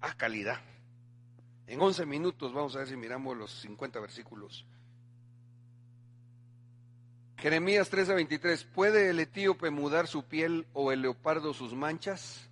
Ah, 0.00 0.14
calidad. 0.16 0.60
En 1.66 1.80
11 1.80 2.06
minutos 2.06 2.52
vamos 2.52 2.74
a 2.74 2.80
ver 2.80 2.88
si 2.88 2.96
miramos 2.96 3.36
los 3.36 3.50
50 3.60 4.00
versículos. 4.00 4.66
Jeremías 7.36 7.88
13 7.88 8.14
23. 8.14 8.64
¿Puede 8.64 9.10
el 9.10 9.20
etíope 9.20 9.70
mudar 9.70 10.06
su 10.06 10.24
piel 10.24 10.66
o 10.72 10.92
el 10.92 11.02
leopardo 11.02 11.54
sus 11.54 11.74
manchas? 11.74 12.48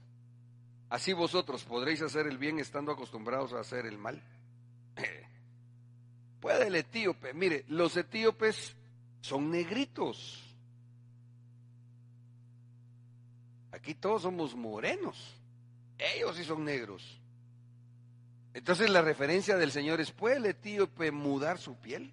Así 0.89 1.13
vosotros 1.13 1.65
podréis 1.65 2.01
hacer 2.01 2.27
el 2.27 2.39
bien 2.39 2.59
estando 2.59 2.93
acostumbrados 2.93 3.53
a 3.53 3.61
hacer 3.61 3.87
el 3.87 3.99
mal. 3.99 4.23
¿Puede 6.41 6.69
el 6.69 6.77
etíope? 6.77 7.35
Mire, 7.35 7.65
los 7.69 7.97
etíopes 7.97 8.77
son 9.21 9.51
negritos. 9.51 10.57
Aquí 13.73 13.95
todos 13.95 14.23
somos 14.23 14.55
morenos. 14.55 15.37
Ellos 15.99 16.37
sí 16.37 16.45
son 16.45 16.65
negros. 16.65 17.21
Entonces 18.59 18.91
la 18.91 19.03
referencia 19.03 19.57
del 19.57 19.71
Señor 19.71 20.01
es, 20.01 20.11
¿puede 20.11 20.39
el 20.39 20.47
etíope 20.47 21.13
mudar 21.13 21.59
su 21.59 21.77
piel? 21.77 22.13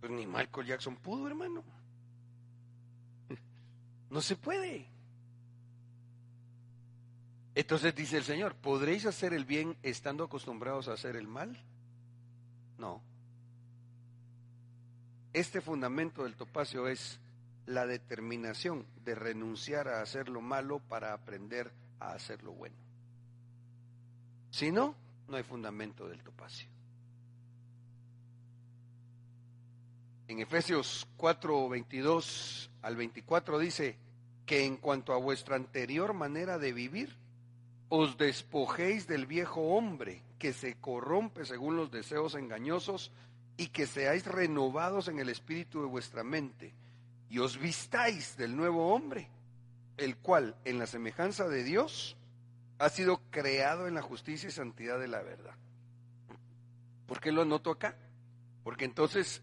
Pues 0.00 0.10
ni 0.10 0.26
Michael 0.26 0.66
Jackson 0.66 0.96
pudo, 0.96 1.28
hermano. 1.28 1.62
No 4.10 4.20
se 4.20 4.34
puede. 4.34 4.88
Entonces 7.54 7.94
dice 7.94 8.16
el 8.16 8.24
Señor, 8.24 8.56
¿podréis 8.56 9.06
hacer 9.06 9.32
el 9.32 9.44
bien 9.44 9.76
estando 9.84 10.24
acostumbrados 10.24 10.88
a 10.88 10.94
hacer 10.94 11.14
el 11.14 11.28
mal? 11.28 11.56
No. 12.76 13.00
Este 15.32 15.60
fundamento 15.60 16.24
del 16.24 16.34
topacio 16.34 16.88
es 16.88 17.20
la 17.64 17.86
determinación 17.86 18.86
de 19.04 19.14
renunciar 19.14 19.86
a 19.86 20.02
hacer 20.02 20.28
lo 20.30 20.40
malo 20.40 20.80
para 20.80 21.12
aprender 21.12 21.70
a 22.00 22.10
hacer 22.10 22.42
lo 22.42 22.50
bueno. 22.54 22.74
Si 24.50 24.72
no, 24.72 24.96
no 25.28 25.36
hay 25.36 25.42
fundamento 25.42 26.08
del 26.08 26.22
topacio. 26.22 26.68
En 30.26 30.40
Efesios 30.40 31.06
4, 31.16 31.68
22 31.68 32.70
al 32.82 32.96
24 32.96 33.58
dice 33.58 33.96
que 34.44 34.64
en 34.66 34.76
cuanto 34.76 35.12
a 35.12 35.18
vuestra 35.18 35.56
anterior 35.56 36.12
manera 36.12 36.58
de 36.58 36.72
vivir, 36.72 37.16
os 37.88 38.18
despojéis 38.18 39.06
del 39.06 39.26
viejo 39.26 39.62
hombre 39.74 40.22
que 40.38 40.52
se 40.52 40.74
corrompe 40.74 41.46
según 41.46 41.76
los 41.76 41.90
deseos 41.90 42.34
engañosos 42.34 43.10
y 43.56 43.68
que 43.68 43.86
seáis 43.86 44.26
renovados 44.26 45.08
en 45.08 45.18
el 45.18 45.30
espíritu 45.30 45.80
de 45.80 45.86
vuestra 45.86 46.22
mente 46.22 46.74
y 47.30 47.38
os 47.38 47.58
vistáis 47.58 48.36
del 48.36 48.54
nuevo 48.54 48.94
hombre, 48.94 49.30
el 49.96 50.16
cual 50.18 50.56
en 50.66 50.78
la 50.78 50.86
semejanza 50.86 51.48
de 51.48 51.64
Dios 51.64 52.17
ha 52.78 52.88
sido 52.88 53.20
creado 53.30 53.88
en 53.88 53.94
la 53.94 54.02
justicia 54.02 54.48
y 54.48 54.52
santidad 54.52 54.98
de 54.98 55.08
la 55.08 55.22
verdad. 55.22 55.54
¿Por 57.06 57.20
qué 57.20 57.32
lo 57.32 57.42
anoto 57.42 57.70
acá? 57.70 57.96
Porque 58.62 58.84
entonces 58.84 59.42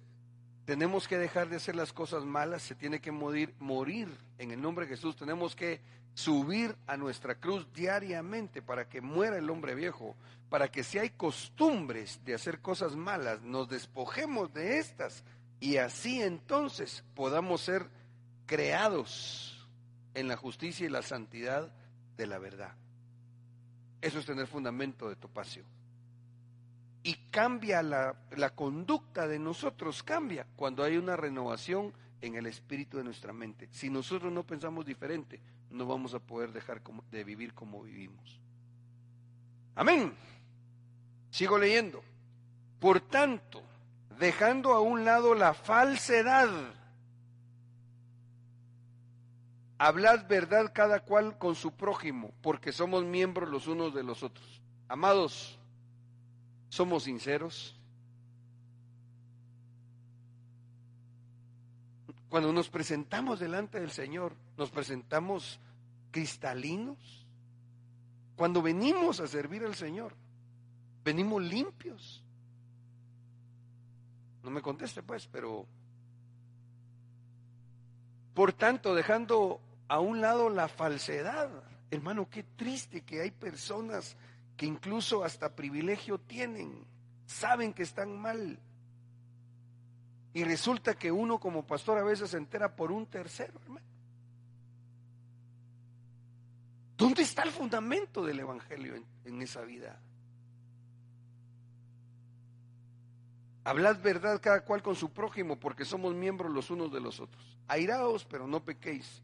tenemos 0.66 1.08
que 1.08 1.18
dejar 1.18 1.50
de 1.50 1.58
hacer 1.58 1.76
las 1.76 1.94
cosas 1.94 2.26
malas, 2.26 2.64
se 2.64 2.76
tiene 2.76 3.00
que 3.00 3.12
morir, 3.12 3.54
morir 3.60 4.08
en 4.38 4.52
el 4.52 4.62
nombre 4.62 4.86
de 4.86 4.96
Jesús, 4.96 5.16
tenemos 5.16 5.56
que 5.56 5.82
subir 6.14 6.76
a 6.88 6.98
nuestra 6.98 7.36
cruz 7.36 7.68
diariamente 7.74 8.62
para 8.62 8.88
que 8.88 9.02
muera 9.02 9.38
el 9.38 9.50
hombre 9.50 9.76
viejo, 9.76 10.16
para 10.50 10.70
que 10.70 10.84
si 10.84 10.98
hay 10.98 11.10
costumbres 11.10 12.24
de 12.24 12.34
hacer 12.34 12.62
cosas 12.62 12.96
malas, 12.96 13.42
nos 13.42 13.70
despojemos 13.70 14.54
de 14.54 14.80
estas 14.80 15.24
y 15.60 15.78
así 15.78 16.22
entonces 16.22 17.04
podamos 17.16 17.62
ser 17.62 17.90
creados 18.46 19.68
en 20.14 20.28
la 20.28 20.38
justicia 20.38 20.86
y 20.86 20.90
la 20.90 21.02
santidad 21.02 21.72
de 22.16 22.28
la 22.28 22.40
verdad. 22.40 22.76
Eso 24.06 24.20
es 24.20 24.26
tener 24.28 24.46
fundamento 24.46 25.10
de 25.10 25.16
topacio. 25.16 25.64
Y 27.02 27.16
cambia 27.32 27.82
la, 27.82 28.16
la, 28.38 28.52
conducta 28.54 29.28
de 29.28 29.40
nosotros, 29.40 30.04
cambia 30.04 30.46
cuando 30.56 30.84
hay 30.84 30.98
una 30.98 31.16
renovación 31.16 31.92
en 32.22 32.36
el 32.36 32.46
espíritu 32.46 32.98
de 32.98 33.04
nuestra 33.04 33.34
mente. 33.34 33.68
Si 33.72 33.90
nosotros 33.90 34.32
no 34.32 34.46
pensamos 34.46 34.86
diferente, 34.86 35.42
no 35.72 35.88
vamos 35.88 36.14
a 36.14 36.20
poder 36.20 36.52
dejar 36.52 36.84
de 37.10 37.24
vivir 37.24 37.56
como 37.56 37.82
vivimos. 37.82 38.40
Amén. 39.74 40.14
Sigo 41.32 41.58
leyendo. 41.58 42.04
Por 42.80 43.00
tanto, 43.00 43.64
dejando 44.20 44.74
a 44.74 44.82
un 44.82 45.04
lado 45.04 45.34
la 45.34 45.56
falsedad. 45.56 46.50
Hablad 49.78 50.28
verdad 50.28 50.72
cada 50.74 51.02
cual 51.02 51.38
con 51.38 51.56
su 51.56 51.72
prójimo, 51.72 52.32
porque 52.42 52.72
somos 52.72 53.04
miembros 53.04 53.50
los 53.50 53.68
unos 53.68 53.94
de 53.94 54.04
los 54.04 54.24
otros. 54.24 54.62
Amados, 54.88 55.60
¿somos 56.70 57.04
sinceros? 57.04 57.76
Cuando 62.30 62.54
nos 62.54 62.70
presentamos 62.70 63.40
delante 63.40 63.80
del 63.80 63.92
Señor, 63.92 64.34
nos 64.58 64.70
presentamos 64.70 65.60
cristalinos. 66.12 67.26
Cuando 68.38 68.62
venimos 68.62 69.20
a 69.20 69.28
servir 69.28 69.64
al 69.64 69.76
Señor, 69.76 70.16
venimos 71.04 71.42
limpios. 71.44 72.24
No 74.44 74.52
me 74.52 74.62
conteste 74.62 75.04
pues, 75.04 75.28
pero... 75.28 75.66
Por 78.34 78.52
tanto, 78.52 78.94
dejando 78.94 79.62
a 79.88 80.00
un 80.00 80.22
lado 80.22 80.50
la 80.50 80.68
falsedad, 80.68 81.50
hermano, 81.92 82.30
qué 82.30 82.44
triste 82.44 83.02
que 83.02 83.22
hay 83.22 83.32
personas 83.32 84.18
que 84.58 84.66
incluso 84.66 85.24
hasta 85.24 85.56
privilegio 85.56 86.18
tienen, 86.20 86.86
saben 87.26 87.74
que 87.74 87.84
están 87.84 88.18
mal. 88.20 88.60
Y 90.34 90.44
resulta 90.44 90.96
que 90.96 91.12
uno 91.12 91.40
como 91.40 91.66
pastor 91.66 91.98
a 91.98 92.04
veces 92.04 92.32
se 92.32 92.38
entera 92.38 92.76
por 92.76 92.92
un 92.92 93.06
tercero, 93.06 93.60
hermano. 93.62 93.86
¿Dónde 96.98 97.24
está 97.24 97.44
el 97.44 97.52
fundamento 97.52 98.26
del 98.26 98.40
Evangelio 98.40 98.96
en, 99.26 99.42
esa 99.42 99.62
vida? 99.62 100.00
Hablad 103.66 104.02
verdad 104.02 104.40
cada 104.42 104.64
cual 104.64 104.82
con 104.82 104.96
su 104.96 105.12
prójimo, 105.12 105.60
porque 105.60 105.84
somos 105.84 106.14
miembros 106.14 106.52
los 106.52 106.70
unos 106.70 106.92
de 106.92 107.02
los 107.02 107.20
otros. 107.20 107.58
Airaos, 107.68 108.24
pero 108.26 108.48
no 108.48 108.64
pequéis. 108.64 109.22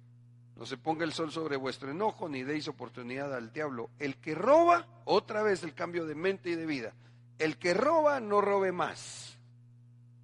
No 0.61 0.67
se 0.67 0.77
ponga 0.77 1.03
el 1.03 1.11
sol 1.11 1.31
sobre 1.31 1.57
vuestro 1.57 1.89
enojo, 1.89 2.29
ni 2.29 2.43
deis 2.43 2.67
oportunidad 2.67 3.33
al 3.33 3.51
diablo. 3.51 3.89
El 3.97 4.17
que 4.17 4.35
roba, 4.35 4.85
otra 5.05 5.41
vez 5.41 5.63
el 5.63 5.73
cambio 5.73 6.05
de 6.05 6.13
mente 6.13 6.51
y 6.51 6.55
de 6.55 6.67
vida. 6.67 6.93
El 7.39 7.57
que 7.57 7.73
roba, 7.73 8.19
no 8.19 8.41
robe 8.41 8.71
más, 8.71 9.39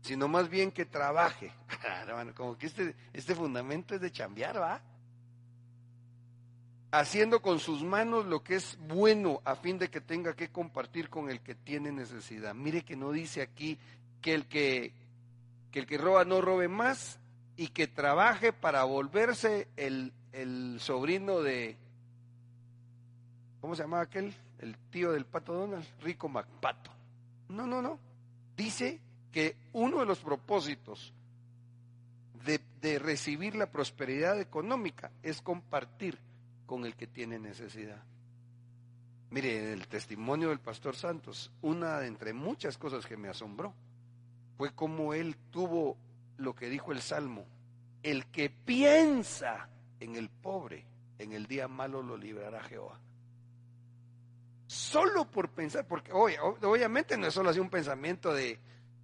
sino 0.01 0.27
más 0.27 0.47
bien 0.47 0.71
que 0.71 0.85
trabaje. 0.85 1.51
Como 2.35 2.55
que 2.55 2.67
este, 2.67 2.95
este 3.13 3.33
fundamento 3.33 3.95
es 3.95 4.01
de 4.01 4.11
chambear, 4.11 4.61
¿va? 4.61 4.79
haciendo 6.91 7.41
con 7.41 7.59
sus 7.59 7.83
manos 7.83 8.27
lo 8.27 8.43
que 8.43 8.57
es 8.57 8.77
bueno 8.88 9.41
a 9.43 9.55
fin 9.55 9.79
de 9.79 9.89
que 9.89 10.01
tenga 10.01 10.35
que 10.35 10.51
compartir 10.51 11.09
con 11.09 11.31
el 11.31 11.41
que 11.41 11.55
tiene 11.55 11.91
necesidad. 11.91 12.53
Mire 12.53 12.85
que 12.85 12.95
no 12.95 13.11
dice 13.11 13.41
aquí 13.41 13.79
que 14.21 14.35
el 14.35 14.45
que, 14.45 14.93
que, 15.71 15.79
el 15.79 15.88
que 15.88 15.97
roba 15.97 16.25
no 16.25 16.41
robe 16.41 16.67
más 16.67 17.19
y 17.55 17.69
que 17.69 17.88
trabaje 17.88 18.53
para 18.53 18.83
volverse 18.83 19.67
el, 19.77 20.13
el 20.32 20.78
sobrino 20.80 21.41
de, 21.41 21.78
¿cómo 23.61 23.75
se 23.75 23.84
llamaba 23.84 24.03
aquel? 24.03 24.34
El 24.59 24.78
tío 24.89 25.11
del 25.11 25.25
pato 25.25 25.53
Donald, 25.53 25.86
Rico 26.01 26.30
MacPato. 26.30 26.91
No, 27.49 27.67
no, 27.67 27.82
no. 27.82 27.99
Dice 28.55 28.99
que 29.32 29.55
uno 29.73 29.99
de 29.99 30.05
los 30.05 30.19
propósitos 30.19 31.13
de, 32.45 32.59
de 32.82 32.99
recibir 32.99 33.55
la 33.55 33.71
prosperidad 33.71 34.39
económica 34.39 35.11
es 35.21 35.41
compartir 35.41 36.17
con 36.65 36.86
el 36.86 36.95
que 36.95 37.07
tiene 37.07 37.39
necesidad. 37.39 38.03
Mire, 39.30 39.73
el 39.73 39.88
testimonio 39.88 40.49
del 40.49 40.59
pastor 40.59 40.95
Santos, 40.95 41.51
una 41.61 41.99
de 41.99 42.07
entre 42.07 42.34
muchas 42.34 42.78
cosas 42.78 43.05
que 43.05 43.17
me 43.17 43.28
asombró, 43.28 43.73
fue 44.57 44.73
como 44.73 45.13
él 45.13 45.36
tuvo 45.51 45.97
lo 46.38 46.55
que 46.55 46.69
dijo 46.69 46.91
el 46.91 47.01
Salmo, 47.01 47.45
el 48.03 48.25
que 48.28 48.49
piensa 48.49 49.69
en 49.99 50.15
el 50.15 50.29
pobre, 50.29 50.85
en 51.19 51.33
el 51.33 51.47
día 51.47 51.67
malo 51.67 52.01
lo 52.01 52.17
librará 52.17 52.61
Jehová. 52.63 52.99
Solo 54.67 55.29
por 55.29 55.49
pensar, 55.49 55.87
porque 55.87 56.11
obviamente 56.11 57.17
no 57.17 57.27
es 57.27 57.33
solo 57.33 57.49
así 57.49 57.59
un 57.59 57.69
pensamiento 57.69 58.33
de, 58.33 58.59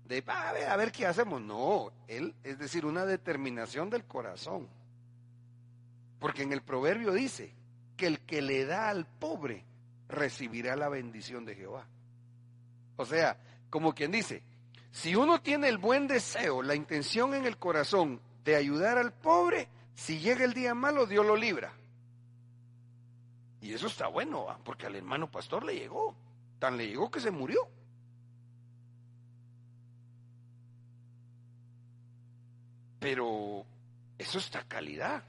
de 0.06 0.24
a, 0.28 0.52
ver, 0.52 0.70
a 0.70 0.76
ver 0.76 0.92
qué 0.92 1.08
hacemos, 1.08 1.42
no, 1.42 1.92
él 2.08 2.36
es 2.44 2.60
decir, 2.60 2.86
una 2.86 3.06
determinación 3.06 3.90
del 3.90 4.04
corazón. 4.04 4.68
Porque 6.20 6.44
en 6.44 6.52
el 6.52 6.62
proverbio 6.62 7.14
dice 7.14 7.54
que 7.96 8.08
el 8.08 8.20
que 8.22 8.42
le 8.42 8.66
da 8.66 8.90
al 8.90 9.06
pobre 9.06 9.66
recibirá 10.10 10.76
la 10.76 10.90
bendición 10.90 11.46
de 11.46 11.56
Jehová. 11.56 11.88
O 12.98 13.06
sea, 13.06 13.38
como 13.70 13.94
quien 13.94 14.12
dice, 14.12 14.44
si 14.92 15.16
uno 15.16 15.42
tiene 15.42 15.70
el 15.70 15.78
buen 15.78 16.08
deseo, 16.08 16.62
la 16.62 16.76
intención 16.76 17.34
en 17.34 17.46
el 17.46 17.58
corazón 17.58 18.22
de 18.44 18.56
ayudar 18.56 18.98
al 18.98 19.12
pobre, 19.12 19.68
si 19.96 20.20
llega 20.20 20.44
el 20.44 20.54
día 20.54 20.74
malo, 20.74 21.06
Dios 21.06 21.26
lo 21.26 21.36
libra. 21.36 21.74
Y 23.62 23.74
eso 23.74 23.88
está 23.88 24.08
bueno, 24.08 24.48
porque 24.66 24.88
al 24.88 24.96
hermano 24.96 25.32
pastor 25.32 25.64
le 25.64 25.76
llegó, 25.76 26.16
tan 26.60 26.78
le 26.78 26.88
llegó 26.88 27.10
que 27.10 27.20
se 27.20 27.32
murió. 27.32 27.68
Pero 33.00 33.66
eso 34.18 34.38
está 34.38 34.64
calidad. 34.64 35.24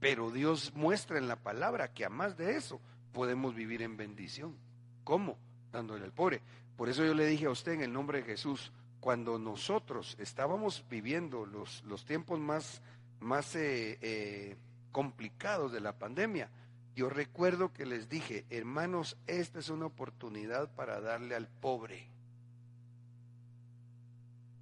Pero 0.00 0.30
Dios 0.30 0.72
muestra 0.74 1.18
en 1.18 1.28
la 1.28 1.36
palabra 1.36 1.92
que 1.92 2.04
a 2.04 2.08
más 2.08 2.36
de 2.36 2.56
eso 2.56 2.80
podemos 3.12 3.54
vivir 3.54 3.82
en 3.82 3.96
bendición. 3.96 4.56
¿Cómo? 5.04 5.36
Dándole 5.72 6.04
al 6.04 6.12
pobre. 6.12 6.40
Por 6.76 6.88
eso 6.88 7.04
yo 7.04 7.14
le 7.14 7.26
dije 7.26 7.46
a 7.46 7.50
usted 7.50 7.72
en 7.72 7.82
el 7.82 7.92
nombre 7.92 8.18
de 8.18 8.24
Jesús, 8.24 8.72
cuando 9.00 9.38
nosotros 9.38 10.16
estábamos 10.18 10.84
viviendo 10.88 11.44
los, 11.44 11.82
los 11.84 12.04
tiempos 12.04 12.38
más, 12.38 12.82
más 13.20 13.54
eh, 13.54 13.98
eh, 14.00 14.56
complicados 14.92 15.72
de 15.72 15.80
la 15.80 15.98
pandemia, 15.98 16.50
yo 16.94 17.08
recuerdo 17.08 17.72
que 17.72 17.86
les 17.86 18.08
dije, 18.08 18.44
hermanos, 18.50 19.16
esta 19.26 19.58
es 19.60 19.68
una 19.68 19.86
oportunidad 19.86 20.70
para 20.74 21.00
darle 21.00 21.34
al 21.34 21.48
pobre. 21.48 22.08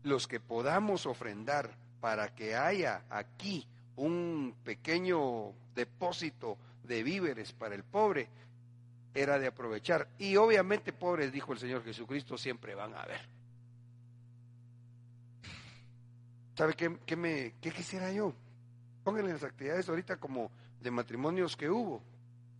Los 0.02 0.28
que 0.28 0.40
podamos 0.40 1.06
ofrendar 1.06 1.76
para 2.00 2.34
que 2.34 2.54
haya 2.54 3.04
aquí 3.10 3.66
un 3.96 4.54
pequeño 4.64 5.52
depósito 5.74 6.56
de 6.84 7.02
víveres 7.02 7.52
para 7.52 7.74
el 7.74 7.84
pobre, 7.84 8.28
era 9.14 9.38
de 9.38 9.48
aprovechar. 9.48 10.08
Y 10.18 10.36
obviamente 10.36 10.92
pobres, 10.92 11.32
dijo 11.32 11.52
el 11.52 11.58
Señor 11.58 11.84
Jesucristo, 11.84 12.38
siempre 12.38 12.74
van 12.74 12.94
a 12.94 13.02
haber. 13.02 13.20
¿Sabe 16.56 16.74
qué, 16.74 17.16
me, 17.16 17.54
qué 17.60 17.70
quisiera 17.70 18.10
yo? 18.12 18.34
Pónganle 19.08 19.32
las 19.32 19.42
actividades 19.42 19.88
ahorita 19.88 20.18
como 20.18 20.50
de 20.82 20.90
matrimonios 20.90 21.56
que 21.56 21.70
hubo. 21.70 22.02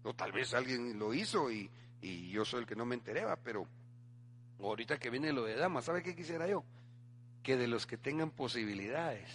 O 0.03 0.15
tal 0.15 0.33
vez 0.33 0.55
alguien 0.55 0.99
lo 0.99 1.13
hizo 1.13 1.53
y, 1.53 1.71
y 2.01 2.31
yo 2.31 2.43
soy 2.47 2.61
el 2.61 2.67
que 2.67 2.75
no 2.75 2.87
me 2.87 2.95
enteraba, 2.95 3.37
pero 3.37 3.67
ahorita 4.59 4.99
que 4.99 5.11
viene 5.11 5.31
lo 5.31 5.45
de 5.45 5.57
damas, 5.57 5.85
¿sabe 5.85 6.03
qué 6.03 6.17
quisiera 6.17 6.49
yo? 6.49 6.65
Que 7.43 7.59
de 7.59 7.69
los 7.69 7.87
que 7.87 7.99
tengan 7.99 8.31
posibilidades, 8.31 9.31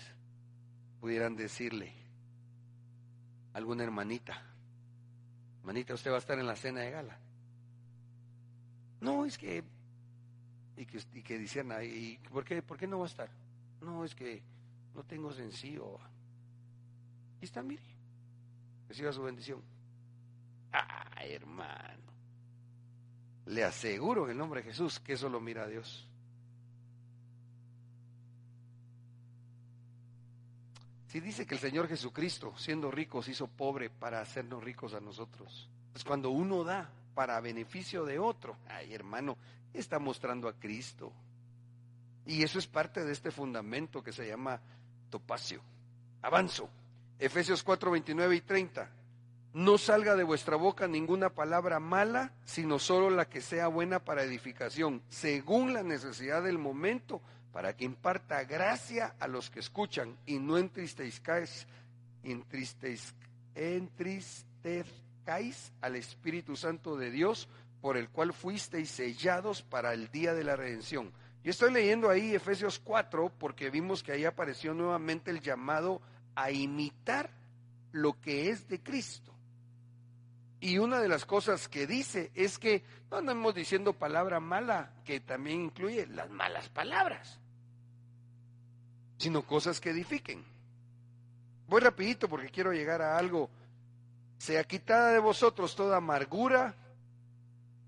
pudieran 0.99 1.35
decirle 1.35 1.93
alguna 3.53 3.83
hermanita, 3.83 4.41
hermanita, 5.59 5.93
usted 5.93 6.09
va 6.09 6.15
a 6.15 6.17
estar 6.17 6.39
en 6.39 6.47
la 6.47 6.55
cena 6.55 6.79
de 6.79 6.89
gala. 6.89 7.19
No, 9.01 9.23
es 9.23 9.37
que, 9.37 9.63
y 10.77 10.85
que, 10.87 10.99
y 11.13 11.21
que 11.21 11.37
dicen, 11.37 11.71
¿y 11.83 12.17
por 12.29 12.43
qué, 12.43 12.63
por 12.63 12.79
qué 12.79 12.87
no 12.87 12.97
va 12.97 13.05
a 13.05 13.09
estar? 13.09 13.29
No, 13.81 14.03
es 14.03 14.15
que 14.15 14.41
no 14.95 15.03
tengo 15.03 15.31
sencillo. 15.31 15.99
Aquí 17.43 17.47
está, 17.47 17.61
mire, 17.61 17.83
reciba 18.87 19.11
su 19.11 19.21
bendición. 19.21 19.61
Ah, 20.71 21.11
hermano, 21.25 22.13
le 23.47 23.65
aseguro 23.65 24.23
en 24.23 24.31
el 24.31 24.37
nombre 24.37 24.61
de 24.61 24.69
Jesús 24.69 24.97
que 25.01 25.11
eso 25.11 25.27
lo 25.27 25.41
mira 25.41 25.63
a 25.63 25.67
Dios. 25.67 26.07
Si 31.07 31.19
dice 31.19 31.45
que 31.45 31.55
el 31.55 31.59
Señor 31.59 31.89
Jesucristo, 31.89 32.53
siendo 32.55 32.89
rico, 32.89 33.21
se 33.21 33.31
hizo 33.31 33.47
pobre 33.47 33.89
para 33.89 34.21
hacernos 34.21 34.63
ricos 34.63 34.93
a 34.93 35.01
nosotros. 35.01 35.69
Es 35.93 36.05
cuando 36.05 36.29
uno 36.29 36.63
da 36.63 36.89
para 37.13 37.41
beneficio 37.41 38.05
de 38.05 38.19
otro. 38.19 38.55
Ay, 38.69 38.93
hermano, 38.93 39.35
está 39.73 39.99
mostrando 39.99 40.47
a 40.47 40.53
Cristo. 40.53 41.11
Y 42.25 42.41
eso 42.41 42.57
es 42.57 42.67
parte 42.67 43.03
de 43.03 43.11
este 43.11 43.31
fundamento 43.31 44.01
que 44.01 44.13
se 44.13 44.25
llama 44.25 44.61
topacio. 45.09 45.61
Avanzo. 46.21 46.69
Efesios 47.19 47.63
4, 47.63 47.91
29 47.91 48.35
y 48.35 48.41
30. 48.41 48.89
No 49.53 49.77
salga 49.77 50.15
de 50.15 50.23
vuestra 50.23 50.55
boca 50.55 50.87
ninguna 50.87 51.29
palabra 51.29 51.79
mala, 51.79 52.33
sino 52.43 52.79
solo 52.79 53.11
la 53.11 53.29
que 53.29 53.39
sea 53.39 53.67
buena 53.67 53.99
para 53.99 54.23
edificación, 54.23 55.03
según 55.09 55.73
la 55.73 55.83
necesidad 55.83 56.41
del 56.41 56.57
momento, 56.57 57.21
para 57.51 57.75
que 57.75 57.85
imparta 57.85 58.43
gracia 58.45 59.13
a 59.19 59.27
los 59.27 59.51
que 59.51 59.59
escuchan 59.59 60.17
y 60.25 60.39
no 60.39 60.57
entristezcáis, 60.57 61.67
entristezcáis 63.53 65.71
al 65.81 65.95
Espíritu 65.95 66.55
Santo 66.55 66.97
de 66.97 67.11
Dios, 67.11 67.47
por 67.79 67.95
el 67.95 68.09
cual 68.09 68.33
fuisteis 68.33 68.89
sellados 68.89 69.61
para 69.61 69.93
el 69.93 70.09
día 70.09 70.33
de 70.33 70.43
la 70.43 70.55
redención. 70.55 71.13
Yo 71.43 71.51
estoy 71.51 71.71
leyendo 71.71 72.09
ahí 72.09 72.33
Efesios 72.33 72.79
4 72.79 73.31
porque 73.37 73.69
vimos 73.69 74.01
que 74.01 74.13
ahí 74.13 74.25
apareció 74.25 74.73
nuevamente 74.73 75.29
el 75.29 75.41
llamado 75.41 76.01
a 76.35 76.51
imitar 76.51 77.29
lo 77.91 78.19
que 78.19 78.49
es 78.49 78.67
de 78.67 78.81
Cristo. 78.81 79.31
Y 80.59 80.77
una 80.77 80.99
de 81.01 81.09
las 81.09 81.25
cosas 81.25 81.67
que 81.67 81.85
dice 81.85 82.31
es 82.35 82.57
que 82.57 82.83
no 83.11 83.17
andamos 83.17 83.53
diciendo 83.53 83.93
palabra 83.93 84.39
mala, 84.39 84.93
que 85.03 85.19
también 85.19 85.61
incluye 85.61 86.07
las 86.07 86.29
malas 86.29 86.69
palabras 86.69 87.39
sino 89.23 89.41
cosas 89.41 89.79
que 89.79 89.91
edifiquen. 89.91 90.43
Voy 91.69 91.79
rapidito 91.79 92.27
porque 92.27 92.49
quiero 92.49 92.73
llegar 92.73 93.01
a 93.01 93.17
algo. 93.17 93.49
Sea 94.37 94.65
quitada 94.65 95.11
de 95.11 95.19
vosotros 95.19 95.77
toda 95.77 95.95
amargura, 95.95 96.75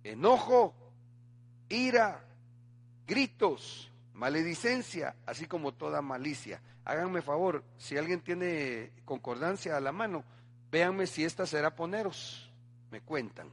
enojo, 0.02 0.74
ira, 1.68 2.24
gritos, 3.06 3.92
maledicencia, 4.16 5.16
así 5.26 5.46
como 5.46 5.74
toda 5.74 6.02
malicia. 6.02 6.62
Háganme 6.86 7.22
favor, 7.22 7.64
si 7.78 7.98
alguien 7.98 8.22
tiene 8.22 8.92
concordancia 9.04 9.78
a 9.78 9.82
la 9.82 9.92
mano, 9.92 10.24
véanme 10.72 11.06
si 11.06 11.24
esta 11.24 11.46
será 11.46 11.76
poneros, 11.76 12.52
me 12.92 13.02
cuentan. 13.02 13.50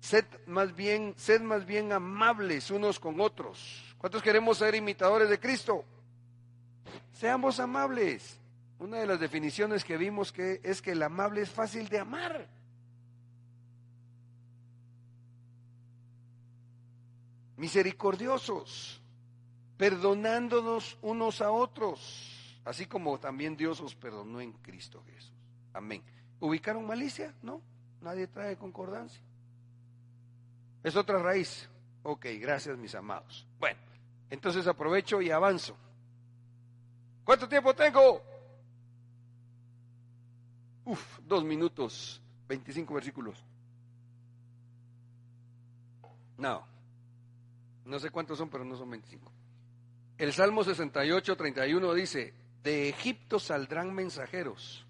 Sed 0.00 0.24
más 0.46 0.74
bien, 0.74 1.14
sed 1.16 1.42
más 1.42 1.64
bien 1.64 1.92
amables 1.92 2.70
unos 2.70 2.98
con 2.98 3.20
otros. 3.20 3.94
¿Cuántos 3.98 4.22
queremos 4.22 4.58
ser 4.58 4.74
imitadores 4.74 5.28
de 5.28 5.38
Cristo? 5.38 5.84
Seamos 7.12 7.60
amables. 7.60 8.38
Una 8.78 8.98
de 8.98 9.06
las 9.06 9.20
definiciones 9.20 9.84
que 9.84 9.96
vimos 9.96 10.32
que 10.32 10.60
es 10.64 10.82
que 10.82 10.92
el 10.92 11.02
amable 11.04 11.42
es 11.42 11.50
fácil 11.50 11.88
de 11.88 12.00
amar. 12.00 12.48
Misericordiosos, 17.56 19.01
perdonándonos 19.82 20.96
unos 21.02 21.40
a 21.40 21.50
otros, 21.50 22.56
así 22.64 22.86
como 22.86 23.18
también 23.18 23.56
Dios 23.56 23.80
os 23.80 23.96
perdonó 23.96 24.40
en 24.40 24.52
Cristo 24.52 25.02
Jesús. 25.04 25.32
Amén. 25.72 26.04
¿Ubicaron 26.38 26.86
malicia? 26.86 27.34
No, 27.42 27.60
nadie 28.00 28.28
trae 28.28 28.56
concordancia. 28.56 29.20
Es 30.84 30.94
otra 30.94 31.18
raíz. 31.20 31.68
Ok, 32.04 32.26
gracias 32.38 32.78
mis 32.78 32.94
amados. 32.94 33.44
Bueno, 33.58 33.80
entonces 34.30 34.68
aprovecho 34.68 35.20
y 35.20 35.32
avanzo. 35.32 35.76
¿Cuánto 37.24 37.48
tiempo 37.48 37.74
tengo? 37.74 38.22
Uf, 40.84 41.18
dos 41.24 41.42
minutos, 41.42 42.22
25 42.46 42.94
versículos. 42.94 43.44
No, 46.38 46.64
no 47.84 47.98
sé 47.98 48.10
cuántos 48.10 48.38
son, 48.38 48.48
pero 48.48 48.64
no 48.64 48.76
son 48.76 48.88
25. 48.88 49.31
El 50.22 50.32
Salmo 50.32 50.62
68, 50.62 51.36
31 51.36 51.94
dice, 51.94 52.32
de 52.62 52.88
Egipto 52.88 53.40
saldrán 53.40 53.92
mensajeros, 53.92 54.86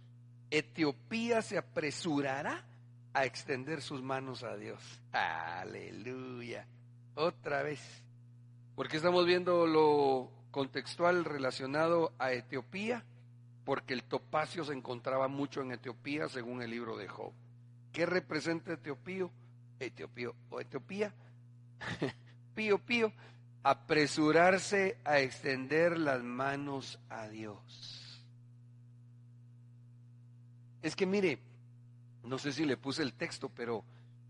Etiopía 0.51 1.41
se 1.41 1.57
apresurará 1.57 2.66
a 3.14 3.24
extender 3.24 3.80
sus 3.80 4.03
manos 4.03 4.43
a 4.43 4.59
Dios. 4.59 5.01
Aleluya. 5.11 6.66
Otra 7.14 7.62
vez. 7.62 7.80
Porque 8.74 8.99
estamos 8.99 9.24
viendo 9.24 9.66
lo 9.66 10.30
contextual 10.51 11.24
relacionado 11.24 12.12
a 12.18 12.33
Etiopía, 12.33 13.03
porque 13.64 13.95
el 13.95 14.03
topacio 14.03 14.66
se 14.66 14.74
encontraba 14.74 15.28
mucho 15.28 15.62
en 15.62 15.72
Etiopía 15.72 16.28
según 16.28 16.61
el 16.61 16.70
libro 16.70 16.99
de 16.99 17.09
Job. 17.09 17.33
¿Qué 17.91 18.05
representa 18.05 18.74
Etiopía? 18.74 19.30
Etiopía 19.80 20.28
o 20.51 20.61
Etiopía. 20.61 21.14
pío, 22.55 22.76
pío. 22.76 23.14
Apresurarse 23.63 24.99
a 25.05 25.21
extender 25.21 25.99
las 25.99 26.23
manos 26.23 26.99
a 27.09 27.29
Dios. 27.29 28.25
Es 30.83 30.97
que 30.97 31.07
mire, 31.07 31.39
no 32.25 32.39
sé 32.39 32.53
si 32.53 32.65
le 32.65 32.77
puse 32.77 33.03
el 33.03 33.15
texto, 33.15 33.49
pero 33.49 33.85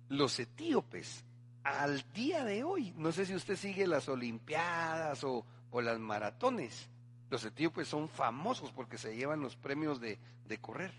los 0.09 0.39
etíopes 0.39 1.25
al 1.65 2.05
día 2.13 2.45
de 2.45 2.65
hoy, 2.65 2.93
no 2.97 3.13
sé 3.13 3.25
si 3.25 3.35
usted 3.35 3.57
sigue 3.57 3.87
las 3.87 4.09
Olimpiadas 4.09 5.25
o, 5.25 5.45
las 5.81 5.99
maratones, 5.99 6.89
los 7.31 7.45
etíopes 7.45 7.89
son 7.89 8.09
famosos 8.09 8.73
porque 8.73 8.99
se 8.99 9.17
llevan 9.17 9.41
los 9.41 9.57
premios 9.57 10.01
de, 10.01 10.19
de 10.47 10.59
correr. 10.59 10.93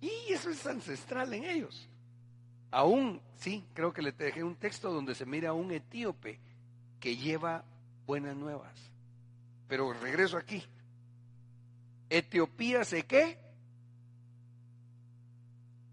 Y 0.00 0.32
eso 0.32 0.50
es 0.50 0.66
ancestral 0.66 1.32
en 1.34 1.44
ellos. 1.44 1.88
Aún, 2.70 3.20
sí, 3.36 3.64
creo 3.74 3.92
que 3.92 4.02
le 4.02 4.12
dejé 4.12 4.42
un 4.42 4.56
texto 4.56 4.92
donde 4.92 5.14
se 5.14 5.26
mira 5.26 5.50
a 5.50 5.54
un 5.54 5.70
etíope 5.70 6.40
que 7.00 7.16
lleva 7.16 7.64
buenas 8.06 8.36
nuevas. 8.36 8.72
Pero 9.68 9.92
regreso 9.92 10.36
aquí. 10.36 10.64
Etiopía 12.10 12.84
se 12.84 13.04
qué? 13.04 13.48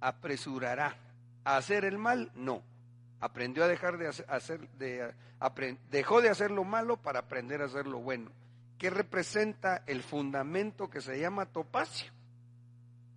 apresurará 0.06 0.96
a 1.44 1.58
hacer 1.58 1.84
el 1.84 1.98
mal, 1.98 2.32
no. 2.36 2.62
Aprendió 3.20 3.64
a 3.64 3.68
dejar 3.68 3.98
de 3.98 4.08
hacer, 4.08 4.70
de, 4.72 5.14
dejó 5.90 6.22
de 6.22 6.30
hacer 6.30 6.52
lo 6.52 6.64
malo 6.64 6.98
para 6.98 7.20
aprender 7.20 7.62
a 7.62 7.66
hacer 7.66 7.88
lo 7.88 8.00
bueno. 8.00 8.30
¿Qué 8.78 8.90
representa 8.90 9.84
el 9.88 10.04
fundamento 10.04 10.90
que 10.90 11.02
se 11.02 11.20
llama 11.20 11.48
topacio? 11.48 12.12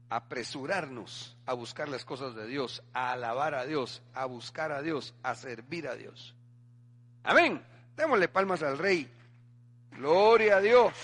Apresurarnos 0.09 1.37
a 1.45 1.53
buscar 1.53 1.89
las 1.91 2.07
cosas 2.07 2.35
de 2.35 2.47
Dios, 2.47 2.83
a 2.95 3.13
alabar 3.13 3.55
a 3.55 3.67
Dios, 3.67 4.03
a 4.15 4.25
buscar 4.25 4.73
a 4.73 4.81
Dios, 4.81 5.15
a 5.23 5.35
servir 5.35 5.89
a 5.89 5.95
Dios. 5.95 6.35
Amén. 7.23 7.63
Démosle 7.99 8.29
palmas 8.29 8.63
al 8.63 8.79
Rey. 8.79 9.11
Gloria 9.91 10.59
a 10.59 10.61
Dios. 10.61 10.95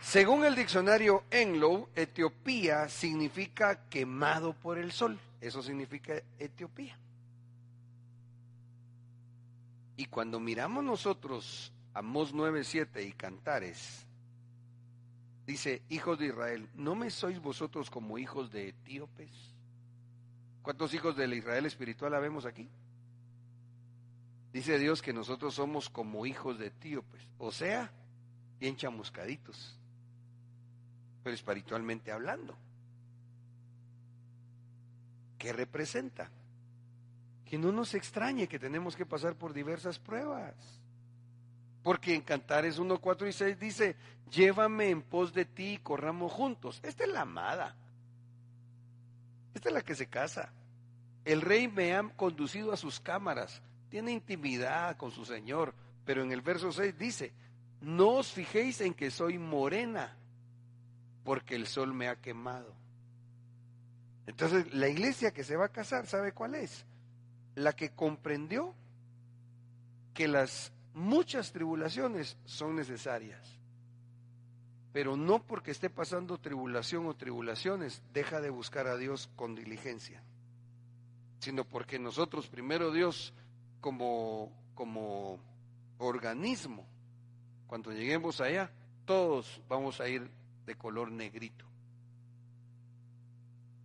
Según 0.00 0.44
el 0.44 0.54
diccionario 0.54 1.24
Enlow, 1.32 1.88
Etiopía 1.96 2.88
significa 2.88 3.88
quemado 3.88 4.52
por 4.52 4.78
el 4.78 4.92
sol. 4.92 5.18
Eso 5.40 5.64
significa 5.64 6.14
Etiopía. 6.38 6.96
Y 9.96 10.06
cuando 10.06 10.38
miramos 10.38 10.84
nosotros 10.84 11.72
Mos 12.04 12.32
9:7 12.32 13.04
y 13.04 13.12
Cantares, 13.12 14.06
dice, 15.44 15.82
hijos 15.88 16.20
de 16.20 16.26
Israel, 16.26 16.68
¿no 16.74 16.94
me 16.94 17.10
sois 17.10 17.40
vosotros 17.40 17.90
como 17.90 18.16
hijos 18.16 18.52
de 18.52 18.68
etíopes? 18.68 19.32
¿Cuántos 20.62 20.94
hijos 20.94 21.16
del 21.16 21.34
Israel 21.34 21.66
espiritual 21.66 22.14
habemos 22.14 22.46
aquí? 22.46 22.70
Dice 24.52 24.78
Dios 24.78 25.00
que 25.00 25.12
nosotros 25.12 25.54
somos 25.54 25.88
como 25.88 26.26
hijos 26.26 26.58
de 26.58 26.66
etíopes, 26.66 27.26
o 27.38 27.50
sea, 27.50 27.90
bien 28.58 28.76
chamuscaditos 28.76 29.78
pero 31.22 31.34
espiritualmente 31.34 32.12
hablando. 32.12 32.56
¿Qué 35.38 35.52
representa? 35.52 36.30
Que 37.44 37.58
no 37.58 37.72
nos 37.72 37.94
extrañe 37.94 38.48
que 38.48 38.58
tenemos 38.58 38.96
que 38.96 39.06
pasar 39.06 39.36
por 39.36 39.52
diversas 39.52 39.98
pruebas. 39.98 40.54
Porque 41.82 42.14
en 42.14 42.22
Cantares 42.22 42.78
1, 42.78 43.00
4 43.00 43.28
y 43.28 43.32
6 43.32 43.58
dice, 43.58 43.96
llévame 44.30 44.90
en 44.90 45.02
pos 45.02 45.32
de 45.32 45.44
ti 45.44 45.74
y 45.74 45.78
corramos 45.78 46.32
juntos. 46.32 46.80
Esta 46.82 47.04
es 47.04 47.10
la 47.10 47.22
amada. 47.22 47.76
Esta 49.54 49.68
es 49.68 49.74
la 49.74 49.82
que 49.82 49.94
se 49.94 50.06
casa. 50.06 50.52
El 51.24 51.40
rey 51.40 51.68
me 51.68 51.94
ha 51.94 52.02
conducido 52.16 52.72
a 52.72 52.76
sus 52.76 53.00
cámaras. 53.00 53.62
Tiene 53.92 54.10
intimidad 54.10 54.96
con 54.96 55.10
su 55.10 55.26
Señor. 55.26 55.74
Pero 56.06 56.22
en 56.22 56.32
el 56.32 56.40
verso 56.40 56.72
6 56.72 56.96
dice, 56.96 57.30
no 57.82 58.12
os 58.12 58.32
fijéis 58.32 58.80
en 58.80 58.94
que 58.94 59.10
soy 59.10 59.36
morena 59.36 60.16
porque 61.24 61.56
el 61.56 61.66
sol 61.66 61.92
me 61.92 62.08
ha 62.08 62.16
quemado. 62.16 62.74
Entonces, 64.26 64.72
la 64.72 64.88
iglesia 64.88 65.34
que 65.34 65.44
se 65.44 65.56
va 65.56 65.66
a 65.66 65.72
casar, 65.72 66.06
¿sabe 66.06 66.32
cuál 66.32 66.54
es? 66.54 66.86
La 67.54 67.74
que 67.74 67.90
comprendió 67.90 68.74
que 70.14 70.26
las 70.26 70.72
muchas 70.94 71.52
tribulaciones 71.52 72.38
son 72.46 72.74
necesarias. 72.76 73.58
Pero 74.94 75.18
no 75.18 75.42
porque 75.42 75.70
esté 75.70 75.90
pasando 75.90 76.40
tribulación 76.40 77.06
o 77.08 77.14
tribulaciones, 77.14 78.02
deja 78.14 78.40
de 78.40 78.48
buscar 78.48 78.86
a 78.86 78.96
Dios 78.96 79.28
con 79.36 79.54
diligencia. 79.54 80.22
Sino 81.40 81.66
porque 81.66 81.98
nosotros, 81.98 82.48
primero 82.48 82.90
Dios, 82.90 83.34
como, 83.82 84.50
como 84.74 85.38
organismo, 85.98 86.86
cuando 87.66 87.92
lleguemos 87.92 88.40
allá, 88.40 88.70
todos 89.04 89.60
vamos 89.68 90.00
a 90.00 90.08
ir 90.08 90.30
de 90.64 90.74
color 90.76 91.10
negrito. 91.10 91.66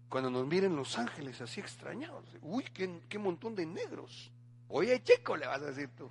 Cuando 0.07 0.29
nos 0.29 0.45
miren 0.47 0.75
los 0.75 0.97
ángeles 0.97 1.41
así 1.41 1.59
extrañados, 1.59 2.23
uy, 2.41 2.63
qué, 2.73 3.01
qué 3.09 3.17
montón 3.17 3.55
de 3.55 3.65
negros. 3.65 4.31
Oye, 4.69 5.01
chico, 5.03 5.35
le 5.35 5.47
vas 5.47 5.61
a 5.61 5.65
decir 5.65 5.89
tú. 5.89 6.09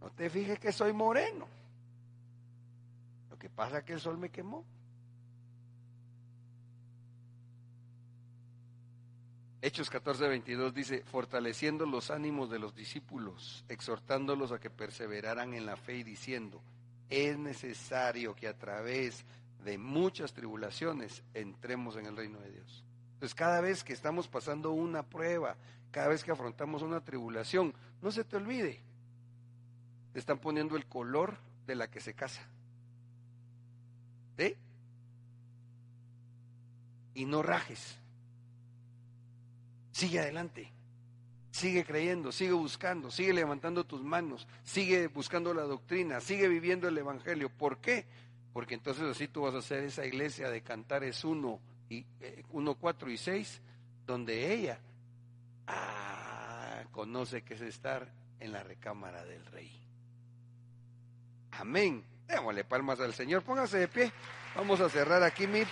No 0.00 0.10
te 0.10 0.28
fijes 0.28 0.58
que 0.58 0.72
soy 0.72 0.92
moreno. 0.92 1.46
Lo 3.30 3.38
que 3.38 3.48
pasa 3.48 3.78
es 3.78 3.84
que 3.84 3.92
el 3.92 4.00
sol 4.00 4.18
me 4.18 4.30
quemó. 4.30 4.64
Hechos 9.60 9.90
14, 9.90 10.28
22 10.28 10.72
dice, 10.72 11.02
fortaleciendo 11.04 11.84
los 11.84 12.12
ánimos 12.12 12.48
de 12.48 12.60
los 12.60 12.76
discípulos, 12.76 13.64
exhortándolos 13.68 14.52
a 14.52 14.60
que 14.60 14.70
perseveraran 14.70 15.52
en 15.52 15.66
la 15.66 15.76
fe 15.76 15.96
y 15.96 16.04
diciendo, 16.04 16.62
es 17.10 17.36
necesario 17.36 18.36
que 18.36 18.46
a 18.46 18.56
través 18.56 19.24
de 19.64 19.76
muchas 19.76 20.32
tribulaciones 20.32 21.24
entremos 21.34 21.96
en 21.96 22.06
el 22.06 22.16
reino 22.16 22.38
de 22.38 22.52
Dios. 22.52 22.84
Entonces 23.14 23.34
cada 23.34 23.60
vez 23.60 23.82
que 23.82 23.92
estamos 23.92 24.28
pasando 24.28 24.70
una 24.70 25.02
prueba, 25.02 25.56
cada 25.90 26.06
vez 26.06 26.22
que 26.22 26.30
afrontamos 26.30 26.82
una 26.82 27.00
tribulación, 27.00 27.74
no 28.00 28.12
se 28.12 28.22
te 28.22 28.36
olvide, 28.36 28.80
te 30.12 30.20
están 30.20 30.38
poniendo 30.38 30.76
el 30.76 30.86
color 30.86 31.36
de 31.66 31.74
la 31.74 31.90
que 31.90 32.00
se 32.00 32.14
casa. 32.14 32.48
¿Sí? 34.36 34.54
Y 37.14 37.24
no 37.24 37.42
rajes. 37.42 37.98
Sigue 39.98 40.20
adelante. 40.20 40.72
Sigue 41.50 41.84
creyendo, 41.84 42.30
sigue 42.30 42.52
buscando, 42.52 43.10
sigue 43.10 43.32
levantando 43.32 43.84
tus 43.84 44.00
manos, 44.00 44.46
sigue 44.62 45.08
buscando 45.08 45.52
la 45.52 45.62
doctrina, 45.62 46.20
sigue 46.20 46.46
viviendo 46.46 46.86
el 46.86 46.96
Evangelio. 46.96 47.48
¿Por 47.48 47.78
qué? 47.78 48.06
Porque 48.52 48.74
entonces 48.74 49.02
así 49.02 49.26
tú 49.26 49.42
vas 49.42 49.56
a 49.56 49.58
hacer 49.58 49.82
esa 49.82 50.06
iglesia 50.06 50.50
de 50.50 50.62
Cantares 50.62 51.24
1, 51.24 51.60
y, 51.90 52.06
1 52.52 52.74
4 52.76 53.10
y 53.10 53.16
6, 53.16 53.60
donde 54.06 54.54
ella 54.54 54.78
ah, 55.66 56.84
conoce 56.92 57.42
que 57.42 57.54
es 57.54 57.60
estar 57.62 58.08
en 58.38 58.52
la 58.52 58.62
recámara 58.62 59.24
del 59.24 59.44
rey. 59.46 59.82
Amén. 61.50 62.04
Démosle 62.28 62.62
palmas 62.62 63.00
al 63.00 63.14
Señor. 63.14 63.42
Póngase 63.42 63.78
de 63.78 63.88
pie. 63.88 64.12
Vamos 64.54 64.78
a 64.80 64.88
cerrar 64.88 65.24
aquí, 65.24 65.48
mir. 65.48 65.66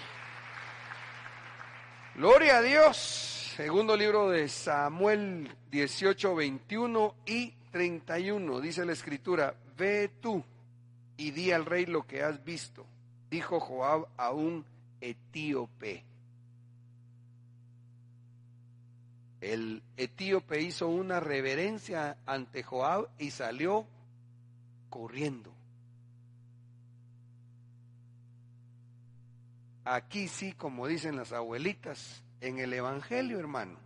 Gloria 2.16 2.56
a 2.56 2.62
Dios. 2.62 3.35
Segundo 3.56 3.96
libro 3.96 4.28
de 4.28 4.50
Samuel 4.50 5.50
18, 5.70 6.34
21 6.34 7.14
y 7.24 7.52
31. 7.70 8.60
Dice 8.60 8.84
la 8.84 8.92
escritura, 8.92 9.54
ve 9.78 10.10
tú 10.20 10.44
y 11.16 11.30
di 11.30 11.52
al 11.52 11.64
rey 11.64 11.86
lo 11.86 12.06
que 12.06 12.22
has 12.22 12.44
visto. 12.44 12.84
Dijo 13.30 13.58
Joab 13.58 14.08
a 14.18 14.30
un 14.32 14.62
etíope. 15.00 16.04
El 19.40 19.82
etíope 19.96 20.60
hizo 20.60 20.88
una 20.88 21.18
reverencia 21.20 22.18
ante 22.26 22.62
Joab 22.62 23.08
y 23.18 23.30
salió 23.30 23.86
corriendo. 24.90 25.50
Aquí 29.86 30.28
sí, 30.28 30.52
como 30.52 30.86
dicen 30.86 31.16
las 31.16 31.32
abuelitas, 31.32 32.22
en 32.40 32.58
el 32.58 32.72
Evangelio, 32.72 33.38
hermano, 33.38 33.78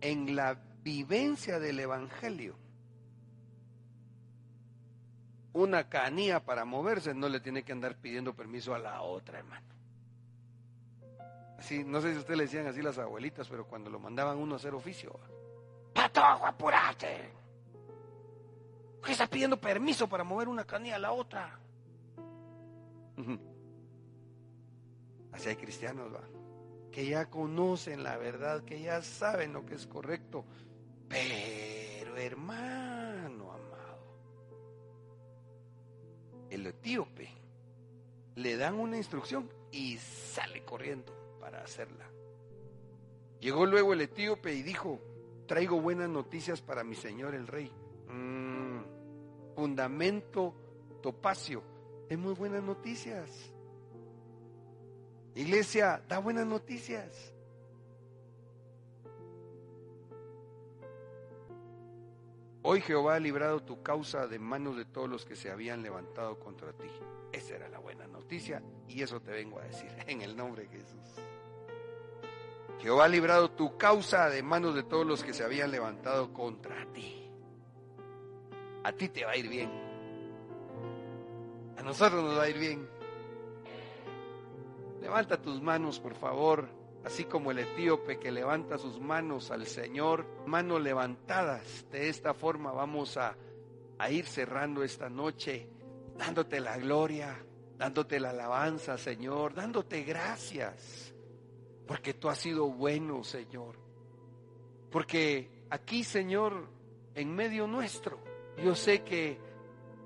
en 0.00 0.34
la 0.34 0.58
vivencia 0.82 1.58
del 1.58 1.80
Evangelio, 1.80 2.56
una 5.52 5.88
canía 5.88 6.44
para 6.44 6.64
moverse 6.64 7.14
no 7.14 7.28
le 7.28 7.40
tiene 7.40 7.62
que 7.62 7.72
andar 7.72 7.96
pidiendo 7.96 8.34
permiso 8.34 8.74
a 8.74 8.78
la 8.78 9.02
otra, 9.02 9.38
hermano. 9.38 9.66
Así, 11.58 11.84
no 11.84 12.00
sé 12.00 12.12
si 12.12 12.18
ustedes 12.18 12.38
le 12.38 12.44
decían 12.44 12.66
así 12.66 12.82
las 12.82 12.98
abuelitas, 12.98 13.48
pero 13.48 13.66
cuando 13.66 13.90
lo 13.90 14.00
mandaban 14.00 14.38
uno 14.38 14.54
a 14.54 14.56
hacer 14.56 14.74
oficio, 14.74 15.20
¡Patojo, 15.94 16.46
apurate! 16.46 17.30
¿Qué 19.04 19.12
está 19.12 19.26
pidiendo 19.26 19.60
permiso 19.60 20.08
para 20.08 20.24
mover 20.24 20.48
una 20.48 20.64
canía 20.64 20.96
a 20.96 20.98
la 20.98 21.12
otra? 21.12 21.58
Así 25.32 25.48
hay 25.48 25.56
cristianos, 25.56 26.12
va 26.12 26.41
que 26.92 27.06
ya 27.06 27.30
conocen 27.30 28.04
la 28.04 28.18
verdad, 28.18 28.62
que 28.64 28.80
ya 28.80 29.02
saben 29.02 29.54
lo 29.54 29.64
que 29.64 29.74
es 29.74 29.86
correcto. 29.86 30.44
Pero 31.08 32.16
hermano 32.16 33.50
amado, 33.50 34.16
el 36.50 36.66
etíope 36.66 37.30
le 38.36 38.56
dan 38.56 38.74
una 38.74 38.98
instrucción 38.98 39.50
y 39.72 39.96
sale 39.96 40.64
corriendo 40.64 41.12
para 41.40 41.62
hacerla. 41.62 42.08
Llegó 43.40 43.66
luego 43.66 43.94
el 43.94 44.02
etíope 44.02 44.54
y 44.54 44.62
dijo, 44.62 45.00
traigo 45.46 45.80
buenas 45.80 46.08
noticias 46.08 46.60
para 46.60 46.84
mi 46.84 46.94
señor 46.94 47.34
el 47.34 47.46
rey. 47.46 47.72
Mm, 48.08 48.82
fundamento 49.56 50.54
topacio, 51.02 51.62
es 52.08 52.18
muy 52.18 52.34
buenas 52.34 52.62
noticias. 52.62 53.51
Iglesia, 55.34 56.02
da 56.08 56.18
buenas 56.18 56.46
noticias. 56.46 57.32
Hoy 62.64 62.80
Jehová 62.80 63.16
ha 63.16 63.20
librado 63.20 63.60
tu 63.60 63.82
causa 63.82 64.26
de 64.26 64.38
manos 64.38 64.76
de 64.76 64.84
todos 64.84 65.08
los 65.08 65.24
que 65.24 65.34
se 65.34 65.50
habían 65.50 65.82
levantado 65.82 66.38
contra 66.38 66.72
ti. 66.72 66.88
Esa 67.32 67.56
era 67.56 67.68
la 67.68 67.78
buena 67.78 68.06
noticia 68.06 68.62
y 68.86 69.02
eso 69.02 69.20
te 69.20 69.32
vengo 69.32 69.58
a 69.58 69.64
decir 69.64 69.90
en 70.06 70.22
el 70.22 70.36
nombre 70.36 70.62
de 70.64 70.68
Jesús. 70.68 71.22
Jehová 72.80 73.04
ha 73.04 73.08
librado 73.08 73.50
tu 73.50 73.76
causa 73.76 74.28
de 74.28 74.42
manos 74.42 74.74
de 74.74 74.82
todos 74.82 75.06
los 75.06 75.24
que 75.24 75.32
se 75.32 75.44
habían 75.44 75.70
levantado 75.70 76.32
contra 76.32 76.84
ti. 76.92 77.30
A 78.84 78.92
ti 78.92 79.08
te 79.08 79.24
va 79.24 79.32
a 79.32 79.36
ir 79.36 79.48
bien. 79.48 79.70
A 81.78 81.82
nosotros 81.82 82.22
nos 82.22 82.36
va 82.38 82.42
a 82.42 82.48
ir 82.48 82.58
bien. 82.58 82.91
Levanta 85.02 85.42
tus 85.42 85.60
manos, 85.60 85.98
por 85.98 86.14
favor, 86.14 86.68
así 87.04 87.24
como 87.24 87.50
el 87.50 87.58
etíope 87.58 88.20
que 88.20 88.30
levanta 88.30 88.78
sus 88.78 89.00
manos 89.00 89.50
al 89.50 89.66
Señor, 89.66 90.24
manos 90.46 90.80
levantadas. 90.80 91.84
De 91.90 92.08
esta 92.08 92.34
forma 92.34 92.70
vamos 92.70 93.16
a, 93.16 93.36
a 93.98 94.10
ir 94.12 94.24
cerrando 94.26 94.84
esta 94.84 95.10
noche, 95.10 95.68
dándote 96.16 96.60
la 96.60 96.78
gloria, 96.78 97.36
dándote 97.76 98.20
la 98.20 98.30
alabanza, 98.30 98.96
Señor, 98.96 99.54
dándote 99.54 100.04
gracias, 100.04 101.12
porque 101.84 102.14
tú 102.14 102.28
has 102.28 102.38
sido 102.38 102.68
bueno, 102.68 103.24
Señor. 103.24 103.74
Porque 104.88 105.50
aquí, 105.70 106.04
Señor, 106.04 106.68
en 107.16 107.34
medio 107.34 107.66
nuestro, 107.66 108.20
yo 108.62 108.76
sé 108.76 109.02
que 109.02 109.36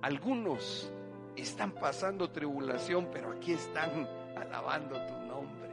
algunos 0.00 0.90
están 1.36 1.72
pasando 1.72 2.30
tribulación, 2.30 3.10
pero 3.12 3.32
aquí 3.32 3.52
están 3.52 4.15
alabando 4.36 4.96
tu 5.06 5.14
nombre. 5.26 5.70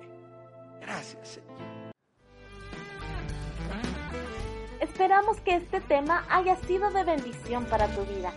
Gracias, 0.82 1.28
Señor. 1.28 1.94
Esperamos 4.80 5.40
que 5.42 5.56
este 5.56 5.80
tema 5.82 6.26
haya 6.30 6.56
sido 6.56 6.92
de 6.92 7.04
bendición 7.04 7.66
para 7.66 7.88
tu 7.88 8.04
vida 8.06 8.32